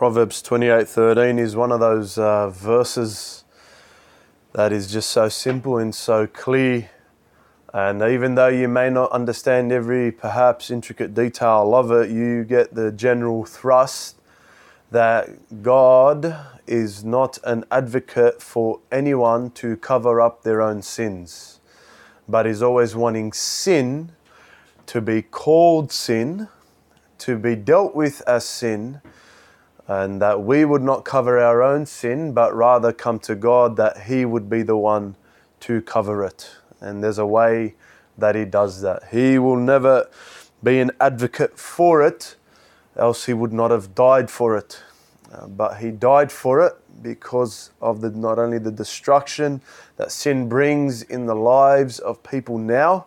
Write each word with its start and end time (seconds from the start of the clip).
Proverbs 0.00 0.42
28:13 0.42 1.38
is 1.38 1.54
one 1.54 1.70
of 1.70 1.80
those 1.80 2.16
uh, 2.16 2.48
verses 2.48 3.44
that 4.54 4.72
is 4.72 4.90
just 4.90 5.10
so 5.10 5.28
simple 5.28 5.76
and 5.76 5.94
so 5.94 6.26
clear. 6.26 6.88
And 7.74 8.00
even 8.00 8.34
though 8.34 8.48
you 8.48 8.66
may 8.66 8.88
not 8.88 9.12
understand 9.12 9.70
every 9.72 10.10
perhaps 10.10 10.70
intricate 10.70 11.12
detail 11.12 11.74
of 11.74 11.90
it, 11.90 12.08
you 12.08 12.44
get 12.44 12.74
the 12.74 12.90
general 12.90 13.44
thrust 13.44 14.16
that 14.90 15.62
God 15.62 16.34
is 16.66 17.04
not 17.04 17.38
an 17.44 17.66
advocate 17.70 18.40
for 18.40 18.80
anyone 18.90 19.50
to 19.50 19.76
cover 19.76 20.18
up 20.18 20.44
their 20.44 20.62
own 20.62 20.80
sins, 20.80 21.60
but 22.26 22.46
is 22.46 22.62
always 22.62 22.96
wanting 22.96 23.34
sin 23.34 24.12
to 24.86 25.02
be 25.02 25.20
called 25.20 25.92
sin, 25.92 26.48
to 27.18 27.36
be 27.36 27.54
dealt 27.54 27.94
with 27.94 28.22
as 28.26 28.46
sin, 28.46 29.02
and 29.90 30.22
that 30.22 30.40
we 30.40 30.64
would 30.64 30.82
not 30.82 31.04
cover 31.04 31.40
our 31.40 31.64
own 31.64 31.84
sin, 31.84 32.32
but 32.32 32.54
rather 32.54 32.92
come 32.92 33.18
to 33.18 33.34
God 33.34 33.76
that 33.76 34.02
He 34.02 34.24
would 34.24 34.48
be 34.48 34.62
the 34.62 34.76
one 34.76 35.16
to 35.58 35.82
cover 35.82 36.22
it. 36.22 36.48
And 36.80 37.02
there's 37.02 37.18
a 37.18 37.26
way 37.26 37.74
that 38.16 38.36
He 38.36 38.44
does 38.44 38.82
that. 38.82 39.08
He 39.10 39.36
will 39.36 39.56
never 39.56 40.08
be 40.62 40.78
an 40.78 40.92
advocate 41.00 41.58
for 41.58 42.06
it, 42.06 42.36
else 42.96 43.26
He 43.26 43.32
would 43.32 43.52
not 43.52 43.72
have 43.72 43.92
died 43.96 44.30
for 44.30 44.56
it. 44.56 44.80
Uh, 45.32 45.48
but 45.48 45.78
He 45.78 45.90
died 45.90 46.30
for 46.30 46.64
it 46.64 46.74
because 47.02 47.72
of 47.82 48.00
the, 48.00 48.10
not 48.10 48.38
only 48.38 48.58
the 48.58 48.70
destruction 48.70 49.60
that 49.96 50.12
sin 50.12 50.48
brings 50.48 51.02
in 51.02 51.26
the 51.26 51.34
lives 51.34 51.98
of 51.98 52.22
people 52.22 52.58
now, 52.58 53.06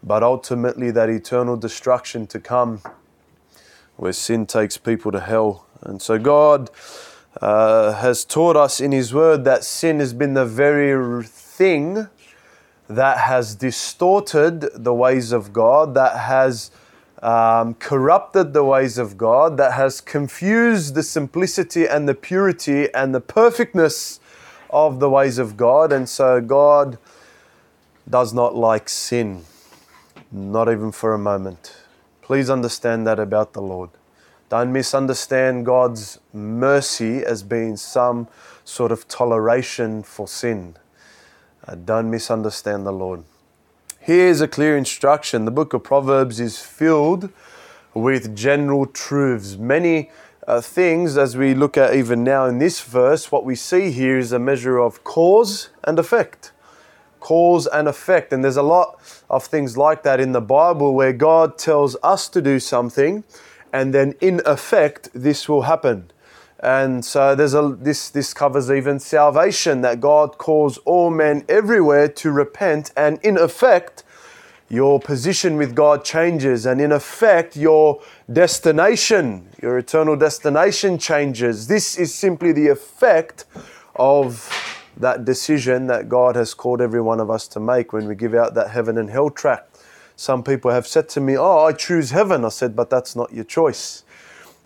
but 0.00 0.22
ultimately 0.22 0.92
that 0.92 1.10
eternal 1.10 1.56
destruction 1.56 2.24
to 2.28 2.38
come 2.38 2.82
where 3.96 4.12
sin 4.12 4.46
takes 4.46 4.76
people 4.76 5.10
to 5.10 5.18
hell. 5.18 5.66
And 5.82 6.00
so 6.00 6.18
God 6.18 6.70
uh, 7.40 7.94
has 7.94 8.24
taught 8.24 8.56
us 8.56 8.80
in 8.80 8.92
His 8.92 9.14
Word 9.14 9.44
that 9.44 9.64
sin 9.64 10.00
has 10.00 10.12
been 10.12 10.34
the 10.34 10.46
very 10.46 11.24
thing 11.24 12.08
that 12.88 13.18
has 13.18 13.54
distorted 13.54 14.68
the 14.74 14.92
ways 14.92 15.30
of 15.30 15.52
God, 15.52 15.94
that 15.94 16.18
has 16.18 16.70
um, 17.22 17.74
corrupted 17.74 18.52
the 18.52 18.64
ways 18.64 18.98
of 18.98 19.16
God, 19.16 19.56
that 19.58 19.74
has 19.74 20.00
confused 20.00 20.94
the 20.94 21.02
simplicity 21.02 21.86
and 21.86 22.08
the 22.08 22.14
purity 22.14 22.92
and 22.92 23.14
the 23.14 23.20
perfectness 23.20 24.18
of 24.70 25.00
the 25.00 25.08
ways 25.08 25.38
of 25.38 25.56
God. 25.56 25.92
And 25.92 26.08
so 26.08 26.40
God 26.40 26.98
does 28.08 28.32
not 28.32 28.56
like 28.56 28.88
sin, 28.88 29.44
not 30.32 30.68
even 30.68 30.90
for 30.90 31.14
a 31.14 31.18
moment. 31.18 31.76
Please 32.22 32.50
understand 32.50 33.06
that 33.06 33.20
about 33.20 33.52
the 33.52 33.62
Lord. 33.62 33.90
Don't 34.50 34.72
misunderstand 34.72 35.64
God's 35.64 36.18
mercy 36.32 37.24
as 37.24 37.44
being 37.44 37.76
some 37.76 38.26
sort 38.64 38.90
of 38.90 39.06
toleration 39.06 40.02
for 40.02 40.26
sin. 40.26 40.76
Uh, 41.64 41.76
don't 41.76 42.10
misunderstand 42.10 42.84
the 42.84 42.92
Lord. 42.92 43.22
Here's 44.00 44.40
a 44.40 44.48
clear 44.48 44.76
instruction. 44.76 45.44
The 45.44 45.52
book 45.52 45.72
of 45.72 45.84
Proverbs 45.84 46.40
is 46.40 46.58
filled 46.58 47.30
with 47.94 48.34
general 48.34 48.86
truths. 48.86 49.56
Many 49.56 50.10
uh, 50.48 50.60
things, 50.60 51.16
as 51.16 51.36
we 51.36 51.54
look 51.54 51.76
at 51.76 51.94
even 51.94 52.24
now 52.24 52.46
in 52.46 52.58
this 52.58 52.80
verse, 52.80 53.30
what 53.30 53.44
we 53.44 53.54
see 53.54 53.92
here 53.92 54.18
is 54.18 54.32
a 54.32 54.40
measure 54.40 54.78
of 54.78 55.04
cause 55.04 55.68
and 55.84 55.96
effect. 55.96 56.50
Cause 57.20 57.68
and 57.68 57.86
effect. 57.86 58.32
And 58.32 58.42
there's 58.42 58.56
a 58.56 58.64
lot 58.64 58.98
of 59.30 59.44
things 59.44 59.76
like 59.76 60.02
that 60.02 60.18
in 60.18 60.32
the 60.32 60.40
Bible 60.40 60.92
where 60.92 61.12
God 61.12 61.56
tells 61.56 61.96
us 62.02 62.28
to 62.30 62.42
do 62.42 62.58
something 62.58 63.22
and 63.72 63.94
then 63.94 64.14
in 64.20 64.40
effect 64.44 65.10
this 65.14 65.48
will 65.48 65.62
happen. 65.62 66.10
And 66.62 67.04
so 67.04 67.34
there's 67.34 67.54
a 67.54 67.76
this 67.80 68.10
this 68.10 68.34
covers 68.34 68.70
even 68.70 68.98
salvation 68.98 69.80
that 69.80 70.00
God 70.00 70.36
calls 70.36 70.76
all 70.78 71.10
men 71.10 71.44
everywhere 71.48 72.08
to 72.08 72.30
repent 72.30 72.92
and 72.96 73.18
in 73.22 73.38
effect 73.38 74.04
your 74.68 75.00
position 75.00 75.56
with 75.56 75.74
God 75.74 76.04
changes 76.04 76.66
and 76.66 76.80
in 76.80 76.92
effect 76.92 77.56
your 77.56 78.02
destination 78.30 79.48
your 79.62 79.78
eternal 79.78 80.16
destination 80.16 80.98
changes 80.98 81.66
this 81.66 81.98
is 81.98 82.14
simply 82.14 82.52
the 82.52 82.68
effect 82.68 83.46
of 83.96 84.48
that 84.98 85.24
decision 85.24 85.86
that 85.86 86.08
God 86.08 86.36
has 86.36 86.52
called 86.52 86.80
every 86.80 87.00
one 87.00 87.20
of 87.20 87.30
us 87.30 87.48
to 87.48 87.60
make 87.60 87.92
when 87.92 88.06
we 88.06 88.14
give 88.14 88.34
out 88.34 88.54
that 88.54 88.70
heaven 88.70 88.98
and 88.98 89.08
hell 89.08 89.30
tract 89.30 89.69
some 90.20 90.42
people 90.42 90.70
have 90.70 90.86
said 90.86 91.08
to 91.08 91.20
me, 91.20 91.38
Oh, 91.38 91.64
I 91.64 91.72
choose 91.72 92.10
heaven. 92.10 92.44
I 92.44 92.50
said, 92.50 92.76
But 92.76 92.90
that's 92.90 93.16
not 93.16 93.32
your 93.32 93.44
choice. 93.44 94.04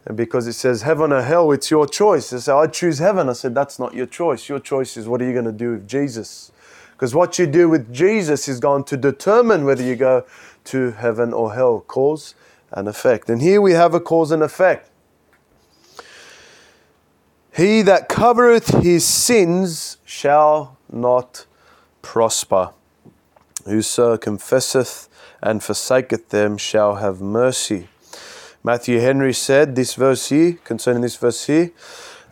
And 0.05 0.17
because 0.17 0.49
it 0.49 0.55
says 0.55 0.83
heaven 0.83 1.13
or 1.13 1.23
hell, 1.23 1.53
it's 1.53 1.71
your 1.71 1.87
choice. 1.87 2.31
They 2.31 2.39
say, 2.39 2.51
I 2.51 2.67
choose 2.67 2.99
heaven. 2.99 3.29
I 3.29 3.35
said, 3.35 3.55
That's 3.55 3.79
not 3.79 3.95
your 3.95 4.07
choice. 4.07 4.49
Your 4.49 4.59
choice 4.59 4.97
is 4.97 5.07
what 5.07 5.23
are 5.23 5.25
you 5.25 5.33
going 5.33 5.45
to 5.45 5.53
do 5.53 5.71
with 5.71 5.87
Jesus? 5.87 6.51
Because 6.91 7.15
what 7.15 7.39
you 7.39 7.47
do 7.47 7.69
with 7.69 7.95
Jesus 7.95 8.49
is 8.49 8.59
going 8.59 8.83
to 8.83 8.97
determine 8.97 9.65
whether 9.65 9.85
you 9.85 9.95
go 9.95 10.27
to 10.65 10.91
heaven 10.91 11.33
or 11.33 11.55
hell. 11.55 11.85
Cause 11.87 12.35
and 12.73 12.89
effect. 12.89 13.31
And 13.31 13.41
here 13.41 13.61
we 13.61 13.75
have 13.75 13.95
a 13.95 14.01
cause 14.01 14.33
and 14.33 14.43
effect. 14.43 14.91
He 17.55 17.81
that 17.83 18.09
covereth 18.09 18.83
his 18.83 19.07
sins 19.07 19.99
shall 20.05 20.79
not 20.91 21.47
prosper. 22.03 22.71
Whoso 23.65 24.17
confesseth 24.17 25.09
and 25.45 25.63
forsaketh 25.63 26.31
them 26.31 26.57
shall 26.57 26.97
have 26.97 27.21
mercy. 27.21 27.87
Matthew 28.65 28.99
Henry 29.01 29.35
said 29.35 29.77
this 29.77 29.93
verse 29.95 30.31
here, 30.31 30.55
concerning 30.65 31.03
this 31.03 31.17
verse 31.17 31.45
here, 31.47 31.71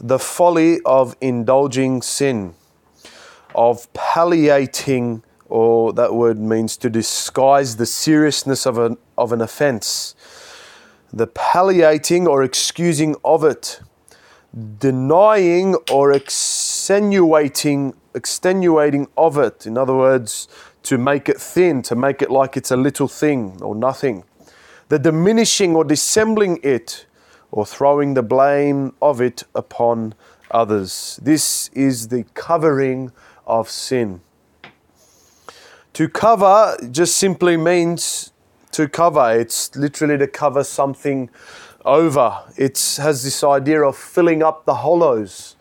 the 0.00 0.18
folly 0.18 0.80
of 0.86 1.14
indulging 1.20 2.00
sin, 2.00 2.54
of 3.54 3.92
palliating, 3.92 5.22
or 5.50 5.92
that 5.92 6.14
word 6.14 6.38
means 6.38 6.78
to 6.78 6.88
disguise 6.88 7.76
the 7.76 7.84
seriousness 7.84 8.66
of 8.66 8.78
an, 8.78 8.96
of 9.18 9.30
an 9.30 9.42
offense, 9.42 10.14
the 11.12 11.26
palliating 11.26 12.26
or 12.26 12.42
excusing 12.42 13.14
of 13.22 13.44
it, 13.44 13.80
denying 14.78 15.74
or 15.92 16.12
extenuating, 16.12 17.94
extenuating 18.14 19.06
of 19.18 19.36
it. 19.36 19.66
In 19.66 19.76
other 19.76 19.94
words, 19.94 20.48
to 20.84 20.98
make 20.98 21.28
it 21.28 21.40
thin, 21.40 21.82
to 21.82 21.94
make 21.94 22.22
it 22.22 22.30
like 22.30 22.56
it's 22.56 22.70
a 22.70 22.76
little 22.76 23.08
thing 23.08 23.58
or 23.62 23.74
nothing. 23.74 24.24
The 24.88 24.98
diminishing 24.98 25.74
or 25.74 25.84
dissembling 25.84 26.58
it 26.62 27.06
or 27.50 27.64
throwing 27.66 28.14
the 28.14 28.22
blame 28.22 28.94
of 29.00 29.20
it 29.20 29.44
upon 29.54 30.14
others. 30.50 31.18
This 31.22 31.68
is 31.68 32.08
the 32.08 32.24
covering 32.34 33.12
of 33.46 33.70
sin. 33.70 34.20
To 35.94 36.08
cover 36.08 36.76
just 36.90 37.16
simply 37.16 37.56
means 37.56 38.32
to 38.72 38.88
cover. 38.88 39.38
It's 39.38 39.74
literally 39.76 40.16
to 40.18 40.26
cover 40.26 40.64
something 40.64 41.28
over. 41.84 42.38
It 42.56 42.78
has 42.98 43.24
this 43.24 43.44
idea 43.44 43.82
of 43.82 43.96
filling 43.96 44.42
up 44.42 44.64
the 44.64 44.76
hollows. 44.76 45.56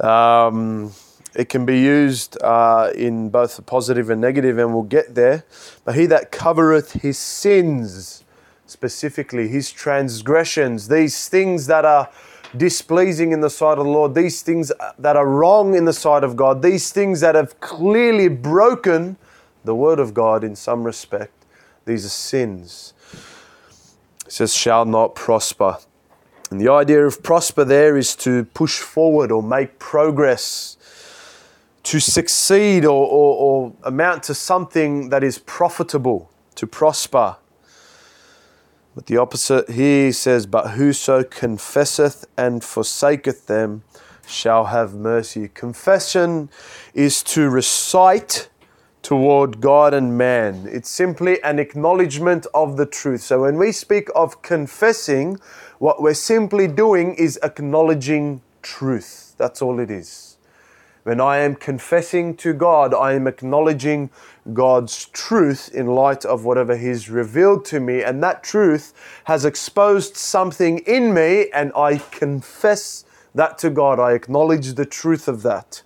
Um, 0.00 0.92
it 1.34 1.48
can 1.48 1.66
be 1.66 1.78
used 1.78 2.40
uh, 2.42 2.90
in 2.94 3.28
both 3.28 3.56
the 3.56 3.62
positive 3.62 4.10
and 4.10 4.20
negative, 4.20 4.58
and 4.58 4.72
we'll 4.72 4.82
get 4.82 5.14
there. 5.14 5.44
But 5.84 5.94
he 5.94 6.06
that 6.06 6.32
covereth 6.32 6.92
his 6.92 7.18
sins, 7.18 8.24
specifically 8.66 9.48
his 9.48 9.70
transgressions, 9.70 10.88
these 10.88 11.28
things 11.28 11.66
that 11.66 11.84
are 11.84 12.10
displeasing 12.56 13.32
in 13.32 13.40
the 13.40 13.50
sight 13.50 13.78
of 13.78 13.84
the 13.84 13.90
Lord, 13.90 14.14
these 14.14 14.42
things 14.42 14.72
that 14.98 15.16
are 15.16 15.26
wrong 15.26 15.74
in 15.74 15.84
the 15.84 15.92
sight 15.92 16.24
of 16.24 16.34
God, 16.34 16.62
these 16.62 16.90
things 16.90 17.20
that 17.20 17.34
have 17.34 17.60
clearly 17.60 18.28
broken 18.28 19.16
the 19.64 19.74
word 19.74 19.98
of 19.98 20.14
God 20.14 20.42
in 20.44 20.56
some 20.56 20.84
respect, 20.84 21.44
these 21.84 22.06
are 22.06 22.10
sins. 22.10 22.94
It 24.24 24.32
says, 24.32 24.54
shall 24.54 24.86
not 24.86 25.14
prosper. 25.14 25.78
And 26.50 26.58
the 26.60 26.72
idea 26.72 27.04
of 27.04 27.22
prosper 27.22 27.64
there 27.64 27.98
is 27.98 28.16
to 28.16 28.44
push 28.46 28.78
forward 28.78 29.30
or 29.30 29.42
make 29.42 29.78
progress 29.78 30.77
to 31.84 32.00
succeed 32.00 32.84
or, 32.84 33.06
or, 33.06 33.36
or 33.36 33.72
amount 33.84 34.24
to 34.24 34.34
something 34.34 35.08
that 35.10 35.24
is 35.24 35.38
profitable, 35.38 36.30
to 36.56 36.66
prosper. 36.66 37.36
But 38.94 39.06
the 39.06 39.16
opposite 39.16 39.70
here 39.70 40.12
says, 40.12 40.46
But 40.46 40.72
whoso 40.72 41.22
confesseth 41.22 42.26
and 42.36 42.64
forsaketh 42.64 43.46
them 43.46 43.84
shall 44.26 44.66
have 44.66 44.94
mercy. 44.94 45.48
Confession 45.48 46.50
is 46.94 47.22
to 47.22 47.48
recite 47.48 48.48
toward 49.02 49.60
God 49.60 49.94
and 49.94 50.18
man. 50.18 50.68
It's 50.70 50.90
simply 50.90 51.42
an 51.42 51.58
acknowledgement 51.58 52.46
of 52.52 52.76
the 52.76 52.86
truth. 52.86 53.22
So 53.22 53.42
when 53.42 53.56
we 53.56 53.72
speak 53.72 54.08
of 54.14 54.42
confessing, 54.42 55.38
what 55.78 56.02
we're 56.02 56.14
simply 56.14 56.66
doing 56.66 57.14
is 57.14 57.38
acknowledging 57.42 58.42
truth. 58.62 59.34
That's 59.38 59.62
all 59.62 59.78
it 59.78 59.90
is. 59.90 60.27
When 61.08 61.22
I 61.22 61.38
am 61.38 61.54
confessing 61.54 62.36
to 62.36 62.52
God, 62.52 62.92
I 62.92 63.14
am 63.14 63.26
acknowledging 63.26 64.10
God's 64.52 65.06
truth 65.06 65.70
in 65.72 65.86
light 65.86 66.26
of 66.26 66.44
whatever 66.44 66.76
He's 66.76 67.08
revealed 67.08 67.64
to 67.64 67.80
me. 67.80 68.02
And 68.02 68.22
that 68.22 68.44
truth 68.44 68.92
has 69.24 69.46
exposed 69.46 70.18
something 70.18 70.80
in 70.80 71.14
me, 71.14 71.48
and 71.48 71.72
I 71.74 71.96
confess 71.96 73.06
that 73.34 73.56
to 73.56 73.70
God. 73.70 73.98
I 73.98 74.12
acknowledge 74.12 74.74
the 74.74 74.84
truth 74.84 75.28
of 75.28 75.40
that. 75.44 75.82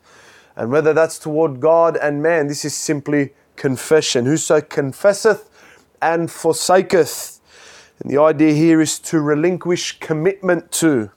And 0.56 0.72
whether 0.72 0.92
that's 0.92 1.20
toward 1.20 1.60
God 1.60 1.96
and 1.96 2.20
man, 2.20 2.48
this 2.48 2.64
is 2.64 2.74
simply 2.74 3.30
confession. 3.54 4.26
Whoso 4.26 4.60
confesseth 4.60 5.48
and 6.02 6.32
forsaketh. 6.32 7.38
And 8.00 8.10
the 8.10 8.20
idea 8.20 8.54
here 8.54 8.80
is 8.80 8.98
to 8.98 9.20
relinquish 9.20 10.00
commitment 10.00 10.72
to. 10.72 11.12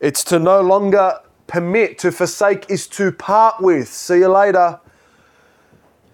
It's 0.00 0.24
to 0.24 0.38
no 0.38 0.62
longer 0.62 1.20
permit, 1.46 1.98
to 1.98 2.10
forsake 2.10 2.70
is 2.70 2.86
to 2.88 3.12
part 3.12 3.60
with. 3.60 3.88
See 3.88 4.18
you 4.18 4.28
later. 4.28 4.80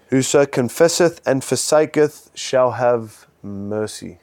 Whoso 0.09 0.45
confesseth 0.45 1.21
and 1.27 1.43
forsaketh 1.45 2.31
shall 2.35 2.73
have 2.73 3.27
mercy. 3.43 4.19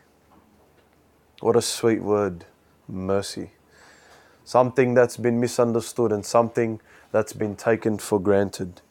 What 1.40 1.56
a 1.56 1.62
sweet 1.62 2.02
word, 2.02 2.46
mercy. 2.88 3.52
Something 4.44 4.94
that's 4.94 5.18
been 5.18 5.40
misunderstood 5.40 6.12
and 6.12 6.26
something 6.26 6.82
that's 7.12 7.34
been 7.34 7.56
taken 7.56 7.98
for 7.98 8.20
granted. 8.20 8.82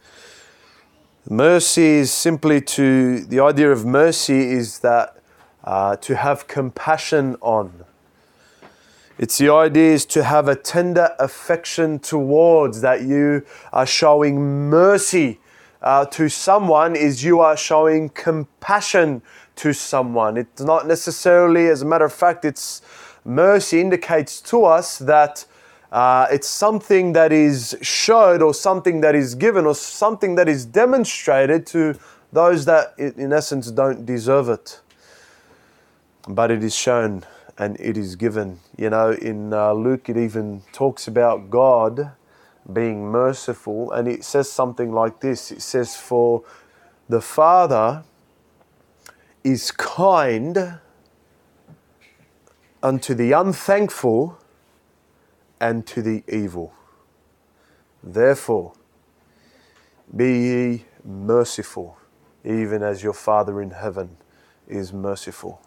Mercy 1.29 1.97
is 1.99 2.13
simply 2.13 2.61
to, 2.61 3.21
the 3.25 3.41
idea 3.41 3.73
of 3.73 3.85
mercy 3.85 4.53
is 4.53 4.79
that 4.79 5.21
uh, 5.65 5.97
to 5.97 6.15
have 6.15 6.47
compassion 6.47 7.37
on. 7.41 7.85
It's 9.19 9.39
the 9.39 9.51
idea 9.51 9.95
is 9.95 10.05
to 10.07 10.25
have 10.25 10.47
a 10.47 10.55
tender 10.55 11.15
affection 11.19 11.99
towards, 11.99 12.83
that 12.83 13.03
you 13.03 13.47
are 13.73 13.87
showing 13.87 14.69
mercy 14.69 15.41
uh, 15.81 16.05
to 16.07 16.29
someone, 16.29 16.95
is 16.95 17.25
you 17.25 17.41
are 17.41 17.57
showing 17.57 18.11
compassion 18.11 19.23
to 19.57 19.73
someone. 19.73 20.37
It's 20.37 20.61
not 20.61 20.87
necessarily, 20.87 21.69
as 21.69 21.81
a 21.81 21.87
matter 21.87 22.05
of 22.05 22.13
fact, 22.13 22.45
it's 22.45 22.83
mercy 23.25 23.81
indicates 23.81 24.43
to 24.43 24.67
us 24.67 24.99
that 24.99 25.47
uh, 25.91 26.27
it's 26.31 26.49
something 26.49 27.15
that 27.15 27.33
is 27.33 27.75
showed 27.81 28.43
or 28.43 28.53
something 28.53 29.01
that 29.01 29.15
is 29.15 29.35
given 29.35 29.65
or 29.65 29.75
something 29.75 30.35
that 30.35 30.47
is 30.47 30.67
demonstrated 30.67 31.67
to 31.69 31.99
those 32.33 32.67
that, 32.67 32.93
in 32.99 33.33
essence, 33.33 33.71
don't 33.71 34.05
deserve 34.05 34.51
it. 34.51 34.81
But 36.29 36.51
it 36.51 36.63
is 36.63 36.75
shown 36.75 37.25
and 37.58 37.79
it 37.81 37.97
is 37.97 38.17
given. 38.17 38.61
You 38.76 38.91
know, 38.91 39.12
in 39.12 39.53
uh, 39.53 39.73
Luke, 39.73 40.08
it 40.08 40.17
even 40.17 40.62
talks 40.73 41.08
about 41.08 41.50
God 41.50 42.12
being 42.70 43.06
merciful, 43.06 43.93
and 43.93 44.08
it 44.08 44.25
says 44.25 44.50
something 44.50 44.93
like 44.93 45.20
this 45.20 45.50
it 45.50 45.62
says, 45.62 45.97
For 45.97 46.43
the 47.08 47.20
Father 47.20 48.05
is 49.44 49.70
kind 49.70 50.81
unto 52.82 53.14
the 53.14 53.32
unthankful 53.32 54.38
and 55.61 55.87
to 55.87 56.03
the 56.03 56.23
evil. 56.29 56.75
Therefore, 58.03 58.73
be 60.14 60.32
ye 60.32 60.85
merciful, 61.05 61.99
even 62.44 62.82
as 62.82 63.03
your 63.03 63.12
Father 63.12 63.61
in 63.61 63.70
heaven 63.70 64.17
is 64.69 64.93
merciful. 64.93 65.61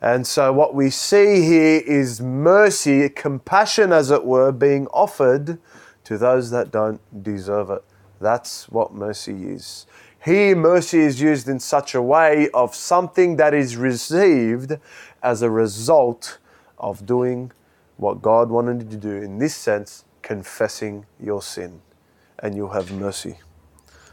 And 0.00 0.26
so, 0.26 0.52
what 0.52 0.74
we 0.74 0.90
see 0.90 1.44
here 1.44 1.82
is 1.86 2.20
mercy, 2.20 3.08
compassion, 3.08 3.92
as 3.92 4.10
it 4.10 4.24
were, 4.24 4.52
being 4.52 4.86
offered 4.88 5.58
to 6.04 6.18
those 6.18 6.50
that 6.50 6.70
don't 6.70 7.00
deserve 7.22 7.70
it. 7.70 7.84
That's 8.20 8.68
what 8.68 8.94
mercy 8.94 9.50
is. 9.50 9.86
Here, 10.24 10.56
mercy 10.56 11.00
is 11.00 11.20
used 11.20 11.48
in 11.48 11.60
such 11.60 11.94
a 11.94 12.02
way 12.02 12.48
of 12.54 12.74
something 12.74 13.36
that 13.36 13.52
is 13.52 13.76
received 13.76 14.78
as 15.22 15.42
a 15.42 15.50
result 15.50 16.38
of 16.78 17.04
doing 17.04 17.52
what 17.96 18.22
God 18.22 18.50
wanted 18.50 18.82
you 18.82 18.88
to 18.90 18.96
do. 18.96 19.16
In 19.16 19.38
this 19.38 19.54
sense, 19.54 20.04
confessing 20.22 21.06
your 21.20 21.42
sin, 21.42 21.82
and 22.38 22.56
you'll 22.56 22.70
have 22.72 22.90
mercy. 22.92 23.38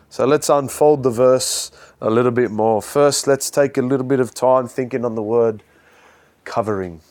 So 0.09 0.25
let's 0.25 0.49
unfold 0.49 1.03
the 1.03 1.09
verse 1.09 1.71
a 2.01 2.09
little 2.09 2.31
bit 2.31 2.51
more. 2.51 2.81
First, 2.81 3.27
let's 3.27 3.49
take 3.49 3.77
a 3.77 3.81
little 3.81 4.05
bit 4.05 4.19
of 4.19 4.33
time 4.33 4.67
thinking 4.67 5.05
on 5.05 5.15
the 5.15 5.23
word 5.23 5.63
covering. 6.43 7.01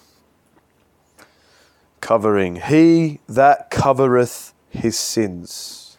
Covering. 2.00 2.56
He 2.56 3.20
that 3.28 3.70
covereth 3.70 4.52
his 4.70 4.98
sins. 4.98 5.98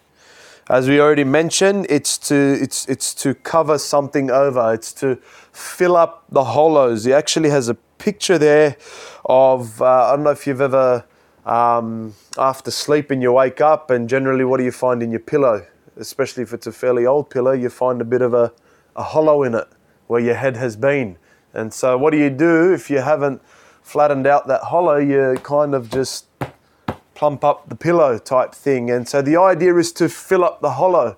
As 0.69 0.87
we 0.87 1.01
already 1.01 1.25
mentioned, 1.25 1.87
it's 1.89 2.17
to, 2.29 2.35
it's, 2.35 2.87
it's 2.87 3.13
to 3.15 3.33
cover 3.33 3.77
something 3.77 4.31
over, 4.31 4.73
it's 4.73 4.93
to 4.93 5.17
fill 5.51 5.97
up 5.97 6.23
the 6.29 6.45
hollows. 6.45 7.03
He 7.03 7.11
actually 7.11 7.49
has 7.49 7.67
a 7.67 7.73
picture 7.97 8.37
there 8.37 8.77
of, 9.25 9.81
uh, 9.81 9.85
I 9.85 10.15
don't 10.15 10.23
know 10.23 10.29
if 10.29 10.47
you've 10.47 10.61
ever, 10.61 11.03
um, 11.45 12.15
after 12.37 12.71
sleeping, 12.71 13.21
you 13.21 13.33
wake 13.33 13.59
up 13.59 13.91
and 13.91 14.07
generally 14.07 14.45
what 14.45 14.57
do 14.57 14.63
you 14.63 14.71
find 14.71 15.03
in 15.03 15.11
your 15.11 15.19
pillow? 15.19 15.65
Especially 15.97 16.41
if 16.43 16.53
it's 16.53 16.67
a 16.67 16.71
fairly 16.71 17.05
old 17.05 17.29
pillow, 17.29 17.51
you 17.51 17.69
find 17.69 17.99
a 17.99 18.05
bit 18.05 18.21
of 18.21 18.33
a, 18.33 18.53
a 18.95 19.03
hollow 19.03 19.43
in 19.43 19.53
it 19.55 19.67
where 20.07 20.21
your 20.21 20.35
head 20.35 20.55
has 20.55 20.77
been. 20.77 21.17
And 21.53 21.73
so, 21.73 21.97
what 21.97 22.11
do 22.11 22.17
you 22.17 22.29
do 22.29 22.73
if 22.73 22.89
you 22.89 22.99
haven't 22.99 23.41
flattened 23.81 24.27
out 24.27 24.47
that 24.47 24.63
hollow? 24.63 24.97
You 24.97 25.37
kind 25.43 25.75
of 25.75 25.89
just 25.89 26.27
plump 27.13 27.43
up 27.43 27.69
the 27.69 27.75
pillow 27.75 28.17
type 28.17 28.53
thing. 28.55 28.89
And 28.89 29.07
so, 29.07 29.21
the 29.21 29.37
idea 29.37 29.75
is 29.77 29.91
to 29.93 30.09
fill 30.09 30.43
up 30.43 30.61
the 30.61 30.71
hollow 30.71 31.17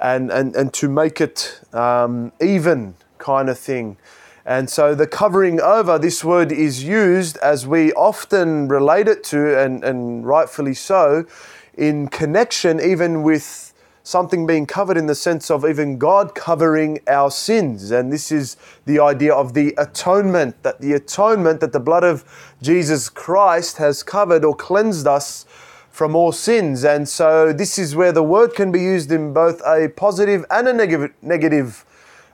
and, 0.00 0.30
and, 0.30 0.54
and 0.54 0.72
to 0.74 0.88
make 0.88 1.20
it 1.20 1.60
um, 1.72 2.32
even 2.40 2.94
kind 3.18 3.48
of 3.48 3.58
thing. 3.58 3.96
And 4.44 4.68
so, 4.68 4.94
the 4.94 5.06
covering 5.06 5.60
over, 5.60 5.98
this 5.98 6.24
word 6.24 6.52
is 6.52 6.84
used 6.84 7.36
as 7.38 7.66
we 7.66 7.92
often 7.92 8.68
relate 8.68 9.08
it 9.08 9.24
to, 9.24 9.58
and, 9.58 9.84
and 9.84 10.26
rightfully 10.26 10.74
so, 10.74 11.26
in 11.74 12.08
connection 12.08 12.80
even 12.80 13.22
with 13.22 13.71
something 14.02 14.46
being 14.46 14.66
covered 14.66 14.96
in 14.96 15.06
the 15.06 15.14
sense 15.14 15.50
of 15.50 15.64
even 15.64 15.98
God 15.98 16.34
covering 16.34 17.00
our 17.06 17.30
sins. 17.30 17.90
And 17.90 18.12
this 18.12 18.32
is 18.32 18.56
the 18.84 18.98
idea 18.98 19.32
of 19.32 19.54
the 19.54 19.74
atonement, 19.78 20.62
that 20.62 20.80
the 20.80 20.92
atonement 20.94 21.60
that 21.60 21.72
the 21.72 21.80
blood 21.80 22.04
of 22.04 22.24
Jesus 22.60 23.08
Christ 23.08 23.76
has 23.78 24.02
covered 24.02 24.44
or 24.44 24.54
cleansed 24.54 25.06
us 25.06 25.46
from 25.90 26.16
all 26.16 26.32
sins. 26.32 26.84
And 26.84 27.08
so 27.08 27.52
this 27.52 27.78
is 27.78 27.94
where 27.94 28.12
the 28.12 28.22
word 28.22 28.54
can 28.54 28.72
be 28.72 28.80
used 28.80 29.12
in 29.12 29.32
both 29.32 29.60
a 29.64 29.88
positive 29.94 30.44
and 30.50 30.66
a 30.66 30.72
negative, 30.72 31.12
negative 31.20 31.84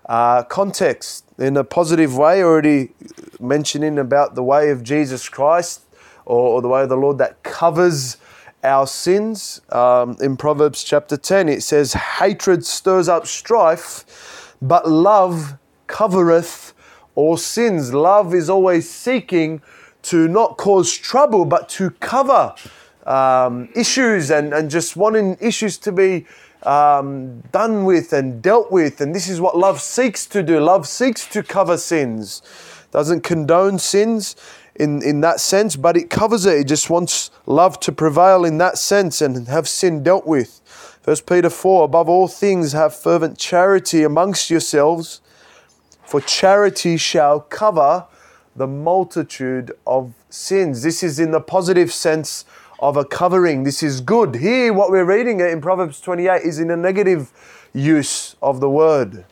uh, 0.06 0.44
context. 0.44 1.24
In 1.38 1.56
a 1.56 1.64
positive 1.64 2.16
way, 2.16 2.42
already 2.42 2.90
mentioning 3.40 3.98
about 3.98 4.34
the 4.34 4.42
way 4.42 4.70
of 4.70 4.82
Jesus 4.82 5.28
Christ 5.28 5.82
or, 6.24 6.54
or 6.54 6.62
the 6.62 6.68
way 6.68 6.82
of 6.82 6.88
the 6.88 6.96
Lord 6.96 7.18
that 7.18 7.42
covers 7.42 8.16
our 8.64 8.86
sins. 8.86 9.60
Um, 9.70 10.16
in 10.20 10.36
Proverbs 10.36 10.84
chapter 10.84 11.16
10, 11.16 11.48
it 11.48 11.62
says, 11.62 11.92
Hatred 11.92 12.64
stirs 12.64 13.08
up 13.08 13.26
strife, 13.26 14.56
but 14.60 14.88
love 14.88 15.58
covereth 15.86 16.74
all 17.14 17.36
sins. 17.36 17.92
Love 17.94 18.34
is 18.34 18.48
always 18.50 18.88
seeking 18.88 19.62
to 20.02 20.28
not 20.28 20.56
cause 20.56 20.96
trouble, 20.96 21.44
but 21.44 21.68
to 21.68 21.90
cover 21.90 22.54
um, 23.06 23.68
issues 23.74 24.30
and, 24.30 24.52
and 24.52 24.70
just 24.70 24.96
wanting 24.96 25.36
issues 25.40 25.78
to 25.78 25.92
be 25.92 26.26
um, 26.62 27.40
done 27.52 27.84
with 27.84 28.12
and 28.12 28.42
dealt 28.42 28.70
with. 28.70 29.00
And 29.00 29.14
this 29.14 29.28
is 29.28 29.40
what 29.40 29.56
love 29.56 29.80
seeks 29.80 30.26
to 30.26 30.42
do. 30.42 30.60
Love 30.60 30.86
seeks 30.86 31.26
to 31.28 31.42
cover 31.42 31.76
sins, 31.76 32.42
doesn't 32.90 33.22
condone 33.22 33.78
sins 33.78 34.36
in, 34.78 35.02
in 35.02 35.20
that 35.20 35.40
sense, 35.40 35.76
but 35.76 35.96
it 35.96 36.08
covers 36.08 36.46
it. 36.46 36.58
It 36.58 36.68
just 36.68 36.88
wants 36.88 37.30
love 37.46 37.80
to 37.80 37.92
prevail 37.92 38.44
in 38.44 38.58
that 38.58 38.78
sense 38.78 39.20
and 39.20 39.48
have 39.48 39.68
sin 39.68 40.02
dealt 40.02 40.26
with. 40.26 40.60
1 41.04 41.16
Peter 41.26 41.50
4 41.50 41.84
Above 41.84 42.08
all 42.08 42.28
things, 42.28 42.72
have 42.72 42.94
fervent 42.94 43.38
charity 43.38 44.04
amongst 44.04 44.50
yourselves, 44.50 45.20
for 46.04 46.20
charity 46.20 46.96
shall 46.96 47.40
cover 47.40 48.06
the 48.54 48.66
multitude 48.66 49.72
of 49.86 50.12
sins. 50.30 50.82
This 50.82 51.02
is 51.02 51.18
in 51.18 51.32
the 51.32 51.40
positive 51.40 51.92
sense 51.92 52.44
of 52.80 52.96
a 52.96 53.04
covering. 53.04 53.64
This 53.64 53.82
is 53.82 54.00
good. 54.00 54.36
Here, 54.36 54.72
what 54.72 54.90
we're 54.90 55.04
reading 55.04 55.40
in 55.40 55.60
Proverbs 55.60 56.00
28 56.00 56.42
is 56.42 56.58
in 56.60 56.70
a 56.70 56.76
negative 56.76 57.32
use 57.72 58.36
of 58.40 58.60
the 58.60 58.70
word. 58.70 59.24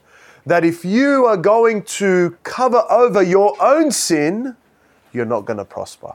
That 0.45 0.65
if 0.65 0.85
you 0.85 1.27
are 1.27 1.37
going 1.37 1.83
to 1.83 2.37
cover 2.43 2.85
over 2.91 3.23
your 3.23 3.57
own 3.61 3.91
sin, 3.91 4.57
you're 5.17 5.25
not 5.25 5.47
going 5.47 5.57
to 5.57 5.65
prosper. 5.65 6.15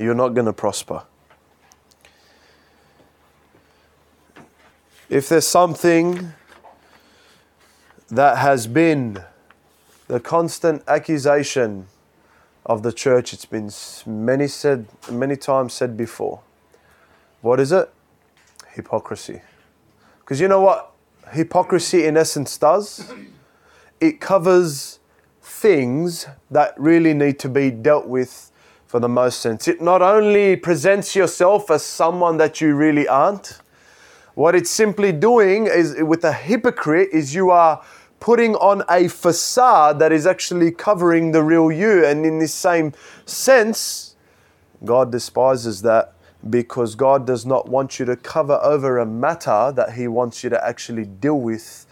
You're 0.00 0.14
not 0.14 0.30
going 0.30 0.46
to 0.46 0.52
prosper. 0.52 1.04
If 5.08 5.28
there's 5.28 5.46
something 5.46 6.32
that 8.08 8.38
has 8.38 8.66
been 8.66 9.22
the 10.08 10.18
constant 10.18 10.82
accusation 10.88 11.86
of 12.66 12.82
the 12.82 12.92
church, 12.92 13.32
it's 13.32 13.46
been 13.46 13.70
many 14.06 14.48
said 14.48 14.86
many 15.10 15.36
times 15.36 15.72
said 15.72 15.96
before. 15.96 16.40
What 17.40 17.60
is 17.60 17.70
it? 17.70 17.88
Hypocrisy. 18.72 19.40
Because 20.20 20.40
you 20.40 20.48
know 20.48 20.60
what 20.60 20.92
hypocrisy 21.32 22.04
in 22.04 22.16
essence 22.16 22.58
does? 22.58 23.12
It 24.00 24.20
covers 24.20 24.97
things 25.60 26.26
that 26.50 26.74
really 26.78 27.14
need 27.14 27.38
to 27.40 27.48
be 27.48 27.70
dealt 27.70 28.06
with 28.06 28.50
for 28.86 29.00
the 29.00 29.08
most 29.08 29.40
sense. 29.40 29.68
It 29.68 29.80
not 29.80 30.02
only 30.02 30.56
presents 30.56 31.14
yourself 31.14 31.70
as 31.70 31.84
someone 31.84 32.36
that 32.38 32.60
you 32.60 32.74
really 32.74 33.06
aren't, 33.06 33.60
what 34.34 34.54
it's 34.54 34.70
simply 34.70 35.10
doing 35.10 35.66
is 35.66 35.96
with 36.00 36.22
a 36.24 36.32
hypocrite 36.32 37.08
is 37.12 37.34
you 37.34 37.50
are 37.50 37.84
putting 38.20 38.54
on 38.56 38.82
a 38.88 39.08
facade 39.08 39.98
that 39.98 40.12
is 40.12 40.26
actually 40.26 40.70
covering 40.70 41.32
the 41.32 41.42
real 41.42 41.72
you. 41.72 42.04
And 42.04 42.24
in 42.24 42.38
this 42.38 42.54
same 42.54 42.92
sense, 43.26 44.14
God 44.84 45.10
despises 45.10 45.82
that 45.82 46.14
because 46.48 46.94
God 46.94 47.26
does 47.26 47.44
not 47.44 47.68
want 47.68 47.98
you 47.98 48.04
to 48.06 48.16
cover 48.16 48.60
over 48.62 48.98
a 48.98 49.06
matter 49.06 49.72
that 49.74 49.94
He 49.94 50.06
wants 50.06 50.44
you 50.44 50.50
to 50.50 50.66
actually 50.66 51.04
deal 51.04 51.40
with. 51.40 51.86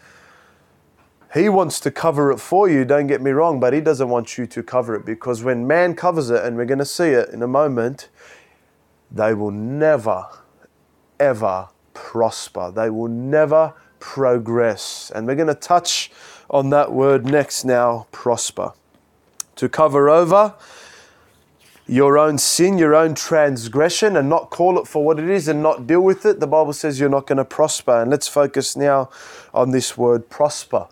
He 1.37 1.51
wants 1.51 1.81
to 1.81 1.91
cover 1.91 2.33
it 2.33 2.39
for 2.39 2.67
you, 2.67 2.87
don't 2.87 3.09
get 3.09 3.21
me 3.21 3.31
wrong, 3.31 3.61
but 3.61 3.75
He 3.75 3.83
doesn't 3.83 4.09
want 4.09 4.39
you 4.39 4.47
to 4.47 4.63
cover 4.63 4.95
it 4.95 5.05
because 5.05 5.43
when 5.43 5.67
man 5.67 5.95
covers 5.95 6.31
it, 6.31 6.43
and 6.43 6.57
we're 6.57 6.65
going 6.65 6.79
to 6.79 6.87
see 6.87 7.09
it 7.09 7.29
in 7.29 7.43
a 7.43 7.47
moment, 7.47 8.09
they 9.11 9.35
will 9.35 9.51
never, 9.51 10.27
ever 11.21 11.69
prosper. 11.93 12.71
They 12.71 12.89
will 12.89 13.09
never 13.09 13.75
progress. 14.01 15.13
And 15.15 15.27
we're 15.27 15.35
going 15.35 15.49
to 15.49 15.55
touch 15.55 16.11
on 16.49 16.71
that 16.71 16.93
word 16.93 17.27
next 17.27 17.65
now 17.65 18.07
prosper. 18.13 18.73
To 19.57 19.69
cover 19.69 20.09
over 20.09 20.55
your 21.87 22.17
own 22.17 22.39
sin, 22.39 22.79
your 22.79 22.95
own 22.95 23.15
transgression, 23.15 24.17
and 24.17 24.31
not 24.31 24.49
call 24.49 24.79
it 24.79 24.89
for 24.89 25.05
what 25.05 25.19
it 25.19 25.29
is 25.29 25.49
and 25.49 25.63
not 25.63 25.87
deal 25.87 26.01
with 26.01 26.25
it, 26.25 26.41
the 26.41 26.47
Bible 26.47 26.73
says 26.73 26.99
you're 26.99 27.11
not 27.11 27.27
going 27.27 27.37
to 27.37 27.45
prosper. 27.45 28.01
And 28.01 28.11
let's 28.11 28.27
focus 28.27 28.75
now 28.75 29.11
on 29.53 29.71
this 29.71 29.99
word 29.99 30.31
prosper. 30.31 30.89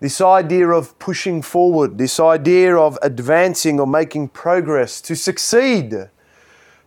This 0.00 0.20
idea 0.20 0.68
of 0.68 0.98
pushing 0.98 1.40
forward, 1.40 1.98
this 1.98 2.20
idea 2.20 2.76
of 2.76 2.98
advancing 3.02 3.80
or 3.80 3.86
making 3.86 4.28
progress, 4.28 5.00
to 5.02 5.14
succeed, 5.14 6.10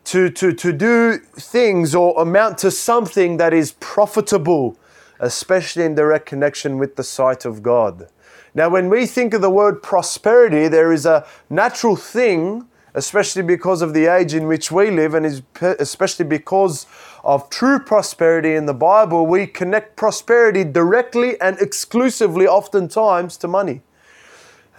to, 0.03 0.29
to, 0.29 0.53
to 0.53 0.71
do 0.71 1.17
things 1.17 1.95
or 1.95 2.21
amount 2.21 2.57
to 2.59 2.71
something 2.71 3.37
that 3.37 3.53
is 3.53 3.73
profitable, 3.79 4.77
especially 5.19 5.83
in 5.83 5.95
direct 5.95 6.25
connection 6.25 6.77
with 6.77 6.95
the 6.95 7.03
sight 7.03 7.43
of 7.43 7.63
God. 7.63 8.07
Now, 8.53 8.69
when 8.69 8.89
we 8.89 9.05
think 9.05 9.33
of 9.33 9.41
the 9.41 9.49
word 9.49 9.83
prosperity, 9.83 10.67
there 10.67 10.91
is 10.91 11.05
a 11.05 11.25
natural 11.49 11.95
thing 11.95 12.67
especially 12.97 13.43
because 13.43 13.83
of 13.83 13.93
the 13.93 14.07
age 14.07 14.33
in 14.33 14.47
which 14.47 14.71
we 14.71 14.89
live, 14.89 15.13
and 15.13 15.43
especially 15.61 16.25
because 16.25 16.87
of 17.23 17.47
true 17.49 17.79
prosperity 17.79 18.55
in 18.55 18.65
the 18.65 18.73
Bible, 18.73 19.27
we 19.27 19.45
connect 19.45 19.95
prosperity 19.95 20.63
directly 20.63 21.39
and 21.39 21.59
exclusively, 21.59 22.47
oftentimes, 22.47 23.37
to 23.37 23.47
money. 23.47 23.81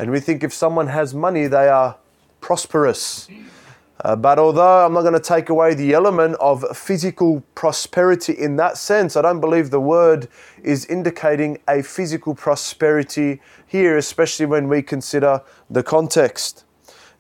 And 0.01 0.11
we 0.11 0.19
think 0.19 0.43
if 0.43 0.53
someone 0.53 0.89
has 0.89 1.15
money, 1.15 1.47
they 1.47 1.69
are 1.69 1.97
prosperous. 2.41 3.29
Uh, 4.05 4.17
but 4.17 4.39
although 4.39 4.87
I'm 4.87 4.93
not 4.93 5.03
going 5.03 5.15
to 5.15 5.21
take 5.21 5.49
away 5.49 5.75
the 5.75 5.93
element 5.93 6.37
of 6.41 6.65
physical 6.77 7.43
prosperity 7.55 8.33
in 8.33 8.57
that 8.57 8.79
sense, 8.79 9.17
I 9.17 9.23
don't 9.23 9.41
believe 9.41 9.71
the 9.71 9.81
word 9.81 10.29
is 10.63 10.87
indicating 10.87 11.59
a 11.69 11.83
physical 11.83 12.35
prosperity 12.35 13.41
here, 13.67 13.97
especially 13.97 14.47
when 14.47 14.69
we 14.69 14.83
consider 14.83 15.43
the 15.71 15.83
context. 15.83 16.65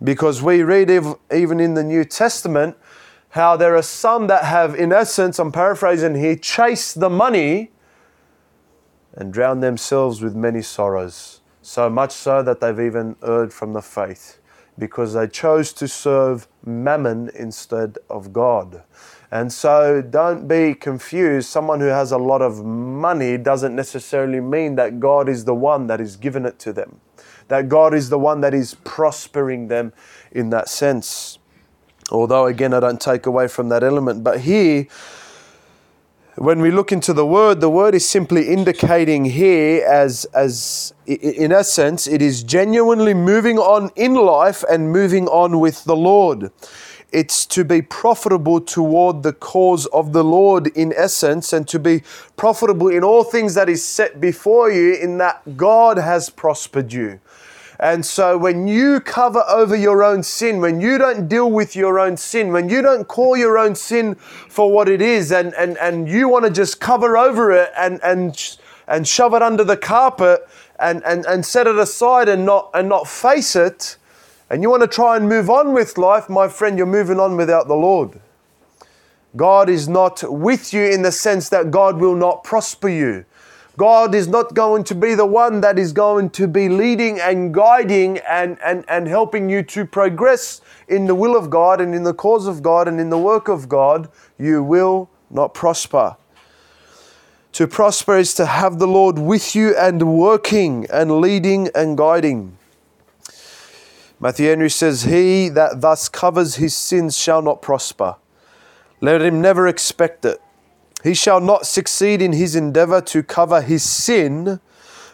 Because 0.03 0.41
we 0.43 0.63
read 0.63 0.91
even 0.91 1.61
in 1.61 1.75
the 1.75 1.83
New 1.83 2.05
Testament 2.05 2.77
how 3.31 3.57
there 3.57 3.77
are 3.77 3.83
some 3.83 4.27
that 4.29 4.45
have, 4.45 4.75
in 4.75 4.93
essence, 4.93 5.39
I'm 5.39 5.53
paraphrasing 5.53 6.15
here, 6.15 6.37
chased 6.37 7.01
the 7.01 7.11
money 7.11 7.73
and 9.15 9.33
drowned 9.33 9.63
themselves 9.63 10.23
with 10.23 10.35
many 10.35 10.63
sorrows. 10.63 11.41
So 11.61 11.91
much 11.91 12.13
so 12.13 12.43
that 12.43 12.61
they've 12.61 12.81
even 12.81 13.17
erred 13.23 13.53
from 13.53 13.73
the 13.73 13.83
faith 13.83 14.39
because 14.79 15.13
they 15.13 15.27
chose 15.27 15.73
to 15.75 15.89
serve 15.89 16.47
mammon 16.65 17.31
instead 17.35 17.99
of 18.09 18.33
God. 18.33 18.85
And 19.31 19.53
so 19.53 20.01
don't 20.01 20.49
be 20.49 20.75
confused. 20.75 21.49
Someone 21.49 21.81
who 21.81 21.87
has 21.87 22.13
a 22.13 22.19
lot 22.19 22.41
of 22.41 22.65
money 22.65 23.37
doesn't 23.37 23.75
necessarily 23.75 24.41
mean 24.41 24.77
that 24.77 25.01
God 25.01 25.29
is 25.29 25.45
the 25.45 25.55
one 25.55 25.89
that 25.89 26.01
is 26.01 26.17
giving 26.17 26.47
it 26.47 26.59
to 26.61 26.73
them 26.73 27.01
that 27.49 27.69
God 27.69 27.95
is 27.95 28.11
the 28.11 28.19
one 28.19 28.41
that 28.43 28.55
is 28.55 28.77
prospering 28.85 29.69
them 29.69 29.93
in 30.31 30.51
that 30.51 30.69
sense. 30.69 31.39
Although, 32.11 32.47
again, 32.47 32.73
I 32.73 32.81
don't 32.81 33.01
take 33.01 33.27
away 33.27 33.49
from 33.49 33.69
that 33.69 33.83
element. 33.83 34.25
But 34.25 34.41
here, 34.41 34.87
when 36.37 36.61
we 36.61 36.71
look 36.71 36.93
into 36.93 37.13
the 37.13 37.27
word, 37.27 37.61
the 37.61 37.69
word 37.69 37.95
is 37.95 38.09
simply 38.09 38.49
indicating 38.49 39.25
here 39.25 39.85
as, 39.85 40.25
as 40.27 40.95
in 41.07 41.53
essence, 41.53 42.07
it 42.07 42.23
is 42.23 42.43
genuinely 42.43 43.13
moving 43.13 43.59
on 43.59 43.91
in 43.97 44.15
life 44.15 44.63
and 44.71 44.93
moving 44.93 45.27
on 45.27 45.59
with 45.59 45.85
the 45.85 45.97
Lord. 45.97 46.53
It's 47.11 47.47
to 47.47 47.65
be 47.65 47.81
profitable 47.83 48.61
toward 48.61 49.23
the 49.23 49.33
cause 49.33 49.87
of 49.87 50.13
the 50.13 50.23
Lord 50.23 50.67
in 50.69 50.93
essence, 50.95 51.53
and 51.53 51.67
to 51.69 51.79
be 51.79 52.03
profitable 52.37 52.89
in 52.89 53.03
all 53.03 53.25
things 53.25 53.55
that 53.55 53.69
is 53.69 53.85
set 53.85 54.21
before 54.21 54.71
you, 54.71 54.95
in 54.95 55.19
that 55.19 55.57
God 55.57 55.97
has 55.97 56.31
prospered 56.31 56.93
you. 56.93 57.19
And 57.81 58.05
so 58.05 58.37
when 58.37 58.67
you 58.67 58.99
cover 58.99 59.45
over 59.49 59.77
your 59.77 60.03
own 60.03 60.25
sin, 60.25 60.61
when 60.61 60.81
you 60.81 60.99
don't 60.99 61.29
deal 61.29 61.51
with 61.51 61.77
your 61.77 62.01
own 62.01 62.17
sin, 62.17 62.53
when 62.53 62.69
you 62.69 62.83
don't 62.83 63.07
call 63.07 63.37
your 63.37 63.57
own 63.57 63.77
sin 63.77 64.17
for 64.17 64.73
what 64.73 64.89
it 64.89 65.01
is, 65.01 65.31
and, 65.31 65.55
and, 65.55 65.79
and 65.79 66.09
you 66.09 66.29
want 66.29 66.45
to 66.45 66.51
just 66.51 66.81
cover 66.81 67.17
over 67.17 67.53
it 67.53 67.71
and, 67.79 68.01
and, 68.03 68.59
and 68.89 69.07
shove 69.07 69.33
it 69.35 69.43
under 69.43 69.63
the 69.63 69.77
carpet 69.77 70.49
and, 70.81 71.05
and, 71.05 71.25
and 71.27 71.47
set 71.47 71.69
it 71.69 71.77
aside 71.77 72.29
and 72.29 72.45
not, 72.45 72.71
and 72.75 72.89
not 72.89 73.07
face 73.07 73.55
it, 73.55 73.97
and 74.51 74.63
you 74.63 74.71
want 74.71 74.83
to 74.83 74.89
try 74.89 75.17
and 75.17 75.29
move 75.29 75.51
on 75.51 75.73
with 75.73 75.99
life, 75.99 76.29
my 76.29 76.49
friend, 76.49 76.79
you're 76.79 76.87
moving 76.87 77.21
on 77.21 77.37
without 77.37 77.69
the 77.69 77.75
Lord. 77.75 78.21
God 79.37 79.69
is 79.69 79.89
not 79.89 80.23
with 80.27 80.73
you 80.73 80.85
in 80.85 81.03
the 81.03 81.13
sense 81.13 81.51
that 81.51 81.71
God 81.71 81.99
will 81.99 82.17
not 82.17 82.45
prosper 82.45 82.89
you. 82.89 83.25
God 83.79 84.13
is 84.13 84.27
not 84.27 84.55
going 84.55 84.83
to 84.85 84.95
be 84.97 85.15
the 85.15 85.25
one 85.25 85.61
that 85.61 85.79
is 85.79 85.93
going 85.93 86.31
to 86.31 86.49
be 86.49 86.69
leading 86.69 87.21
and 87.21 87.55
guiding 87.55 88.19
and, 88.29 88.59
and, 88.61 88.85
and 88.89 89.07
helping 89.07 89.49
you 89.49 89.63
to 89.63 89.87
progress 89.87 90.61
in 90.89 91.07
the 91.07 91.15
will 91.15 91.37
of 91.37 91.49
God 91.49 91.81
and 91.81 91.95
in 91.95 92.03
the 92.03 92.13
cause 92.13 92.49
of 92.49 92.61
God 92.61 92.89
and 92.89 92.99
in 92.99 93.09
the 93.09 93.17
work 93.17 93.47
of 93.47 93.69
God. 93.69 94.11
You 94.37 94.65
will 94.65 95.09
not 95.31 95.55
prosper. 95.55 96.17
To 97.53 97.69
prosper 97.69 98.19
is 98.19 98.35
to 98.35 98.47
have 98.47 98.81
the 98.81 98.89
Lord 98.89 99.17
with 99.17 99.55
you 99.55 99.77
and 99.77 100.19
working 100.19 100.85
and 100.93 101.21
leading 101.21 101.69
and 101.73 101.97
guiding. 101.97 102.59
Matthew 104.19 104.49
Henry 104.49 104.71
says, 104.71 105.05
He 105.05 105.49
that 105.51 105.81
thus 105.81 106.09
covers 106.09 106.57
his 106.57 106.75
sins 106.75 107.17
shall 107.17 107.43
not 107.43 107.63
prosper. 107.63 108.17
Let 109.01 109.23
him 109.23 109.41
never 109.41 109.69
expect 109.69 110.25
it. 110.25 110.43
He 111.03 111.15
shall 111.15 111.41
not 111.41 111.67
succeed 111.67 112.21
in 112.21 112.33
his 112.33 112.57
endeavor 112.57 113.01
to 113.03 113.23
cover 113.23 113.61
his 113.61 113.83
sin, 113.83 114.61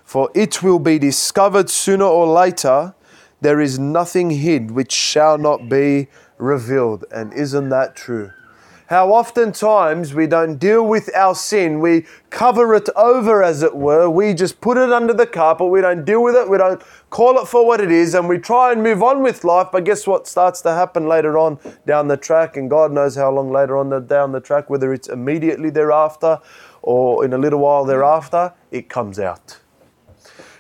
for 0.05 0.31
it 0.35 0.63
will 0.63 0.79
be 0.79 0.99
discovered 0.99 1.69
sooner 1.69 2.05
or 2.07 2.27
later. 2.27 2.95
There 3.41 3.61
is 3.61 3.79
nothing 3.79 4.31
hid 4.31 4.71
which 4.71 4.93
shall 4.93 5.37
not 5.37 5.69
be 5.69 6.09
revealed. 6.39 7.05
And 7.11 7.33
isn't 7.35 7.69
that 7.69 7.95
true? 7.95 8.31
How 8.87 9.11
oftentimes 9.11 10.13
we 10.13 10.27
don't 10.27 10.59
deal 10.59 10.87
with 10.87 11.15
our 11.15 11.35
sin. 11.35 11.81
We 11.81 12.07
cover 12.31 12.75
it 12.75 12.89
over, 12.97 13.43
as 13.43 13.63
it 13.63 13.75
were. 13.75 14.11
We 14.11 14.35
just 14.35 14.61
put 14.61 14.77
it 14.77 14.93
under 14.93 15.15
the 15.15 15.27
carpet. 15.27 15.69
We 15.69 15.81
don't 15.81 16.05
deal 16.05 16.23
with 16.23 16.35
it. 16.35 16.49
We 16.49 16.59
don't 16.59 16.83
call 17.11 17.39
it 17.39 17.49
for 17.49 17.67
what 17.67 17.81
it 17.81 17.91
is. 17.91 18.15
And 18.15 18.29
we 18.29 18.39
try 18.39 18.73
and 18.73 18.83
move 18.83 19.03
on 19.03 19.23
with 19.23 19.43
life. 19.45 19.69
But 19.73 19.85
guess 19.85 20.07
what 20.07 20.27
starts 20.27 20.61
to 20.63 20.73
happen 20.73 21.09
later 21.09 21.39
on 21.39 21.59
down 21.87 22.09
the 22.09 22.17
track? 22.17 22.57
And 22.57 22.69
God 22.69 22.93
knows 22.93 23.17
how 23.17 23.31
long 23.31 23.51
later 23.51 23.77
on 23.77 23.89
the, 23.89 24.01
down 24.01 24.33
the 24.33 24.41
track, 24.41 24.69
whether 24.69 24.93
it's 24.93 25.09
immediately 25.09 25.71
thereafter 25.71 26.41
or 26.83 27.25
in 27.25 27.33
a 27.33 27.39
little 27.39 27.61
while 27.61 27.85
thereafter, 27.85 28.53
it 28.71 28.91
comes 28.91 29.19
out. 29.19 29.61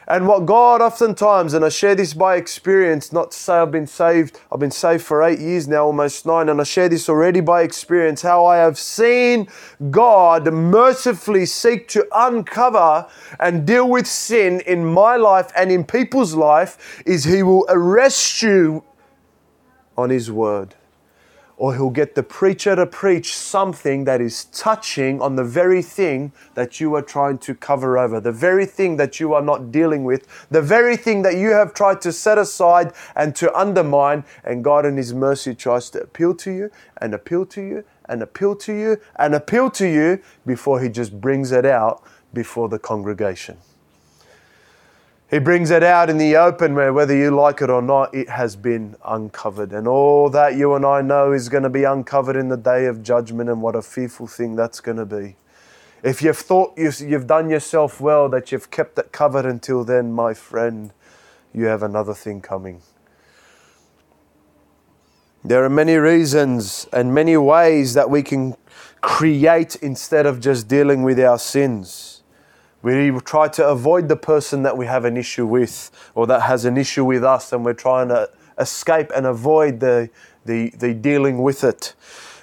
And 0.06 0.28
what 0.28 0.44
God 0.44 0.82
oftentimes, 0.82 1.54
and 1.54 1.64
I 1.64 1.70
share 1.70 1.94
this 1.94 2.12
by 2.12 2.36
experience, 2.36 3.12
not 3.12 3.30
to 3.30 3.38
say 3.38 3.54
I've 3.54 3.70
been 3.70 3.86
saved, 3.86 4.38
I've 4.52 4.60
been 4.60 4.70
saved 4.70 5.02
for 5.02 5.22
eight 5.22 5.38
years 5.38 5.66
now, 5.66 5.86
almost 5.86 6.26
nine, 6.26 6.48
and 6.48 6.60
I 6.60 6.64
share 6.64 6.88
this 6.88 7.08
already 7.08 7.40
by 7.40 7.62
experience, 7.62 8.20
how 8.20 8.44
I 8.44 8.58
have 8.58 8.78
seen 8.78 9.48
God 9.90 10.52
mercifully 10.52 11.46
seek 11.46 11.88
to 11.88 12.06
uncover 12.14 13.06
and 13.40 13.66
deal 13.66 13.88
with 13.88 14.06
sin 14.06 14.60
in 14.66 14.84
my 14.84 15.16
life 15.16 15.50
and 15.56 15.72
in 15.72 15.84
people's 15.84 16.34
life, 16.34 17.02
is 17.06 17.24
He 17.24 17.42
will 17.42 17.64
arrest 17.68 18.42
you 18.42 18.84
on 19.96 20.10
His 20.10 20.30
word 20.30 20.74
or 21.56 21.74
he'll 21.74 21.90
get 21.90 22.14
the 22.14 22.22
preacher 22.22 22.74
to 22.74 22.86
preach 22.86 23.36
something 23.36 24.04
that 24.04 24.20
is 24.20 24.46
touching 24.46 25.20
on 25.22 25.36
the 25.36 25.44
very 25.44 25.82
thing 25.82 26.32
that 26.54 26.80
you 26.80 26.94
are 26.94 27.02
trying 27.02 27.38
to 27.38 27.54
cover 27.54 27.96
over, 27.96 28.20
the 28.20 28.32
very 28.32 28.66
thing 28.66 28.96
that 28.96 29.20
you 29.20 29.32
are 29.34 29.42
not 29.42 29.70
dealing 29.70 30.04
with, 30.04 30.26
the 30.50 30.62
very 30.62 30.96
thing 30.96 31.22
that 31.22 31.36
you 31.36 31.50
have 31.50 31.72
tried 31.72 32.00
to 32.00 32.12
set 32.12 32.38
aside 32.38 32.92
and 33.14 33.36
to 33.36 33.54
undermine. 33.56 34.24
And 34.44 34.64
God, 34.64 34.84
in 34.84 34.96
His 34.96 35.14
mercy, 35.14 35.54
tries 35.54 35.90
to 35.90 36.02
appeal 36.02 36.34
to 36.36 36.50
you 36.50 36.70
and 37.00 37.14
appeal 37.14 37.46
to 37.46 37.62
you 37.62 37.84
and 38.08 38.22
appeal 38.22 38.56
to 38.56 38.72
you 38.72 39.00
and 39.16 39.34
appeal 39.34 39.70
to 39.70 39.86
you 39.86 40.20
before 40.44 40.80
He 40.80 40.88
just 40.88 41.20
brings 41.20 41.52
it 41.52 41.64
out 41.64 42.02
before 42.32 42.68
the 42.68 42.78
congregation. 42.78 43.58
He 45.34 45.40
brings 45.40 45.72
it 45.72 45.82
out 45.82 46.10
in 46.10 46.18
the 46.18 46.36
open 46.36 46.76
where, 46.76 46.92
whether 46.92 47.16
you 47.16 47.32
like 47.32 47.60
it 47.60 47.68
or 47.68 47.82
not, 47.82 48.14
it 48.14 48.28
has 48.28 48.54
been 48.54 48.94
uncovered. 49.04 49.72
And 49.72 49.88
all 49.88 50.30
that 50.30 50.54
you 50.54 50.74
and 50.74 50.86
I 50.86 51.02
know 51.02 51.32
is 51.32 51.48
going 51.48 51.64
to 51.64 51.68
be 51.68 51.82
uncovered 51.82 52.36
in 52.36 52.50
the 52.50 52.56
day 52.56 52.86
of 52.86 53.02
judgment, 53.02 53.50
and 53.50 53.60
what 53.60 53.74
a 53.74 53.82
fearful 53.82 54.28
thing 54.28 54.54
that's 54.54 54.78
going 54.78 54.98
to 54.98 55.04
be. 55.04 55.34
If 56.04 56.22
you've 56.22 56.38
thought 56.38 56.74
you've, 56.76 57.26
done 57.26 57.50
yourself 57.50 58.00
well, 58.00 58.28
that 58.28 58.52
you've 58.52 58.70
kept 58.70 58.96
it 58.96 59.10
covered 59.10 59.44
until 59.44 59.82
then, 59.82 60.12
my 60.12 60.34
friend, 60.34 60.92
you 61.52 61.64
have 61.64 61.82
another 61.82 62.14
thing 62.14 62.40
coming. 62.40 62.80
There 65.42 65.64
are 65.64 65.68
many 65.68 65.96
reasons 65.96 66.86
and 66.92 67.12
many 67.12 67.36
ways 67.36 67.94
that 67.94 68.08
we 68.08 68.22
can 68.22 68.54
create 69.00 69.74
instead 69.82 70.26
of 70.26 70.38
just 70.38 70.68
dealing 70.68 71.02
with 71.02 71.18
our 71.18 71.40
sins. 71.40 72.13
We 72.84 73.10
try 73.20 73.48
to 73.48 73.66
avoid 73.66 74.10
the 74.10 74.16
person 74.16 74.62
that 74.64 74.76
we 74.76 74.84
have 74.84 75.06
an 75.06 75.16
issue 75.16 75.46
with 75.46 75.90
or 76.14 76.26
that 76.26 76.42
has 76.42 76.66
an 76.66 76.76
issue 76.76 77.02
with 77.02 77.24
us, 77.24 77.50
and 77.50 77.64
we're 77.64 77.72
trying 77.72 78.08
to 78.08 78.28
escape 78.58 79.10
and 79.16 79.24
avoid 79.24 79.80
the, 79.80 80.10
the, 80.44 80.68
the 80.68 80.92
dealing 80.92 81.42
with 81.42 81.64
it. 81.64 81.94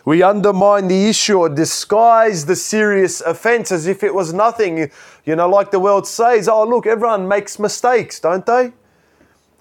We 0.03 0.23
undermine 0.23 0.87
the 0.87 1.07
issue 1.07 1.37
or 1.37 1.47
disguise 1.47 2.47
the 2.47 2.55
serious 2.55 3.21
offense 3.21 3.71
as 3.71 3.85
if 3.85 4.03
it 4.03 4.15
was 4.15 4.33
nothing. 4.33 4.89
You 5.25 5.35
know, 5.35 5.47
like 5.47 5.69
the 5.69 5.79
world 5.79 6.07
says, 6.07 6.47
oh, 6.47 6.67
look, 6.67 6.87
everyone 6.87 7.27
makes 7.27 7.59
mistakes, 7.59 8.19
don't 8.19 8.43
they? 8.43 8.73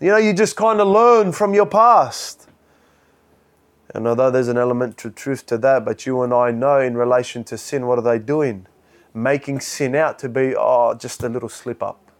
You 0.01 0.09
know, 0.09 0.17
you 0.17 0.33
just 0.33 0.57
kind 0.57 0.81
of 0.81 0.89
learn 0.89 1.33
from 1.33 1.53
your 1.53 1.67
past. 1.67 2.49
And 3.95 4.09
although 4.09 4.31
there's 4.31 4.49
an 4.49 4.57
element 4.57 5.05
of 5.05 5.15
truth 5.15 5.45
to 5.47 5.59
that, 5.59 5.85
but 5.85 6.07
you 6.07 6.23
and 6.23 6.33
I 6.33 6.53
know 6.53 6.81
in 6.81 6.97
relation 6.97 7.45
to 7.45 7.59
sin, 7.59 7.87
what 7.87 7.99
are 7.99 8.03
they 8.03 8.19
doing? 8.19 8.67
Making 9.15 9.61
sin 9.61 9.95
out 9.95 10.19
to 10.21 10.29
be, 10.29 10.55
oh, 10.57 10.95
just 10.95 11.23
a 11.23 11.29
little 11.29 11.49
slip 11.49 11.83
up. 11.83 12.11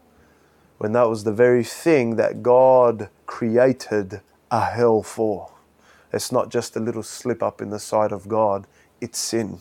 When 0.79 0.93
that 0.93 1.09
was 1.09 1.25
the 1.25 1.33
very 1.33 1.65
thing 1.65 2.17
that 2.17 2.43
God 2.43 3.11
created 3.27 4.21
a 4.51 4.65
hell 4.65 5.03
for. 5.03 5.53
It's 6.13 6.33
not 6.33 6.51
just 6.51 6.77
a 6.77 6.81
little 6.81 7.03
slip 7.03 7.43
up 7.43 7.61
in 7.61 7.71
the 7.71 7.79
sight 7.79 8.13
of 8.13 8.29
God, 8.29 8.67
it's 9.01 9.19
sin. 9.19 9.61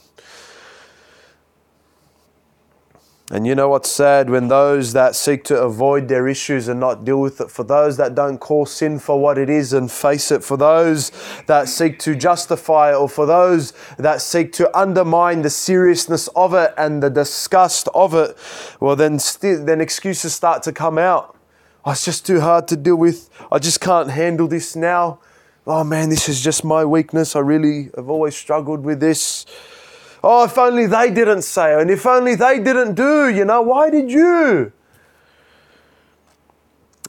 And 3.31 3.45
you 3.45 3.53
know 3.53 3.69
what's 3.69 3.91
sad 3.91 4.27
when 4.31 4.47
those 4.47 4.93
that 4.93 5.15
seek 5.15 5.43
to 5.45 5.61
avoid 5.61 6.07
their 6.07 6.27
issues 6.27 6.67
and 6.67 6.79
not 6.79 7.05
deal 7.05 7.21
with 7.21 7.39
it, 7.39 7.51
for 7.51 7.63
those 7.63 7.95
that 7.97 8.15
don't 8.15 8.39
call 8.39 8.65
sin 8.65 8.97
for 8.97 9.21
what 9.21 9.37
it 9.37 9.51
is 9.51 9.71
and 9.71 9.91
face 9.91 10.31
it, 10.31 10.43
for 10.43 10.57
those 10.57 11.11
that 11.45 11.69
seek 11.69 11.99
to 11.99 12.15
justify 12.15 12.91
it, 12.91 12.95
or 12.95 13.07
for 13.07 13.27
those 13.27 13.73
that 13.99 14.21
seek 14.21 14.51
to 14.53 14.75
undermine 14.75 15.43
the 15.43 15.49
seriousness 15.51 16.27
of 16.29 16.55
it 16.55 16.73
and 16.75 17.03
the 17.03 17.09
disgust 17.11 17.87
of 17.93 18.15
it, 18.15 18.35
well, 18.79 18.95
then, 18.95 19.19
st- 19.19 19.67
then 19.67 19.79
excuses 19.79 20.33
start 20.33 20.63
to 20.63 20.71
come 20.71 20.97
out. 20.97 21.37
Oh, 21.85 21.91
it's 21.91 22.05
just 22.05 22.25
too 22.25 22.41
hard 22.41 22.67
to 22.69 22.75
deal 22.75 22.95
with. 22.95 23.29
I 23.51 23.59
just 23.59 23.79
can't 23.79 24.09
handle 24.09 24.47
this 24.47 24.75
now. 24.75 25.19
Oh 25.67 25.83
man, 25.83 26.09
this 26.09 26.27
is 26.27 26.41
just 26.41 26.63
my 26.63 26.83
weakness. 26.83 27.35
I 27.35 27.41
really 27.41 27.91
have 27.95 28.09
always 28.09 28.35
struggled 28.35 28.83
with 28.83 28.99
this. 28.99 29.45
Oh, 30.23 30.43
if 30.43 30.57
only 30.57 30.85
they 30.85 31.11
didn't 31.11 31.43
say, 31.43 31.79
and 31.79 31.89
if 31.89 32.05
only 32.05 32.35
they 32.35 32.59
didn't 32.59 32.95
do, 32.95 33.29
you 33.29 33.45
know, 33.45 33.61
why 33.61 33.89
did 33.89 34.11
you? 34.11 34.73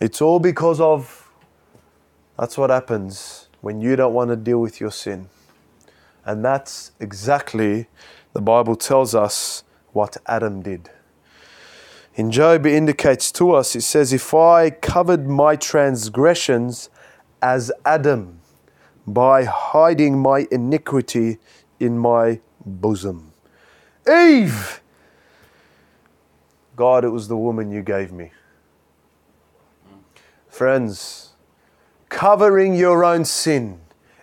It's 0.01 0.23
all 0.23 0.39
because 0.39 0.81
of 0.81 1.29
that's 2.39 2.57
what 2.57 2.71
happens 2.71 3.49
when 3.61 3.81
you 3.81 3.97
don't 3.97 4.15
want 4.15 4.31
to 4.31 4.37
deal 4.37 4.61
with 4.61 4.81
your 4.81 4.91
sin. 4.91 5.29
And 6.25 6.45
that's 6.45 6.93
exactly, 7.01 7.89
the 8.33 8.41
Bible 8.41 8.77
tells 8.77 9.15
us, 9.15 9.65
what 9.93 10.17
Adam 10.27 10.63
did. 10.63 10.91
In 12.15 12.31
Job, 12.31 12.67
it 12.67 12.75
indicates 12.75 13.31
to 13.33 13.53
us, 13.53 13.75
it 13.77 13.83
says, 13.83 14.13
If 14.13 14.35
I 14.35 14.71
covered 14.71 15.29
my 15.29 15.57
transgressions 15.57 16.91
as 17.43 17.73
Adam 17.85 18.41
by 19.07 19.45
hiding 19.45 20.19
my 20.19 20.47
iniquity 20.51 21.39
in 21.79 21.99
my 21.99 22.41
bosom. 22.65 23.33
Eve! 24.09 24.81
God, 26.77 27.05
it 27.05 27.11
was 27.11 27.29
the 27.29 27.37
woman 27.37 27.71
you 27.71 27.83
gave 27.83 28.13
me. 28.13 28.33
Friends, 30.49 31.33
covering 32.09 32.75
your 32.75 33.05
own 33.05 33.25
sin, 33.25 33.81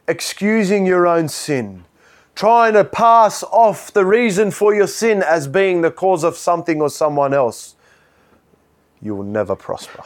excusing 0.07 0.85
your 0.85 1.07
own 1.07 1.29
sin, 1.29 1.85
trying 2.35 2.73
to 2.73 2.83
pass 2.83 3.43
off 3.43 3.91
the 3.91 4.05
reason 4.05 4.51
for 4.51 4.73
your 4.73 4.87
sin 4.87 5.23
as 5.23 5.47
being 5.47 5.81
the 5.81 5.91
cause 5.91 6.23
of 6.23 6.35
something 6.35 6.81
or 6.81 6.89
someone 6.89 7.33
else, 7.33 7.75
you 9.01 9.15
will 9.15 9.23
never 9.23 9.55
prosper. 9.55 10.03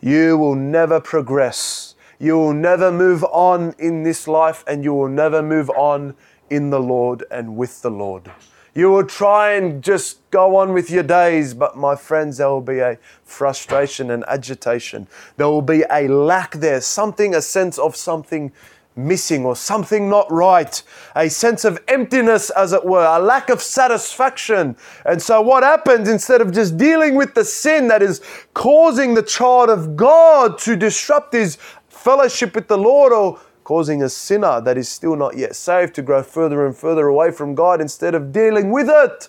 You 0.00 0.36
will 0.36 0.54
never 0.54 1.00
progress. 1.00 1.94
You 2.18 2.38
will 2.38 2.52
never 2.52 2.90
move 2.90 3.24
on 3.24 3.74
in 3.78 4.02
this 4.02 4.26
life 4.26 4.64
and 4.66 4.84
you 4.84 4.94
will 4.94 5.08
never 5.08 5.42
move 5.42 5.70
on 5.70 6.14
in 6.52 6.68
the 6.68 6.80
Lord 6.80 7.24
and 7.30 7.56
with 7.56 7.80
the 7.80 7.90
Lord. 7.90 8.30
You 8.74 8.90
will 8.90 9.06
try 9.06 9.52
and 9.52 9.82
just 9.82 10.18
go 10.30 10.56
on 10.56 10.72
with 10.72 10.90
your 10.90 11.02
days, 11.02 11.54
but 11.54 11.76
my 11.76 11.96
friends, 11.96 12.38
there 12.38 12.48
will 12.48 12.60
be 12.60 12.78
a 12.78 12.98
frustration 13.24 14.10
and 14.10 14.24
agitation. 14.28 15.08
There 15.36 15.48
will 15.48 15.62
be 15.62 15.84
a 15.90 16.08
lack 16.08 16.52
there, 16.52 16.80
something, 16.80 17.34
a 17.34 17.42
sense 17.42 17.78
of 17.78 17.96
something 17.96 18.52
missing 18.94 19.46
or 19.46 19.56
something 19.56 20.10
not 20.10 20.30
right, 20.30 20.82
a 21.16 21.28
sense 21.30 21.64
of 21.64 21.82
emptiness, 21.88 22.50
as 22.50 22.74
it 22.74 22.84
were, 22.84 23.04
a 23.04 23.18
lack 23.18 23.48
of 23.48 23.62
satisfaction. 23.62 24.76
And 25.06 25.20
so, 25.20 25.40
what 25.40 25.62
happens 25.62 26.08
instead 26.08 26.42
of 26.42 26.52
just 26.52 26.76
dealing 26.76 27.14
with 27.14 27.34
the 27.34 27.44
sin 27.44 27.88
that 27.88 28.02
is 28.02 28.20
causing 28.52 29.14
the 29.14 29.22
child 29.22 29.70
of 29.70 29.96
God 29.96 30.58
to 30.60 30.76
disrupt 30.76 31.32
his 31.32 31.56
fellowship 31.88 32.54
with 32.54 32.68
the 32.68 32.78
Lord 32.78 33.12
or 33.12 33.38
causing 33.64 34.02
a 34.02 34.08
sinner 34.08 34.60
that 34.60 34.76
is 34.76 34.88
still 34.88 35.16
not 35.16 35.36
yet 35.36 35.56
saved 35.56 35.94
to 35.94 36.02
grow 36.02 36.22
further 36.22 36.66
and 36.66 36.76
further 36.76 37.06
away 37.06 37.30
from 37.30 37.54
God 37.54 37.80
instead 37.80 38.14
of 38.14 38.32
dealing 38.32 38.70
with 38.70 38.88
it. 38.88 39.28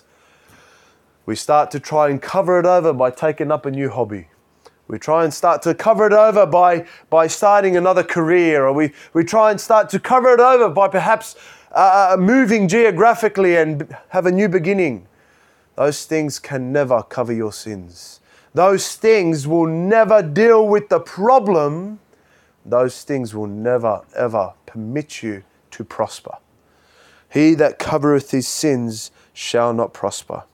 We 1.26 1.36
start 1.36 1.70
to 1.70 1.80
try 1.80 2.10
and 2.10 2.20
cover 2.20 2.58
it 2.58 2.66
over 2.66 2.92
by 2.92 3.10
taking 3.10 3.50
up 3.50 3.64
a 3.66 3.70
new 3.70 3.88
hobby. 3.88 4.28
We 4.86 4.98
try 4.98 5.24
and 5.24 5.32
start 5.32 5.62
to 5.62 5.74
cover 5.74 6.06
it 6.06 6.12
over 6.12 6.44
by, 6.44 6.86
by 7.08 7.26
starting 7.26 7.76
another 7.76 8.02
career, 8.02 8.66
or 8.66 8.72
we, 8.72 8.92
we 9.14 9.24
try 9.24 9.50
and 9.50 9.58
start 9.60 9.88
to 9.90 9.98
cover 9.98 10.34
it 10.34 10.40
over 10.40 10.68
by 10.68 10.88
perhaps 10.88 11.36
uh, 11.72 12.12
uh 12.12 12.16
moving 12.16 12.68
geographically 12.68 13.56
and 13.56 13.96
have 14.10 14.26
a 14.26 14.32
new 14.32 14.48
beginning. 14.48 15.06
Those 15.76 16.04
things 16.04 16.38
can 16.38 16.72
never 16.72 17.02
cover 17.02 17.32
your 17.32 17.52
sins. 17.52 18.20
Those 18.52 18.94
things 18.94 19.48
will 19.48 19.66
never 19.66 20.22
deal 20.22 20.68
with 20.68 20.88
the 20.88 21.00
problem 21.00 21.98
those 22.64 23.02
things 23.02 23.34
will 23.34 23.46
never, 23.46 24.02
ever 24.16 24.54
permit 24.66 25.22
you 25.22 25.42
to 25.72 25.84
prosper. 25.84 26.38
He 27.28 27.54
that 27.54 27.78
covereth 27.78 28.30
his 28.30 28.46
sins 28.46 29.10
shall 29.32 29.74
not 29.74 29.92
prosper. 29.92 30.44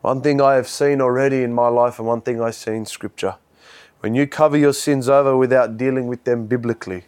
One 0.00 0.22
thing 0.22 0.40
I 0.40 0.54
have 0.54 0.68
seen 0.68 1.00
already 1.00 1.42
in 1.42 1.52
my 1.52 1.68
life, 1.68 1.98
and 1.98 2.08
one 2.08 2.20
thing 2.20 2.40
I 2.40 2.50
see 2.50 2.72
in 2.72 2.86
Scripture 2.86 3.36
when 4.00 4.14
you 4.14 4.26
cover 4.26 4.56
your 4.56 4.72
sins 4.72 5.08
over 5.08 5.36
without 5.36 5.76
dealing 5.76 6.06
with 6.06 6.22
them 6.22 6.46
biblically, 6.46 7.04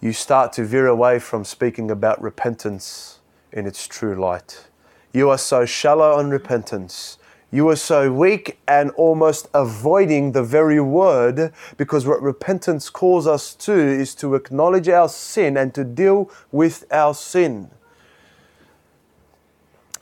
you 0.00 0.12
start 0.12 0.52
to 0.54 0.64
veer 0.64 0.86
away 0.86 1.18
from 1.18 1.44
speaking 1.44 1.90
about 1.90 2.20
repentance 2.20 3.20
in 3.52 3.66
its 3.66 3.86
true 3.86 4.14
light. 4.14 4.68
You 5.14 5.30
are 5.30 5.38
so 5.38 5.64
shallow 5.64 6.12
on 6.12 6.30
repentance 6.30 7.16
you 7.52 7.68
are 7.68 7.76
so 7.76 8.10
weak 8.10 8.58
and 8.66 8.90
almost 8.92 9.46
avoiding 9.52 10.32
the 10.32 10.42
very 10.42 10.80
word 10.80 11.52
because 11.76 12.06
what 12.06 12.22
repentance 12.22 12.88
calls 12.88 13.26
us 13.26 13.54
to 13.56 13.74
is 13.74 14.14
to 14.16 14.34
acknowledge 14.34 14.88
our 14.88 15.08
sin 15.10 15.58
and 15.58 15.74
to 15.74 15.84
deal 15.84 16.30
with 16.50 16.86
our 16.90 17.12
sin. 17.12 17.70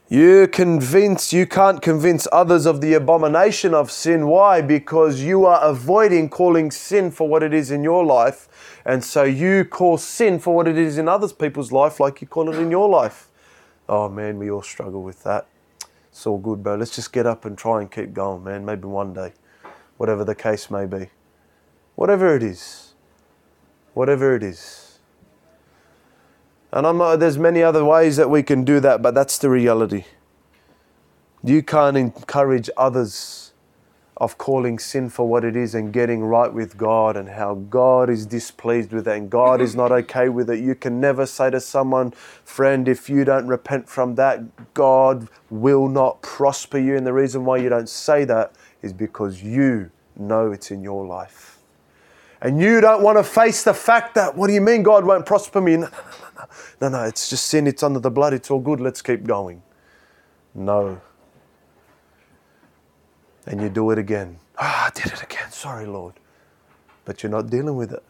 You 0.09 0.47
convince 0.47 1.33
you 1.33 1.45
can't 1.45 1.83
convince 1.83 2.29
others 2.33 2.67
of 2.67 2.81
the 2.81 2.95
abomination 2.95 3.75
of 3.75 3.91
sin. 3.91 4.29
Why? 4.29 4.61
Because 4.61 5.21
you 5.21 5.45
are 5.45 5.61
avoiding 5.61 6.29
calling 6.29 6.71
sin 6.71 7.11
for 7.11 7.29
what 7.29 7.43
it 7.43 7.53
is 7.53 7.73
in 7.73 7.83
your 7.83 8.05
life. 8.05 8.81
And 8.85 9.05
so 9.05 9.25
you 9.25 9.65
call 9.65 9.99
sin 9.99 10.39
for 10.39 10.55
what 10.55 10.69
it 10.69 10.79
is 10.79 10.99
in 10.99 11.09
others 11.09 11.33
people's 11.33 11.73
life 11.73 11.99
like 11.99 12.21
you 12.21 12.29
call 12.29 12.49
it 12.49 12.59
in 12.61 12.71
your 12.71 12.89
life. 12.89 13.29
Oh 13.89 14.09
man, 14.09 14.39
we 14.39 14.51
all 14.53 14.63
struggle 14.63 15.03
with 15.03 15.25
that 15.25 15.47
it's 16.11 16.27
all 16.27 16.39
good, 16.39 16.63
bro. 16.63 16.75
Let's 16.75 16.95
just 16.95 17.13
get 17.13 17.27
up 17.27 17.45
and 17.45 17.57
try 17.57 17.81
and 17.81 17.91
keep 17.91 18.13
going, 18.13 18.45
man. 18.45 18.65
Maybe 18.65 18.87
one 18.87 19.13
day, 19.15 19.33
whatever 19.97 20.25
the 20.25 20.35
case 20.35 20.71
may 20.71 20.87
be. 20.87 21.11
Whatever 21.95 22.35
it 22.37 22.43
is. 22.43 22.95
Whatever 23.95 24.35
it 24.35 24.43
is. 24.43 24.99
And 26.73 26.87
I'm 26.87 26.99
not, 26.99 27.17
there's 27.17 27.39
many 27.39 27.63
other 27.63 27.85
ways 27.85 28.17
that 28.17 28.31
we 28.31 28.43
can 28.43 28.65
do 28.65 28.81
that, 28.81 29.03
but 29.03 29.15
that's 29.15 29.39
the 29.39 29.51
reality. 29.51 30.05
You 31.43 31.63
can't 31.63 31.97
encourage 31.97 32.71
others 32.77 33.40
of 34.21 34.37
calling 34.37 34.79
sin 34.79 35.09
for 35.09 35.27
what 35.27 35.45
it 35.45 35.57
is 35.57 35.75
and 35.75 35.93
getting 35.93 36.23
right 36.23 36.53
with 36.53 36.77
God 36.77 37.17
and 37.17 37.31
how 37.31 37.55
God 37.55 38.11
is 38.11 38.27
displeased 38.27 38.93
with 38.93 39.09
it 39.09 39.17
and 39.17 39.31
God 39.31 39.63
is 39.63 39.75
not 39.75 39.91
okay 39.91 40.29
with 40.29 40.51
it. 40.51 40.61
You 40.61 40.75
can 40.75 41.01
never 41.01 41.25
say 41.25 41.51
to 41.51 41.59
someone, 41.59 42.13
friend, 42.45 42.87
if 42.87 43.09
you 43.09 43.25
don't 43.25 43.47
repent 43.49 43.89
from 43.89 44.17
that, 44.17 44.75
God 44.75 45.29
will 45.49 45.89
not 45.89 46.21
prosper 46.21 46.79
you. 46.79 46.97
And 46.97 47.07
the 47.07 47.15
reason 47.15 47.47
why 47.47 47.57
you 47.57 47.71
don't 47.71 47.89
say 47.89 48.25
that 48.27 48.53
is 48.83 48.93
because 48.93 49.43
you 49.43 49.91
know 50.17 50.53
it's 50.53 50.71
in 50.71 50.83
your 50.83 51.07
life. 51.07 51.59
And 52.43 52.61
you 52.61 52.81
don't 52.81 53.03
want 53.03 53.19
to 53.19 53.25
face 53.25 53.65
the 53.65 53.75
fact 53.75 54.15
that, 54.17 54.37
what 54.37 54.49
do 54.49 54.55
you 54.55 54.61
mean 54.63 54.83
God 54.83 55.05
won't 55.05 55.27
prosper 55.27 55.61
me? 55.61 55.77
No, 55.77 55.87
no, 55.87 55.93
no, 55.93 56.31
no. 56.37 56.47
No, 56.81 56.89
no, 56.89 57.05
it's 57.05 57.29
just 57.31 57.47
sin. 57.49 57.67
It's 57.67 57.83
under 57.83 58.01
the 58.01 58.11
blood. 58.11 58.33
It's 58.35 58.51
all 58.51 58.61
good. 58.61 58.81
Let's 58.81 59.03
keep 59.03 59.25
going. 59.25 59.63
No. 60.55 61.01
And 63.51 63.61
you 63.61 63.69
do 63.69 63.91
it 63.91 63.99
again. 63.99 64.39
Ah, 64.59 64.85
oh, 64.85 64.87
I 64.87 64.91
did 65.03 65.13
it 65.13 65.25
again. 65.25 65.51
Sorry, 65.51 65.85
Lord. 65.85 66.15
But 67.05 67.23
you're 67.23 67.31
not 67.31 67.51
dealing 67.51 67.75
with 67.75 67.93
it. 67.93 68.05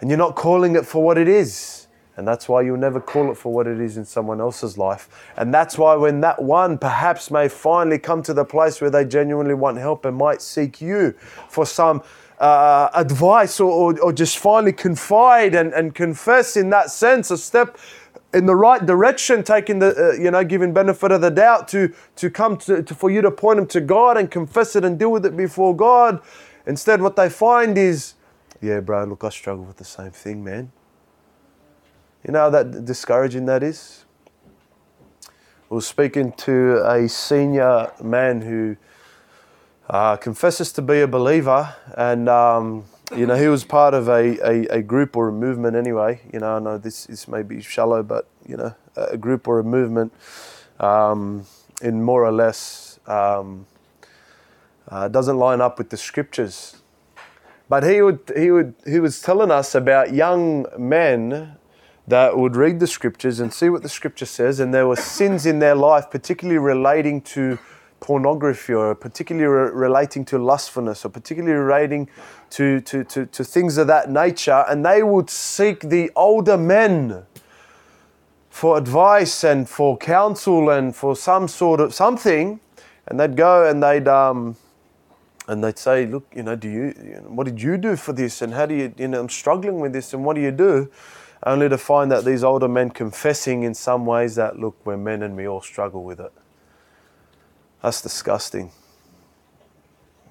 And 0.00 0.08
you're 0.08 0.18
not 0.18 0.36
calling 0.36 0.74
it 0.74 0.86
for 0.86 1.04
what 1.04 1.18
it 1.18 1.28
is. 1.28 1.86
And 2.16 2.26
that's 2.26 2.48
why 2.48 2.62
you'll 2.62 2.78
never 2.78 2.98
call 2.98 3.30
it 3.30 3.36
for 3.36 3.52
what 3.52 3.66
it 3.66 3.78
is 3.78 3.98
in 3.98 4.06
someone 4.06 4.40
else's 4.40 4.78
life. 4.78 5.30
And 5.36 5.52
that's 5.52 5.76
why 5.76 5.96
when 5.96 6.22
that 6.22 6.42
one 6.42 6.78
perhaps 6.78 7.30
may 7.30 7.46
finally 7.46 7.98
come 7.98 8.22
to 8.22 8.32
the 8.32 8.44
place 8.44 8.80
where 8.80 8.90
they 8.90 9.04
genuinely 9.04 9.54
want 9.54 9.76
help 9.76 10.06
and 10.06 10.16
might 10.16 10.40
seek 10.40 10.80
you 10.80 11.12
for 11.48 11.66
some 11.66 12.02
uh, 12.38 12.88
advice 12.94 13.60
or, 13.60 13.70
or, 13.70 14.00
or, 14.00 14.12
just 14.12 14.38
finally 14.38 14.72
confide 14.72 15.54
and, 15.54 15.72
and 15.74 15.94
confess 15.94 16.56
in 16.56 16.70
that 16.70 16.90
sense, 16.90 17.30
a 17.30 17.38
step 17.38 17.78
in 18.34 18.46
the 18.46 18.56
right 18.56 18.84
direction, 18.84 19.42
taking 19.42 19.78
the, 19.78 19.94
uh, 19.96 20.22
you 20.22 20.30
know, 20.30 20.42
giving 20.44 20.72
benefit 20.72 21.12
of 21.12 21.20
the 21.20 21.30
doubt 21.30 21.68
to, 21.68 21.92
to 22.16 22.30
come 22.30 22.56
to, 22.58 22.82
to, 22.82 22.94
for 22.94 23.10
you 23.10 23.20
to 23.22 23.30
point 23.30 23.58
them 23.58 23.66
to 23.68 23.80
God 23.80 24.16
and 24.16 24.30
confess 24.30 24.74
it 24.76 24.84
and 24.84 24.98
deal 24.98 25.12
with 25.12 25.26
it 25.26 25.36
before 25.36 25.76
God. 25.76 26.20
Instead, 26.66 27.02
what 27.02 27.16
they 27.16 27.28
find 27.28 27.76
is, 27.76 28.14
yeah, 28.60 28.80
bro, 28.80 29.04
look, 29.04 29.24
I 29.24 29.28
struggle 29.30 29.64
with 29.64 29.76
the 29.76 29.84
same 29.84 30.12
thing, 30.12 30.42
man. 30.42 30.72
You 32.24 32.32
know 32.32 32.40
how 32.40 32.50
that 32.50 32.84
discouraging 32.84 33.46
that 33.46 33.62
is? 33.62 34.04
I 35.70 35.74
was 35.74 35.86
speaking 35.86 36.32
to 36.32 36.82
a 36.86 37.08
senior 37.08 37.90
man 38.02 38.42
who 38.42 38.76
uh, 39.90 40.16
confesses 40.16 40.72
to 40.72 40.82
be 40.82 41.00
a 41.00 41.08
believer, 41.08 41.74
and 41.96 42.28
um, 42.28 42.84
you 43.16 43.26
know 43.26 43.34
he 43.34 43.48
was 43.48 43.64
part 43.64 43.94
of 43.94 44.08
a, 44.08 44.38
a, 44.46 44.78
a, 44.78 44.82
group 44.82 45.16
or 45.16 45.28
a 45.28 45.32
movement 45.32 45.76
anyway. 45.76 46.20
You 46.32 46.40
know, 46.40 46.56
I 46.56 46.58
know 46.58 46.78
this 46.78 47.06
is 47.06 47.28
maybe 47.28 47.60
shallow, 47.60 48.02
but 48.02 48.28
you 48.46 48.56
know, 48.56 48.74
a 48.96 49.16
group 49.16 49.48
or 49.48 49.58
a 49.58 49.64
movement 49.64 50.12
um, 50.80 51.44
in 51.82 52.02
more 52.02 52.24
or 52.24 52.32
less 52.32 52.98
um, 53.06 53.66
uh, 54.88 55.08
doesn't 55.08 55.36
line 55.36 55.60
up 55.60 55.78
with 55.78 55.90
the 55.90 55.96
scriptures. 55.96 56.82
But 57.68 57.84
he 57.84 58.02
would 58.02 58.32
he 58.36 58.50
would 58.50 58.74
he 58.86 59.00
was 59.00 59.20
telling 59.20 59.50
us 59.50 59.74
about 59.74 60.12
young 60.14 60.66
men 60.78 61.56
that 62.08 62.36
would 62.36 62.56
read 62.56 62.80
the 62.80 62.86
scriptures 62.86 63.40
and 63.40 63.52
see 63.52 63.68
what 63.68 63.82
the 63.82 63.88
scripture 63.88 64.26
says, 64.26 64.58
and 64.58 64.74
there 64.74 64.86
were 64.86 64.96
sins 64.96 65.46
in 65.46 65.58
their 65.58 65.74
life, 65.74 66.10
particularly 66.10 66.58
relating 66.58 67.20
to 67.20 67.58
pornography 68.02 68.74
or 68.74 68.94
particularly 68.94 69.46
re- 69.46 69.70
relating 69.72 70.26
to 70.26 70.38
lustfulness 70.38 71.06
or 71.06 71.08
particularly 71.08 71.56
relating 71.56 72.08
to, 72.50 72.80
to, 72.80 73.04
to, 73.04 73.24
to 73.26 73.44
things 73.44 73.78
of 73.78 73.86
that 73.86 74.10
nature, 74.10 74.64
and 74.68 74.84
they 74.84 75.02
would 75.02 75.30
seek 75.30 75.80
the 75.80 76.10
older 76.14 76.58
men 76.58 77.22
for 78.50 78.76
advice 78.76 79.44
and 79.44 79.66
for 79.68 79.96
counsel 79.96 80.68
and 80.68 80.94
for 80.94 81.16
some 81.16 81.48
sort 81.48 81.80
of 81.80 81.94
something, 81.94 82.60
and 83.06 83.18
they'd 83.18 83.36
go 83.36 83.66
and 83.66 83.82
they'd 83.82 84.06
um, 84.06 84.56
and 85.48 85.64
they'd 85.64 85.78
say, 85.78 86.06
look, 86.06 86.26
you 86.36 86.42
know, 86.42 86.54
do 86.54 86.68
you, 86.68 86.94
you 87.02 87.20
know, 87.22 87.28
what 87.28 87.46
did 87.46 87.62
you 87.62 87.78
do 87.78 87.96
for 87.96 88.12
this, 88.12 88.42
and 88.42 88.52
how 88.52 88.66
do 88.66 88.74
you, 88.74 88.92
you 88.98 89.08
know, 89.08 89.20
I'm 89.20 89.28
struggling 89.28 89.80
with 89.80 89.92
this, 89.92 90.12
and 90.12 90.24
what 90.24 90.36
do 90.36 90.42
you 90.42 90.52
do? 90.52 90.90
only 91.44 91.68
to 91.68 91.78
find 91.78 92.10
that 92.10 92.24
these 92.24 92.44
older 92.44 92.68
men 92.68 92.90
confessing 92.90 93.64
in 93.64 93.74
some 93.74 94.06
ways 94.06 94.36
that, 94.36 94.58
look, 94.58 94.76
we're 94.84 94.96
men 94.96 95.22
and 95.22 95.36
we 95.36 95.48
all 95.48 95.60
struggle 95.60 96.04
with 96.04 96.20
it. 96.20 96.32
That's 97.82 98.00
disgusting. 98.00 98.70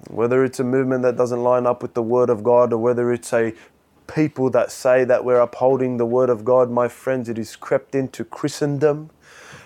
Whether 0.08 0.44
it's 0.44 0.58
a 0.60 0.64
movement 0.64 1.02
that 1.02 1.16
doesn't 1.16 1.42
line 1.42 1.66
up 1.66 1.82
with 1.82 1.94
the 1.94 2.02
Word 2.02 2.30
of 2.30 2.42
God 2.42 2.72
or 2.72 2.78
whether 2.78 3.12
it's 3.12 3.32
a 3.32 3.54
people 4.06 4.50
that 4.50 4.72
say 4.72 5.04
that 5.04 5.24
we're 5.24 5.40
upholding 5.40 5.96
the 5.96 6.06
Word 6.06 6.30
of 6.30 6.44
God, 6.44 6.70
my 6.70 6.88
friends, 6.88 7.28
it 7.28 7.38
is 7.38 7.56
crept 7.56 7.94
into 7.94 8.24
Christendom 8.24 9.10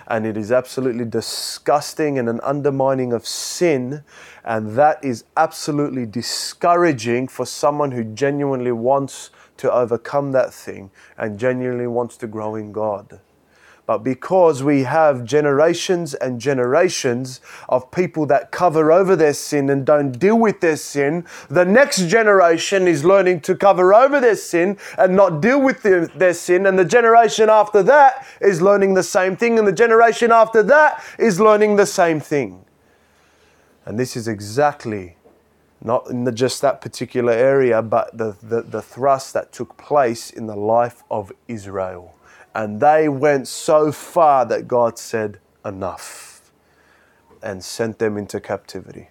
and 0.09 0.27
it 0.27 0.37
is 0.37 0.53
absolutely 0.53 1.05
disgusting 1.05 2.19
and 2.19 2.29
an 2.29 2.41
undermining 2.43 3.13
of 3.13 3.27
sin. 3.27 4.05
And 4.45 4.77
that 4.77 5.05
is 5.05 5.25
absolutely 5.37 6.07
discouraging 6.07 7.29
for 7.29 7.47
someone 7.47 7.93
who 7.93 8.05
genuinely 8.05 8.73
wants 8.73 9.31
to 9.59 9.73
overcome 9.73 10.33
that 10.33 10.53
thing 10.53 10.91
and 11.17 11.39
genuinely 11.39 11.87
wants 11.87 12.17
to 12.19 12.27
grow 12.27 12.55
in 12.55 12.73
God. 12.73 13.21
But 13.87 13.99
because 13.99 14.65
we 14.65 14.83
have 14.83 15.25
generations 15.25 16.13
and 16.13 16.41
generations 16.41 17.41
of 17.69 17.93
people 17.93 18.27
that 18.27 18.51
cover 18.51 18.91
over 18.91 19.15
their 19.15 19.33
sin 19.33 19.71
and 19.71 19.87
don't 19.87 20.19
deal 20.19 20.37
with 20.37 20.61
their 20.61 20.77
sin, 20.77 21.25
the 21.49 21.65
next 21.65 22.09
generation 22.09 22.89
is 22.89 23.05
learning 23.05 23.43
to 23.43 23.55
cover 23.55 23.95
over 23.95 24.19
their 24.21 24.35
sin 24.35 24.77
and 24.99 25.15
not 25.15 25.41
deal 25.41 25.61
with 25.61 25.85
their, 25.85 26.09
their 26.09 26.35
sin. 26.35 26.67
And 26.67 26.77
the 26.77 26.85
generation 26.85 27.49
after 27.49 27.81
that 27.85 28.27
is 28.41 28.61
learning 28.61 28.95
the 28.95 29.05
same 29.05 29.37
thing. 29.37 29.57
And 29.57 29.69
the 29.69 29.73
generation 29.73 30.33
after 30.33 30.65
that 30.65 31.05
is 31.17 31.41
learning 31.41 31.77
the 31.77 31.87
same 31.87 32.19
thing. 32.19 32.65
And 33.85 34.01
this 34.01 34.17
is 34.17 34.27
exactly 34.27 35.17
not 35.81 36.11
in 36.11 36.25
the, 36.25 36.33
just 36.33 36.61
that 36.63 36.81
particular 36.81 37.33
area, 37.33 37.83
but 37.83 38.19
the, 38.19 38.37
the, 38.43 38.63
the 38.63 38.83
thrust 38.83 39.33
that 39.35 39.53
took 39.53 39.77
place 39.77 40.31
in 40.31 40.47
the 40.47 40.57
life 40.57 41.05
of 41.09 41.31
Israel. 41.47 42.16
And 42.57 42.81
they 42.81 43.07
went 43.07 43.49
so 43.49 43.93
far 43.93 44.47
that 44.47 44.67
God 44.67 44.99
said, 44.99 45.41
enough, 45.63 46.51
and 47.43 47.63
sent 47.63 47.99
them 47.99 48.17
into 48.17 48.41
captivity. 48.41 49.09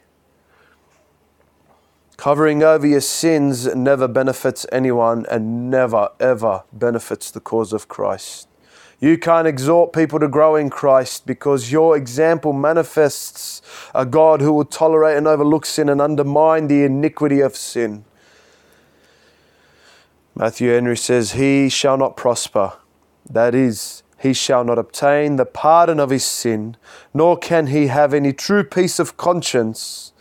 Covering 2.17 2.63
over 2.63 2.87
your 2.87 3.01
sins 3.01 3.67
never 3.75 4.07
benefits 4.07 4.65
anyone 4.71 5.27
and 5.29 5.69
never, 5.69 6.09
ever 6.19 6.63
benefits 6.73 7.29
the 7.29 7.39
cause 7.39 7.71
of 7.71 7.87
Christ. 7.87 8.47
You 8.99 9.15
can't 9.15 9.47
exhort 9.47 9.93
people 9.93 10.19
to 10.21 10.27
grow 10.27 10.55
in 10.55 10.71
Christ 10.71 11.27
because 11.27 11.71
your 11.71 11.95
example 11.95 12.51
manifests 12.51 13.61
a 13.93 14.07
God 14.07 14.41
who 14.41 14.53
will 14.53 14.65
tolerate 14.65 15.17
and 15.17 15.27
overlook 15.27 15.67
sin 15.67 15.87
and 15.87 16.01
undermine 16.01 16.65
the 16.65 16.83
iniquity 16.83 17.41
of 17.41 17.55
sin. 17.55 18.05
Matthew 20.33 20.71
Henry 20.71 20.97
says, 20.97 21.33
He 21.33 21.69
shall 21.69 21.95
not 21.95 22.17
prosper. 22.17 22.73
That 23.29 23.55
is, 23.55 24.03
he 24.19 24.33
shall 24.33 24.63
not 24.63 24.77
obtain 24.77 25.35
the 25.35 25.45
pardon 25.45 25.99
of 25.99 26.09
his 26.09 26.25
sin, 26.25 26.77
nor 27.13 27.37
can 27.37 27.67
he 27.67 27.87
have 27.87 28.13
any 28.13 28.33
true 28.33 28.63
peace 28.63 28.99
of 28.99 29.17
conscience 29.17 30.13